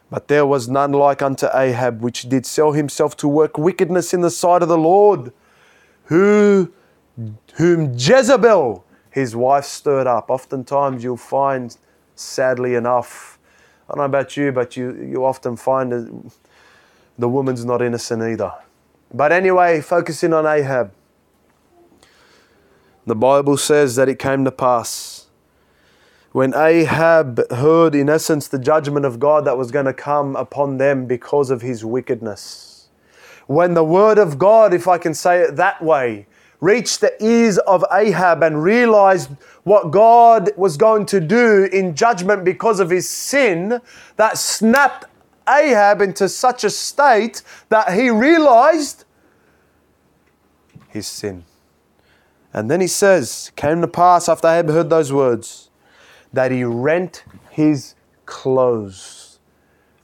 But 0.09 0.27
there 0.27 0.45
was 0.45 0.67
none 0.67 0.91
like 0.91 1.21
unto 1.21 1.47
Ahab, 1.53 2.01
which 2.01 2.23
did 2.29 2.45
sell 2.45 2.73
himself 2.73 3.17
to 3.17 3.27
work 3.27 3.57
wickedness 3.57 4.13
in 4.13 4.21
the 4.21 4.29
sight 4.29 4.61
of 4.61 4.67
the 4.67 4.77
Lord, 4.77 5.31
who, 6.05 6.71
whom 7.55 7.93
Jezebel, 7.93 8.85
his 9.09 9.35
wife, 9.35 9.65
stirred 9.65 10.05
up. 10.05 10.29
Oftentimes 10.29 11.03
you'll 11.03 11.17
find, 11.17 11.75
sadly 12.15 12.75
enough, 12.75 13.39
I 13.89 13.93
don't 13.93 13.99
know 13.99 14.05
about 14.05 14.37
you, 14.37 14.51
but 14.51 14.77
you, 14.77 14.93
you 14.95 15.25
often 15.25 15.55
find 15.55 15.91
that 15.91 16.31
the 17.17 17.29
woman's 17.29 17.65
not 17.65 17.81
innocent 17.81 18.23
either. 18.23 18.53
But 19.13 19.31
anyway, 19.31 19.81
focusing 19.81 20.33
on 20.33 20.45
Ahab. 20.45 20.91
The 23.05 23.15
Bible 23.15 23.57
says 23.57 23.95
that 23.97 24.07
it 24.07 24.17
came 24.17 24.45
to 24.45 24.51
pass 24.51 25.23
when 26.33 26.55
Ahab 26.55 27.39
heard, 27.51 27.93
in 27.93 28.09
essence, 28.09 28.47
the 28.47 28.57
judgment 28.57 29.05
of 29.05 29.19
God 29.19 29.45
that 29.45 29.55
was 29.55 29.69
going 29.69 29.85
to 29.85 29.93
come 29.93 30.35
upon 30.35 30.79
them 30.79 31.05
because 31.05 31.51
of 31.51 31.61
his 31.61 31.85
wickedness. 31.85 32.89
When 33.45 33.75
the 33.75 33.83
word 33.83 34.17
of 34.17 34.39
God, 34.39 34.73
if 34.73 34.87
I 34.87 34.97
can 34.97 35.13
say 35.13 35.41
it 35.41 35.57
that 35.57 35.83
way, 35.83 36.25
reached 36.63 37.01
the 37.01 37.13
ears 37.23 37.57
of 37.59 37.83
Ahab 37.91 38.41
and 38.41 38.63
realized 38.63 39.29
what 39.63 39.91
God 39.91 40.51
was 40.55 40.77
going 40.77 41.05
to 41.07 41.19
do 41.19 41.65
in 41.65 41.93
judgment 41.93 42.45
because 42.45 42.79
of 42.79 42.89
his 42.89 43.09
sin, 43.09 43.81
that 44.15 44.37
snapped 44.37 45.05
Ahab 45.47 46.01
into 46.01 46.29
such 46.29 46.63
a 46.63 46.69
state 46.69 47.41
that 47.67 47.93
he 47.93 48.09
realized 48.09 49.03
his 50.87 51.05
sin. 51.05 51.43
And 52.53 52.71
then 52.71 52.79
he 52.79 52.87
says, 52.87 53.51
came 53.55 53.81
to 53.81 53.87
pass 53.87 54.29
after 54.29 54.47
Ahab 54.47 54.69
heard 54.69 54.89
those 54.89 55.11
words 55.11 55.69
that 56.31 56.51
he 56.51 56.63
rent 56.63 57.25
his 57.49 57.95
clothes. 58.25 59.39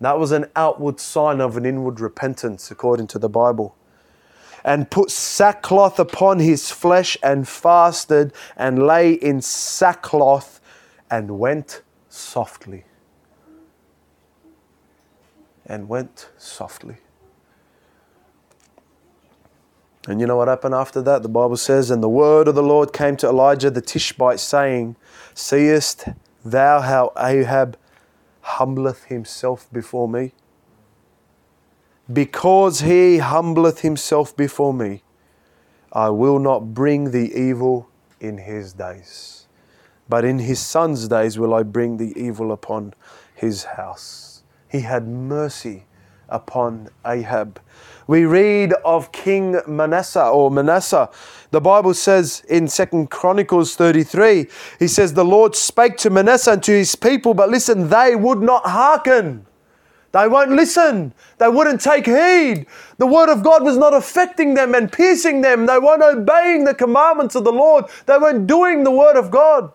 That 0.02 0.20
was 0.20 0.32
an 0.32 0.46
outward 0.56 1.00
sign 1.00 1.42
of 1.42 1.58
an 1.58 1.66
inward 1.66 2.00
repentance, 2.00 2.72
according 2.72 3.08
to 3.08 3.20
the 3.20 3.30
Bible. 3.30 3.76
And 4.64 4.90
put 4.90 5.12
sackcloth 5.12 6.00
upon 6.00 6.40
his 6.40 6.72
flesh 6.72 7.18
and 7.24 7.48
fasted 7.48 8.34
and 8.56 8.86
lay 8.86 9.14
in 9.14 9.42
sackcloth 9.42 10.60
and 11.10 11.40
went 11.40 11.82
softly. 12.10 12.86
And 15.66 15.88
went 15.88 16.30
softly. 16.38 16.98
And 20.08 20.20
you 20.20 20.26
know 20.26 20.38
what 20.38 20.48
happened 20.48 20.74
after 20.74 21.02
that? 21.04 21.22
The 21.22 21.30
Bible 21.30 21.58
says, 21.58 21.92
And 21.92 22.02
the 22.02 22.10
word 22.10 22.48
of 22.48 22.56
the 22.56 22.64
Lord 22.64 22.94
came 22.94 23.16
to 23.18 23.28
Elijah 23.28 23.70
the 23.70 23.82
Tishbite, 23.82 24.40
saying, 24.40 24.96
Seest 25.36 26.06
thou 26.44 26.82
how 26.82 27.12
Ahab 27.16 27.78
humbleth 28.42 29.06
himself 29.06 29.68
before 29.72 30.08
me? 30.10 30.32
Because 32.12 32.82
he 32.82 33.20
humbleth 33.20 33.80
himself 33.82 34.36
before 34.36 34.74
me, 34.74 35.04
I 35.92 36.10
will 36.10 36.40
not 36.40 36.74
bring 36.74 37.12
the 37.12 37.34
evil 37.34 37.90
in 38.20 38.38
his 38.38 38.74
days, 38.74 39.48
but 40.08 40.26
in 40.26 40.40
his 40.40 40.60
son's 40.60 41.08
days 41.08 41.38
will 41.38 41.54
I 41.54 41.64
bring 41.64 41.98
the 41.98 42.20
evil 42.20 42.52
upon 42.52 42.94
his 43.36 43.64
house. 43.64 44.44
He 44.70 44.82
had 44.82 45.08
mercy 45.08 45.86
upon 46.30 46.90
Ahab 47.06 47.60
we 48.10 48.26
read 48.26 48.74
of 48.84 49.12
King 49.12 49.62
Manasseh 49.68 50.26
or 50.26 50.50
Manasseh. 50.50 51.12
The 51.52 51.62
Bible 51.62 51.94
says 51.94 52.42
in 52.50 52.68
Second 52.68 53.12
Chronicles 53.12 53.76
33, 53.76 54.48
he 54.80 54.88
says, 54.88 55.14
The 55.14 55.24
Lord 55.24 55.56
spake 55.56 55.96
to 55.98 56.10
Manasseh 56.10 56.54
and 56.54 56.64
to 56.64 56.72
his 56.72 56.96
people, 56.96 57.36
but 57.36 57.52
listen, 57.52 57.88
they 57.88 58.16
would 58.16 58.42
not 58.42 58.66
hearken. 58.66 59.46
They 60.12 60.28
won't 60.28 60.52
listen. 60.52 61.14
They 61.38 61.50
wouldn't 61.50 61.82
take 61.82 62.06
heed. 62.06 62.66
The 62.98 63.06
word 63.06 63.30
of 63.30 63.44
God 63.44 63.64
was 63.64 63.78
not 63.78 63.94
affecting 63.94 64.56
them 64.56 64.74
and 64.74 64.92
piercing 64.92 65.42
them. 65.42 65.68
They 65.68 65.78
weren't 65.78 66.02
obeying 66.02 66.64
the 66.64 66.74
commandments 66.74 67.36
of 67.36 67.44
the 67.44 67.52
Lord. 67.52 67.86
They 68.08 68.18
weren't 68.18 68.48
doing 68.48 68.84
the 68.84 68.92
word 68.92 69.18
of 69.18 69.30
God. 69.30 69.72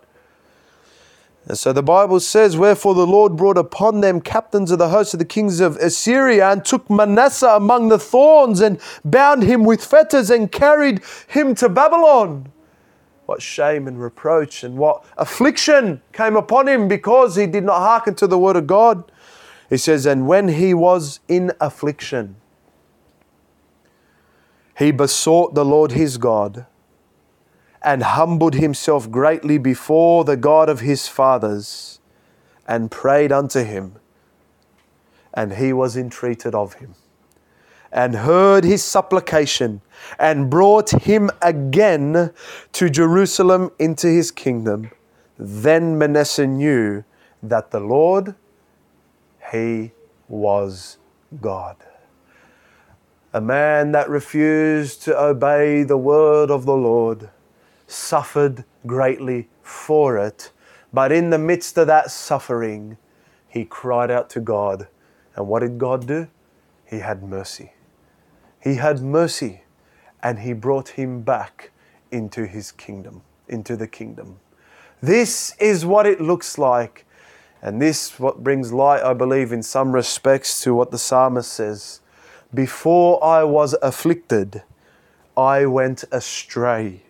And 1.47 1.59
so 1.59 1.73
the 1.73 1.83
Bible 1.83 2.21
says, 2.21 2.57
Wherefore 2.57 2.95
the 2.95 3.07
Lord 3.07 3.37
brought 3.37 3.59
upon 3.59 4.01
them 4.01 4.21
captains 4.21 4.71
of 4.71 4.79
the 4.79 4.89
host 4.89 5.13
of 5.13 5.19
the 5.19 5.27
kings 5.27 5.61
of 5.61 5.77
Assyria, 5.77 6.51
and 6.51 6.65
took 6.65 6.89
Manasseh 6.89 7.49
among 7.49 7.91
the 7.91 7.99
thorns, 7.99 8.61
and 8.61 8.81
bound 9.05 9.43
him 9.43 9.63
with 9.63 9.85
fetters, 9.85 10.31
and 10.31 10.51
carried 10.51 11.03
him 11.29 11.55
to 11.57 11.69
Babylon. 11.69 12.51
What 13.27 13.43
shame 13.43 13.87
and 13.87 14.01
reproach, 14.01 14.65
and 14.65 14.79
what 14.79 15.05
affliction 15.19 16.01
came 16.13 16.35
upon 16.35 16.67
him 16.67 16.89
because 16.89 17.37
he 17.37 17.47
did 17.47 17.65
not 17.65 17.79
hearken 17.79 18.15
to 18.17 18.27
the 18.27 18.39
word 18.39 18.57
of 18.57 18.67
God. 18.67 19.11
He 19.69 19.77
says, 19.77 20.07
And 20.07 20.27
when 20.27 20.49
he 20.49 20.75
was 20.75 21.21
in 21.29 21.53
affliction, 21.61 22.37
he 24.79 24.91
besought 24.91 25.55
the 25.55 25.65
Lord 25.65 25.93
his 25.93 26.19
God 26.19 26.67
and 27.83 28.03
humbled 28.03 28.55
himself 28.55 29.11
greatly 29.11 29.59
before 29.59 30.25
the 30.25 30.37
God 30.37 30.69
of 30.69 30.81
his 30.81 31.07
fathers 31.07 32.01
and 32.67 32.91
prayed 32.91 33.31
unto 33.31 33.63
him. 33.63 33.97
And 35.33 35.55
he 35.55 35.73
was 35.73 35.97
entreated 35.97 36.55
of 36.55 36.75
him 36.75 36.95
and 37.95 38.17
heard 38.17 38.65
his 38.65 38.83
supplication 38.83 39.81
and 40.19 40.51
brought 40.51 40.91
him 41.05 41.31
again 41.41 42.33
to 42.73 42.91
Jerusalem 42.91 43.71
into 43.79 44.09
his 44.09 44.33
kingdom. 44.33 44.91
Then 45.39 45.97
Manasseh 45.97 46.47
knew 46.47 47.05
that 47.43 47.71
the 47.71 47.81
Lord, 47.81 48.35
he 49.55 49.93
was 50.29 50.99
God. 51.41 51.77
A 53.33 53.41
man 53.41 53.93
that 53.93 54.09
refused 54.09 55.03
to 55.03 55.21
obey 55.21 55.85
the 55.85 55.97
word 55.97 56.51
of 56.51 56.67
the 56.67 56.77
Lord 56.77 57.31
suffered 57.87 58.65
greatly 58.87 59.49
for 59.63 60.19
it. 60.19 60.51
But 60.93 61.13
in 61.13 61.31
the 61.31 61.39
midst 61.39 61.79
of 61.79 61.87
that 61.87 62.11
suffering, 62.11 62.97
he 63.49 63.65
cried 63.65 64.11
out 64.11 64.29
to 64.31 64.41
God. 64.41 64.89
And 65.37 65.47
what 65.47 65.61
did 65.61 65.79
God 65.79 66.07
do? 66.07 66.29
He 66.85 66.99
had 66.99 67.23
mercy. 67.23 67.73
He 68.61 68.77
had 68.77 69.03
mercy 69.03 69.63
and 70.23 70.41
he 70.41 70.53
brought 70.53 70.91
him 70.91 71.23
back 71.23 71.71
into 72.11 72.47
his 72.47 72.73
kingdom, 72.73 73.23
into 73.49 73.77
the 73.77 73.87
kingdom. 73.87 74.41
This 75.01 75.55
is 75.59 75.85
what 75.85 76.07
it 76.07 76.21
looks 76.21 76.57
like. 76.57 77.04
And 77.65 77.83
this 77.83 78.21
what 78.21 78.45
brings 78.45 78.73
light, 78.73 79.03
I 79.03 79.15
believe, 79.15 79.51
in 79.51 79.65
some 79.65 79.91
respects 79.93 80.61
to 80.61 80.75
what 80.75 80.93
the 80.93 80.99
psalmist 80.99 81.53
says. 81.53 82.01
Before 82.53 83.25
I 83.25 83.43
was 83.43 83.75
afflicted, 83.83 84.63
I 85.37 85.67
went 85.67 86.05
astray 86.13 87.05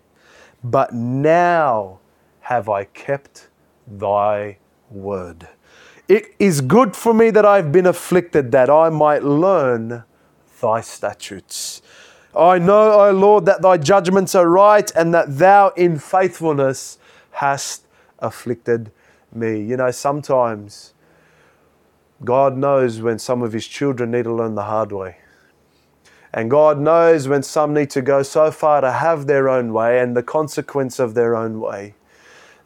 but 0.64 0.94
now 0.94 2.00
have 2.40 2.68
I 2.70 2.84
kept 2.84 3.48
thy 3.86 4.56
word. 4.90 5.46
It 6.08 6.34
is 6.38 6.62
good 6.62 6.96
for 6.96 7.12
me 7.12 7.30
that 7.30 7.44
I've 7.44 7.70
been 7.70 7.86
afflicted, 7.86 8.50
that 8.52 8.70
I 8.70 8.88
might 8.88 9.22
learn 9.22 10.04
thy 10.60 10.80
statutes. 10.80 11.82
I 12.34 12.58
know, 12.58 12.92
O 12.92 13.12
Lord, 13.12 13.44
that 13.46 13.62
thy 13.62 13.76
judgments 13.76 14.34
are 14.34 14.48
right, 14.48 14.90
and 14.96 15.14
that 15.14 15.38
thou 15.38 15.68
in 15.70 15.98
faithfulness 15.98 16.98
hast 17.32 17.86
afflicted 18.18 18.90
me. 19.34 19.60
You 19.62 19.76
know, 19.76 19.90
sometimes 19.90 20.94
God 22.24 22.56
knows 22.56 23.00
when 23.00 23.18
some 23.18 23.42
of 23.42 23.52
his 23.52 23.66
children 23.66 24.10
need 24.12 24.24
to 24.24 24.32
learn 24.32 24.54
the 24.54 24.64
hard 24.64 24.92
way. 24.92 25.18
And 26.32 26.50
God 26.50 26.80
knows 26.80 27.28
when 27.28 27.42
some 27.42 27.72
need 27.72 27.90
to 27.90 28.02
go 28.02 28.22
so 28.24 28.50
far 28.50 28.80
to 28.80 28.90
have 28.90 29.26
their 29.26 29.48
own 29.48 29.72
way 29.72 30.00
and 30.00 30.16
the 30.16 30.22
consequence 30.22 30.98
of 30.98 31.14
their 31.14 31.36
own 31.36 31.60
way. 31.60 31.94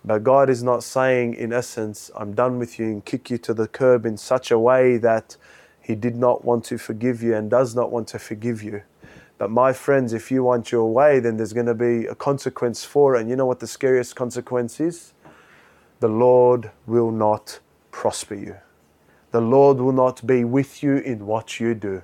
But 0.05 0.25
God 0.25 0.49
is 0.49 0.63
not 0.63 0.83
saying, 0.83 1.35
in 1.35 1.53
essence, 1.53 2.11
I'm 2.17 2.33
done 2.35 2.59
with 2.59 2.79
you 2.79 2.87
and 2.87 3.05
kick 3.05 3.31
you 3.31 3.37
to 3.39 3.53
the 3.53 3.69
curb 3.69 4.07
in 4.07 4.17
such 4.17 4.51
a 4.51 4.59
way 4.59 4.97
that 4.97 5.37
He 5.83 5.95
did 5.95 6.17
not 6.17 6.45
want 6.45 6.65
to 6.67 6.79
forgive 6.79 7.23
you 7.23 7.35
and 7.35 7.51
does 7.51 7.75
not 7.75 7.91
want 7.91 8.09
to 8.09 8.19
forgive 8.19 8.63
you. 8.63 8.83
But 9.37 9.51
my 9.51 9.73
friends, 9.73 10.13
if 10.15 10.31
you 10.31 10.43
want 10.43 10.73
your 10.73 10.91
way, 10.91 11.21
then 11.21 11.37
there's 11.37 11.53
going 11.53 11.67
to 11.67 11.75
be 11.75 12.07
a 12.07 12.15
consequence 12.15 12.85
for 12.85 13.17
it. 13.17 13.21
And 13.21 13.31
you 13.31 13.37
know 13.37 13.47
what 13.47 13.61
the 13.61 13.67
scariest 13.67 14.17
consequence 14.17 14.81
is? 14.81 15.13
The 16.01 16.09
Lord 16.09 16.71
will 16.87 17.11
not 17.11 17.61
prosper 17.91 18.35
you. 18.35 18.57
The 19.31 19.41
Lord 19.41 19.79
will 19.79 19.93
not 19.93 20.27
be 20.27 20.45
with 20.45 20.83
you 20.83 20.97
in 20.97 21.27
what 21.27 21.61
you 21.61 21.75
do. 21.75 22.03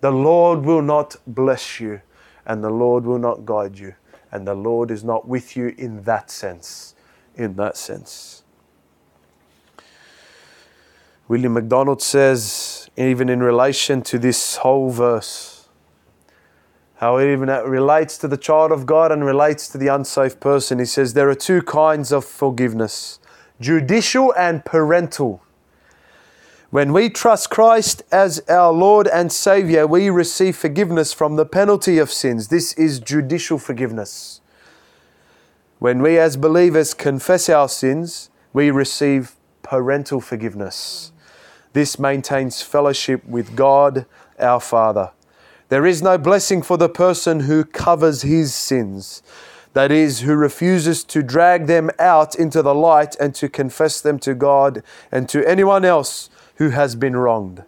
The 0.00 0.10
Lord 0.10 0.64
will 0.64 0.82
not 0.82 1.16
bless 1.26 1.80
you, 1.80 2.02
and 2.46 2.62
the 2.62 2.70
Lord 2.70 3.04
will 3.04 3.18
not 3.18 3.44
guide 3.44 3.78
you. 3.78 3.94
And 4.30 4.46
the 4.46 4.54
Lord 4.54 4.90
is 4.90 5.04
not 5.04 5.28
with 5.28 5.56
you 5.56 5.74
in 5.78 6.02
that 6.02 6.30
sense. 6.30 6.94
In 7.34 7.56
that 7.56 7.76
sense. 7.76 8.42
William 11.28 11.54
MacDonald 11.54 12.02
says, 12.02 12.90
even 12.96 13.28
in 13.28 13.42
relation 13.42 14.02
to 14.02 14.18
this 14.18 14.56
whole 14.56 14.90
verse, 14.90 15.68
how 16.96 17.16
it 17.16 17.32
even 17.32 17.48
relates 17.48 18.18
to 18.18 18.28
the 18.28 18.36
child 18.36 18.70
of 18.70 18.86
God 18.86 19.10
and 19.10 19.24
relates 19.24 19.66
to 19.68 19.78
the 19.78 19.88
unsafe 19.88 20.38
person. 20.38 20.78
He 20.78 20.84
says 20.84 21.14
there 21.14 21.28
are 21.28 21.34
two 21.34 21.62
kinds 21.62 22.12
of 22.12 22.24
forgiveness 22.24 23.18
judicial 23.62 24.34
and 24.36 24.64
parental. 24.64 25.42
When 26.70 26.92
we 26.92 27.08
trust 27.10 27.50
Christ 27.50 28.02
as 28.10 28.40
our 28.48 28.72
Lord 28.72 29.06
and 29.06 29.30
Savior, 29.30 29.86
we 29.86 30.10
receive 30.10 30.56
forgiveness 30.56 31.12
from 31.12 31.36
the 31.36 31.46
penalty 31.46 31.98
of 31.98 32.10
sins. 32.10 32.48
This 32.48 32.72
is 32.74 32.98
judicial 32.98 33.58
forgiveness. 33.58 34.40
When 35.78 36.02
we 36.02 36.18
as 36.18 36.36
believers 36.36 36.94
confess 36.94 37.48
our 37.48 37.68
sins, 37.68 38.30
we 38.52 38.70
receive 38.70 39.32
parental 39.62 40.20
forgiveness. 40.20 41.12
This 41.72 41.98
maintains 41.98 42.62
fellowship 42.62 43.24
with 43.26 43.56
God, 43.56 44.06
our 44.38 44.60
Father. 44.60 45.12
There 45.68 45.86
is 45.86 46.02
no 46.02 46.18
blessing 46.18 46.62
for 46.62 46.76
the 46.76 46.88
person 46.88 47.40
who 47.40 47.64
covers 47.64 48.22
his 48.22 48.54
sins, 48.54 49.22
that 49.72 49.90
is, 49.90 50.20
who 50.20 50.34
refuses 50.34 51.02
to 51.04 51.22
drag 51.22 51.66
them 51.66 51.90
out 51.98 52.34
into 52.34 52.62
the 52.62 52.74
light 52.74 53.16
and 53.18 53.34
to 53.36 53.48
confess 53.48 54.00
them 54.00 54.18
to 54.20 54.34
God 54.34 54.82
and 55.10 55.28
to 55.28 55.46
anyone 55.48 55.84
else 55.84 56.28
who 56.56 56.70
has 56.70 56.94
been 56.94 57.16
wronged. 57.16 57.64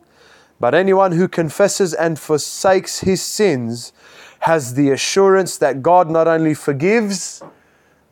But 0.60 0.74
anyone 0.74 1.12
who 1.12 1.28
confesses 1.28 1.94
and 1.94 2.18
forsakes 2.18 3.00
his 3.00 3.22
sins 3.22 3.92
has 4.40 4.74
the 4.74 4.90
assurance 4.90 5.56
that 5.58 5.82
God 5.82 6.10
not 6.10 6.28
only 6.28 6.54
forgives, 6.54 7.42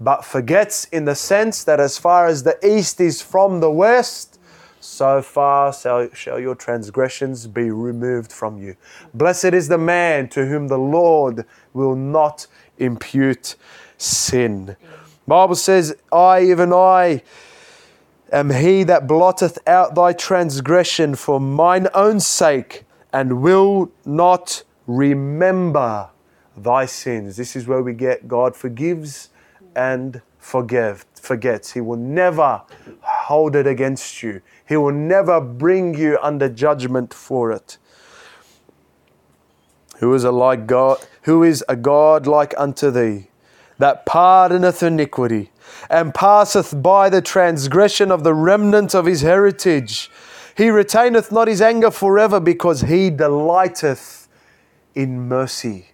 but 0.01 0.25
forgets 0.25 0.87
in 0.87 1.05
the 1.05 1.15
sense 1.15 1.63
that 1.65 1.79
as 1.79 1.99
far 1.99 2.27
as 2.27 2.43
the 2.43 2.59
east 2.67 3.01
is 3.01 3.23
from 3.23 3.61
the 3.61 3.71
west, 3.71 4.39
so 4.81 5.23
far 5.23 5.73
shall 5.73 6.41
your 6.41 6.57
transgressions 6.57 7.47
be 7.47 7.71
removed 7.71 8.33
from 8.33 8.59
you. 8.59 8.75
Blessed 9.15 9.55
is 9.55 9.69
the 9.69 9.79
man 9.79 10.29
to 10.31 10.47
whom 10.47 10.67
the 10.67 10.79
Lord 10.79 11.47
will 11.73 11.95
not 11.95 12.49
impute 12.79 13.55
sin. 14.03 14.77
Bible 15.27 15.55
says, 15.55 15.97
I, 16.11 16.43
even 16.43 16.73
I, 16.73 17.23
am 18.33 18.51
he 18.51 18.83
that 18.85 19.07
blotteth 19.07 19.59
out 19.67 19.95
thy 19.95 20.13
transgression 20.13 21.15
for 21.15 21.39
mine 21.41 21.89
own 21.95 22.21
sake, 22.21 22.85
and 23.13 23.43
will 23.43 23.91
not 24.05 24.65
remember 24.87 26.11
thy 26.57 26.87
sins. 26.87 27.37
This 27.37 27.57
is 27.57 27.67
where 27.67 27.83
we 27.83 27.95
get 27.95 28.29
God 28.29 28.57
forgives 28.57 29.31
and 29.75 30.21
forgive, 30.39 31.07
forgets. 31.15 31.73
He 31.73 31.81
will 31.81 31.97
never 31.97 32.63
hold 33.01 33.55
it 33.57 33.67
against 33.67 34.23
you. 34.23 34.43
He 34.69 34.77
will 34.77 34.93
never 34.93 35.41
bring 35.41 35.95
you 35.95 36.19
under 36.21 36.49
judgment 36.49 37.15
for 37.15 37.53
it. 37.53 37.79
Who 39.99 40.13
is 40.15 40.25
a 40.25 40.33
like 40.33 40.67
God? 40.67 40.99
Who 41.23 41.45
is 41.45 41.65
a 41.69 41.77
God 41.77 42.27
like 42.27 42.55
unto 42.59 42.91
thee, 42.91 43.29
that 43.83 44.07
pardoneth 44.07 44.81
iniquity, 44.81 45.51
and 45.91 46.15
passeth 46.15 46.81
by 46.81 47.11
the 47.11 47.21
transgression 47.21 48.13
of 48.13 48.23
the 48.23 48.33
remnant 48.33 48.95
of 48.95 49.07
his 49.07 49.23
heritage? 49.23 50.09
He 50.57 50.71
retaineth 50.71 51.33
not 51.33 51.49
his 51.49 51.61
anger 51.61 51.91
forever, 51.91 52.39
because 52.39 52.83
he 52.83 53.11
delighteth 53.11 54.29
in 54.95 55.27
mercy. 55.27 55.89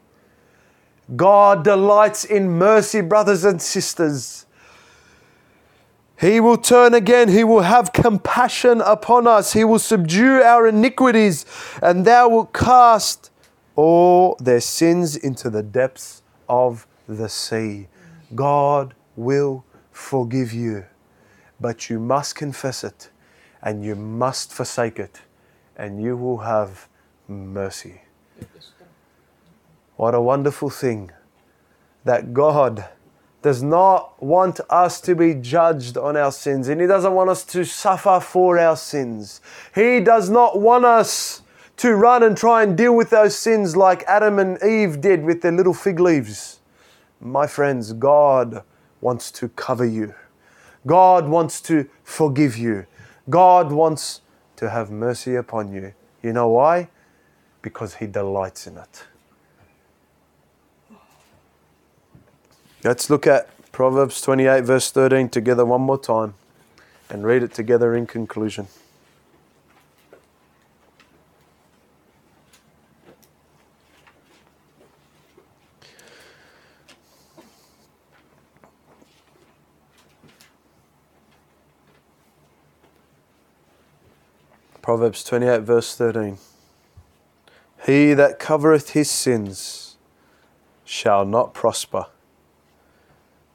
God 1.16 1.64
delights 1.64 2.26
in 2.26 2.50
mercy, 2.50 3.00
brothers 3.00 3.46
and 3.46 3.62
sisters. 3.62 4.44
He 6.20 6.40
will 6.40 6.58
turn 6.58 6.92
again. 6.92 7.28
He 7.28 7.44
will 7.44 7.62
have 7.62 7.94
compassion 7.94 8.82
upon 8.82 9.26
us. 9.26 9.54
He 9.54 9.64
will 9.64 9.78
subdue 9.78 10.42
our 10.42 10.68
iniquities, 10.68 11.46
and 11.80 12.04
thou 12.04 12.28
wilt 12.28 12.52
cast 12.52 13.30
all 13.76 14.36
their 14.40 14.60
sins 14.60 15.16
into 15.16 15.48
the 15.48 15.62
depths 15.62 16.22
of 16.48 16.87
the 17.08 17.28
sea. 17.28 17.88
God 18.34 18.94
will 19.16 19.64
forgive 19.90 20.52
you, 20.52 20.84
but 21.60 21.90
you 21.90 21.98
must 21.98 22.36
confess 22.36 22.84
it 22.84 23.10
and 23.62 23.84
you 23.84 23.96
must 23.96 24.52
forsake 24.52 25.00
it, 25.00 25.20
and 25.76 26.00
you 26.00 26.16
will 26.16 26.38
have 26.38 26.88
mercy. 27.26 28.02
What 29.96 30.14
a 30.14 30.20
wonderful 30.20 30.70
thing 30.70 31.10
that 32.04 32.32
God 32.32 32.84
does 33.42 33.62
not 33.62 34.22
want 34.22 34.60
us 34.70 35.00
to 35.00 35.14
be 35.14 35.34
judged 35.34 35.96
on 35.96 36.16
our 36.16 36.32
sins 36.32 36.68
and 36.68 36.80
He 36.80 36.86
doesn't 36.86 37.12
want 37.12 37.30
us 37.30 37.44
to 37.44 37.64
suffer 37.64 38.20
for 38.20 38.58
our 38.58 38.76
sins. 38.76 39.40
He 39.74 40.00
does 40.00 40.30
not 40.30 40.60
want 40.60 40.84
us 40.84 41.42
to 41.78 41.94
run 41.94 42.22
and 42.22 42.36
try 42.36 42.62
and 42.62 42.76
deal 42.76 42.94
with 42.94 43.10
those 43.10 43.36
sins 43.36 43.76
like 43.76 44.02
Adam 44.04 44.38
and 44.38 44.62
Eve 44.62 45.00
did 45.00 45.24
with 45.24 45.42
their 45.42 45.52
little 45.52 45.74
fig 45.74 46.00
leaves. 46.00 46.57
My 47.20 47.46
friends, 47.46 47.92
God 47.92 48.62
wants 49.00 49.30
to 49.32 49.48
cover 49.50 49.84
you. 49.84 50.14
God 50.86 51.28
wants 51.28 51.60
to 51.62 51.88
forgive 52.04 52.56
you. 52.56 52.86
God 53.28 53.72
wants 53.72 54.20
to 54.56 54.70
have 54.70 54.90
mercy 54.90 55.34
upon 55.34 55.72
you. 55.72 55.94
You 56.22 56.32
know 56.32 56.48
why? 56.48 56.88
Because 57.62 57.96
He 57.96 58.06
delights 58.06 58.66
in 58.66 58.76
it. 58.76 59.04
Let's 62.84 63.10
look 63.10 63.26
at 63.26 63.48
Proverbs 63.72 64.20
28, 64.20 64.64
verse 64.64 64.90
13 64.90 65.28
together 65.28 65.64
one 65.64 65.80
more 65.82 65.98
time 65.98 66.34
and 67.10 67.24
read 67.24 67.42
it 67.42 67.52
together 67.52 67.94
in 67.94 68.06
conclusion. 68.06 68.68
Proverbs 84.88 85.22
28, 85.22 85.60
verse 85.64 85.94
13. 85.96 86.38
He 87.84 88.14
that 88.14 88.38
covereth 88.38 88.92
his 88.92 89.10
sins 89.10 89.98
shall 90.82 91.26
not 91.26 91.52
prosper 91.52 92.06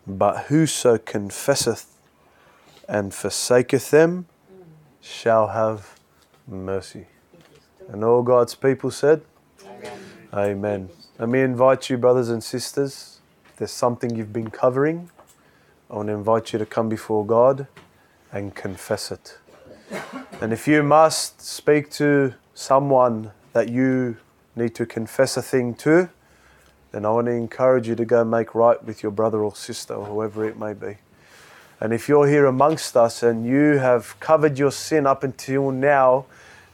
but 0.05 0.43
whoso 0.43 0.99
confesseth 0.99 1.97
and 2.87 3.15
forsaketh 3.15 3.89
them 3.89 4.27
shall 5.01 5.47
have 5.47 5.99
mercy. 6.47 7.07
And 7.89 8.03
all 8.03 8.21
God's 8.21 8.53
people 8.53 8.91
said, 8.91 9.23
Amen. 9.65 9.99
Amen. 10.35 10.89
Let 11.17 11.29
me 11.29 11.41
invite 11.41 11.89
you, 11.89 11.97
brothers 11.97 12.29
and 12.29 12.43
sisters, 12.43 13.21
if 13.47 13.55
there's 13.55 13.71
something 13.71 14.15
you've 14.15 14.33
been 14.33 14.51
covering, 14.51 15.09
I 15.89 15.95
want 15.95 16.09
to 16.09 16.13
invite 16.13 16.53
you 16.53 16.59
to 16.59 16.65
come 16.67 16.89
before 16.89 17.25
God 17.25 17.65
and 18.31 18.53
confess 18.53 19.11
it. 19.11 19.39
And 20.41 20.51
if 20.51 20.67
you 20.67 20.83
must 20.83 21.41
speak 21.41 21.89
to 21.91 22.33
someone 22.53 23.31
that 23.53 23.69
you 23.69 24.17
need 24.55 24.75
to 24.75 24.85
confess 24.85 25.37
a 25.37 25.41
thing 25.41 25.73
to, 25.75 26.09
then 26.91 27.05
I 27.05 27.09
want 27.09 27.27
to 27.27 27.31
encourage 27.31 27.87
you 27.87 27.95
to 27.95 28.05
go 28.05 28.23
make 28.23 28.53
right 28.53 28.83
with 28.83 29.01
your 29.01 29.11
brother 29.11 29.43
or 29.43 29.55
sister 29.55 29.95
or 29.95 30.05
whoever 30.05 30.45
it 30.45 30.57
may 30.59 30.73
be. 30.73 30.97
And 31.79 31.91
if 31.91 32.07
you're 32.07 32.27
here 32.27 32.45
amongst 32.45 32.95
us 32.95 33.23
and 33.23 33.45
you 33.45 33.79
have 33.79 34.19
covered 34.19 34.59
your 34.59 34.71
sin 34.71 35.07
up 35.07 35.23
until 35.23 35.71
now 35.71 36.25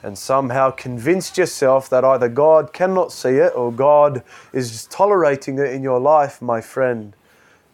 and 0.03 0.17
somehow 0.17 0.71
convinced 0.71 1.37
yourself 1.37 1.89
that 1.89 2.03
either 2.03 2.29
God 2.29 2.73
cannot 2.73 3.11
see 3.11 3.35
it 3.37 3.53
or 3.55 3.71
God 3.71 4.23
is 4.53 4.85
tolerating 4.87 5.57
it 5.57 5.73
in 5.73 5.83
your 5.83 5.99
life, 5.99 6.41
my 6.41 6.61
friend, 6.61 7.15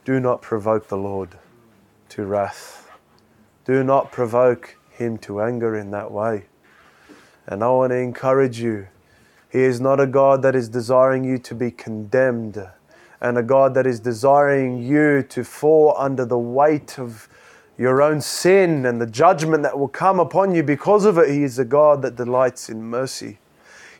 do 0.05 0.19
not 0.19 0.41
provoke 0.41 0.87
the 0.87 0.97
Lord 0.97 1.31
to 2.09 2.25
wrath. 2.25 2.89
Do 3.65 3.83
not 3.83 4.11
provoke 4.11 4.77
Him 4.95 5.17
to 5.19 5.41
anger 5.41 5.75
in 5.75 5.91
that 5.91 6.11
way. 6.11 6.45
And 7.47 7.63
I 7.63 7.69
want 7.69 7.91
to 7.91 7.97
encourage 7.97 8.59
you 8.59 8.87
he 9.55 9.63
is 9.63 9.79
not 9.79 10.01
a 10.01 10.05
God 10.05 10.41
that 10.41 10.53
is 10.53 10.67
desiring 10.67 11.23
you 11.23 11.37
to 11.37 11.55
be 11.55 11.71
condemned 11.71 12.61
and 13.21 13.37
a 13.37 13.41
God 13.41 13.73
that 13.75 13.87
is 13.87 14.01
desiring 14.01 14.83
you 14.83 15.23
to 15.29 15.45
fall 15.45 15.95
under 15.97 16.25
the 16.25 16.37
weight 16.37 16.99
of 16.99 17.29
your 17.77 18.01
own 18.01 18.19
sin 18.19 18.85
and 18.85 18.99
the 18.99 19.05
judgment 19.05 19.63
that 19.63 19.79
will 19.79 19.87
come 19.87 20.19
upon 20.19 20.53
you 20.53 20.61
because 20.61 21.05
of 21.05 21.17
it. 21.17 21.29
He 21.29 21.43
is 21.43 21.57
a 21.57 21.63
God 21.63 22.01
that 22.01 22.17
delights 22.17 22.69
in 22.69 22.83
mercy. 22.83 23.39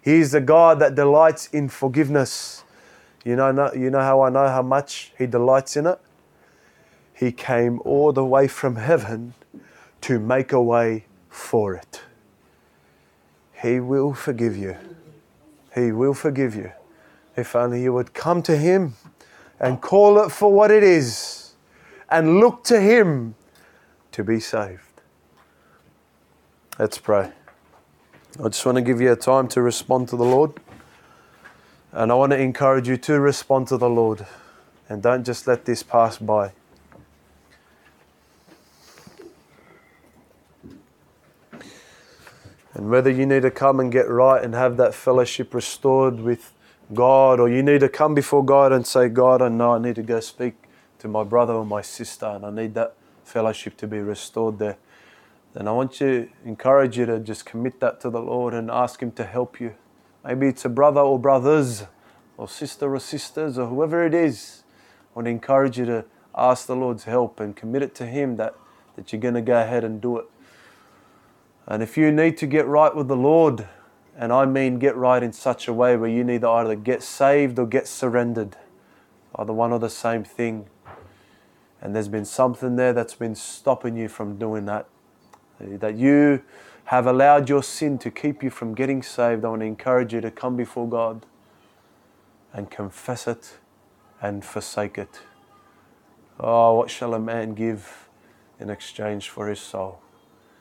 He 0.02 0.16
is 0.16 0.34
a 0.34 0.42
God 0.42 0.80
that 0.80 0.94
delights 0.96 1.48
in 1.48 1.70
forgiveness. 1.70 2.66
You 3.24 3.38
know, 3.38 3.72
you 3.74 3.90
know 3.90 4.02
how 4.02 4.22
I 4.24 4.30
know 4.30 4.50
how 4.50 4.62
much 4.62 5.14
He 5.18 5.26
delights 5.26 5.78
in 5.78 5.88
it? 5.88 6.00
He 7.14 7.32
came 7.32 7.80
all 7.86 8.12
the 8.12 8.26
way 8.26 8.50
from 8.50 8.76
heaven 8.76 9.36
to 10.06 10.19
make 10.19 10.52
a 10.52 10.61
way 10.61 11.03
for 11.30 11.73
it. 11.73 12.03
He 13.60 13.80
will 13.80 14.14
forgive 14.14 14.56
you. 14.56 14.77
He 15.73 15.91
will 15.91 16.14
forgive 16.14 16.53
you. 16.53 16.72
If 17.36 17.56
only 17.56 17.82
you 17.82 17.91
would 17.91 18.14
come 18.14 18.44
to 18.44 18.56
Him 18.56 18.94
and 19.60 19.82
call 19.82 20.19
it 20.19 20.32
for 20.32 20.53
what 20.53 20.69
it 20.69 20.84
is 20.84 21.53
and 22.07 22.40
look 22.40 22.64
to 22.65 22.80
Him 22.80 23.34
to 24.11 24.23
be 24.23 24.40
saved. 24.40 25.02
Let's 26.77 26.99
pray. 26.99 27.32
I 28.40 28.44
just 28.49 28.64
want 28.64 28.76
to 28.76 28.84
give 28.84 29.02
you 29.02 29.11
a 29.11 29.15
time 29.15 29.48
to 29.48 29.61
respond 29.64 30.10
to 30.10 30.18
the 30.18 30.23
Lord. 30.23 30.52
And 31.94 32.11
I 32.11 32.15
want 32.15 32.32
to 32.32 32.40
encourage 32.40 32.88
you 32.88 32.98
to 32.98 33.19
respond 33.19 33.69
to 33.69 33.77
the 33.77 33.90
Lord. 33.90 34.27
And 34.88 35.02
don't 35.02 35.23
just 35.23 35.48
let 35.48 35.65
this 35.65 35.82
pass 35.82 36.19
by. 36.19 36.52
And 42.76 42.90
whether 42.90 43.10
you 43.10 43.26
need 43.26 43.44
to 43.44 43.52
come 43.52 43.80
and 43.80 43.92
get 43.92 44.10
right 44.10 44.44
and 44.44 44.54
have 44.54 44.76
that 44.78 44.94
fellowship 44.94 45.54
restored 45.54 46.20
with 46.20 46.54
God, 46.94 47.40
or 47.40 47.50
you 47.50 47.64
need 47.64 47.80
to 47.80 47.90
come 47.90 48.14
before 48.14 48.44
God 48.44 48.72
and 48.72 48.86
say, 48.86 49.08
God, 49.08 49.42
I 49.42 49.48
know 49.48 49.74
I 49.74 49.80
need 49.80 49.96
to 49.96 50.04
go 50.04 50.20
speak 50.20 50.56
to 51.00 51.08
my 51.08 51.24
brother 51.24 51.54
or 51.54 51.66
my 51.66 51.82
sister, 51.82 52.26
and 52.26 52.46
I 52.46 52.52
need 52.52 52.74
that 52.76 52.94
fellowship 53.24 53.78
to 53.78 53.88
be 53.88 54.00
restored 54.00 54.60
there, 54.60 54.78
then 55.54 55.68
I 55.70 55.72
want 55.72 55.94
to 55.94 56.30
encourage 56.44 56.98
you 56.98 57.06
to 57.06 57.20
just 57.20 57.46
commit 57.46 57.80
that 57.80 58.02
to 58.02 58.10
the 58.10 58.20
Lord 58.20 58.54
and 58.54 58.70
ask 58.70 59.02
Him 59.02 59.12
to 59.14 59.24
help 59.24 59.60
you. 59.62 59.74
Maybe 60.26 60.48
it's 60.48 60.66
a 60.66 60.70
brother 60.70 61.00
or 61.02 61.18
brothers, 61.18 61.86
or 62.38 62.50
sister 62.50 62.94
or 62.94 63.00
sisters, 63.00 63.58
or 63.58 63.68
whoever 63.68 64.06
it 64.06 64.14
is. 64.14 64.64
I 65.14 65.20
want 65.20 65.26
to 65.28 65.32
encourage 65.32 65.80
you 65.80 65.86
to 65.86 66.06
ask 66.36 66.68
the 66.68 66.76
Lord's 66.76 67.06
help 67.06 67.40
and 67.40 67.56
commit 67.56 67.84
it 67.84 67.96
to 67.96 68.06
Him 68.06 68.36
that, 68.36 68.56
that 68.98 69.14
you're 69.14 69.22
going 69.22 69.36
to 69.36 69.42
go 69.42 69.62
ahead 69.62 69.86
and 69.86 70.02
do 70.02 70.18
it. 70.18 70.26
And 71.68 71.82
if 71.82 71.98
you 71.98 72.12
need 72.12 72.38
to 72.38 72.48
get 72.48 72.68
right 72.68 72.96
with 72.96 73.08
the 73.08 73.16
Lord, 73.16 73.68
and 74.18 74.32
I 74.32 74.46
mean 74.46 74.80
get 74.80 74.96
right 74.96 75.22
in 75.22 75.34
such 75.34 75.68
a 75.68 75.74
way 75.74 75.98
where 75.98 76.10
you 76.10 76.24
need 76.24 76.42
to 76.42 76.50
either 76.50 76.76
get 76.76 77.04
saved 77.04 77.58
or 77.60 77.66
get 77.66 77.88
surrendered, 77.88 78.56
either 79.36 79.52
one 79.52 79.72
or 79.72 79.80
the 79.80 79.90
same 79.90 80.24
thing, 80.24 80.68
and 81.82 81.96
there's 81.96 82.08
been 82.08 82.26
something 82.26 82.76
there 82.76 82.94
that's 82.94 83.16
been 83.16 83.36
stopping 83.36 83.98
you 83.98 84.08
from 84.08 84.38
doing 84.38 84.66
that, 84.66 84.88
that 85.60 85.96
you 85.96 86.44
have 86.86 87.08
allowed 87.08 87.50
your 87.50 87.64
sin 87.64 87.98
to 87.98 88.12
keep 88.12 88.44
you 88.44 88.50
from 88.50 88.76
getting 88.76 89.02
saved, 89.02 89.44
I 89.44 89.50
want 89.50 89.62
to 89.62 89.66
encourage 89.66 90.14
you 90.14 90.22
to 90.22 90.30
come 90.30 90.56
before 90.56 90.88
God 90.88 91.26
and 92.54 92.70
confess 92.70 93.28
it 93.28 93.58
and 94.22 94.46
forsake 94.46 94.98
it. 94.98 95.22
Oh, 96.40 96.76
what 96.76 96.92
shall 96.92 97.14
a 97.14 97.20
man 97.20 97.54
give 97.54 98.08
in 98.60 98.70
exchange 98.70 99.30
for 99.30 99.48
his 99.48 99.60
soul? 99.60 100.00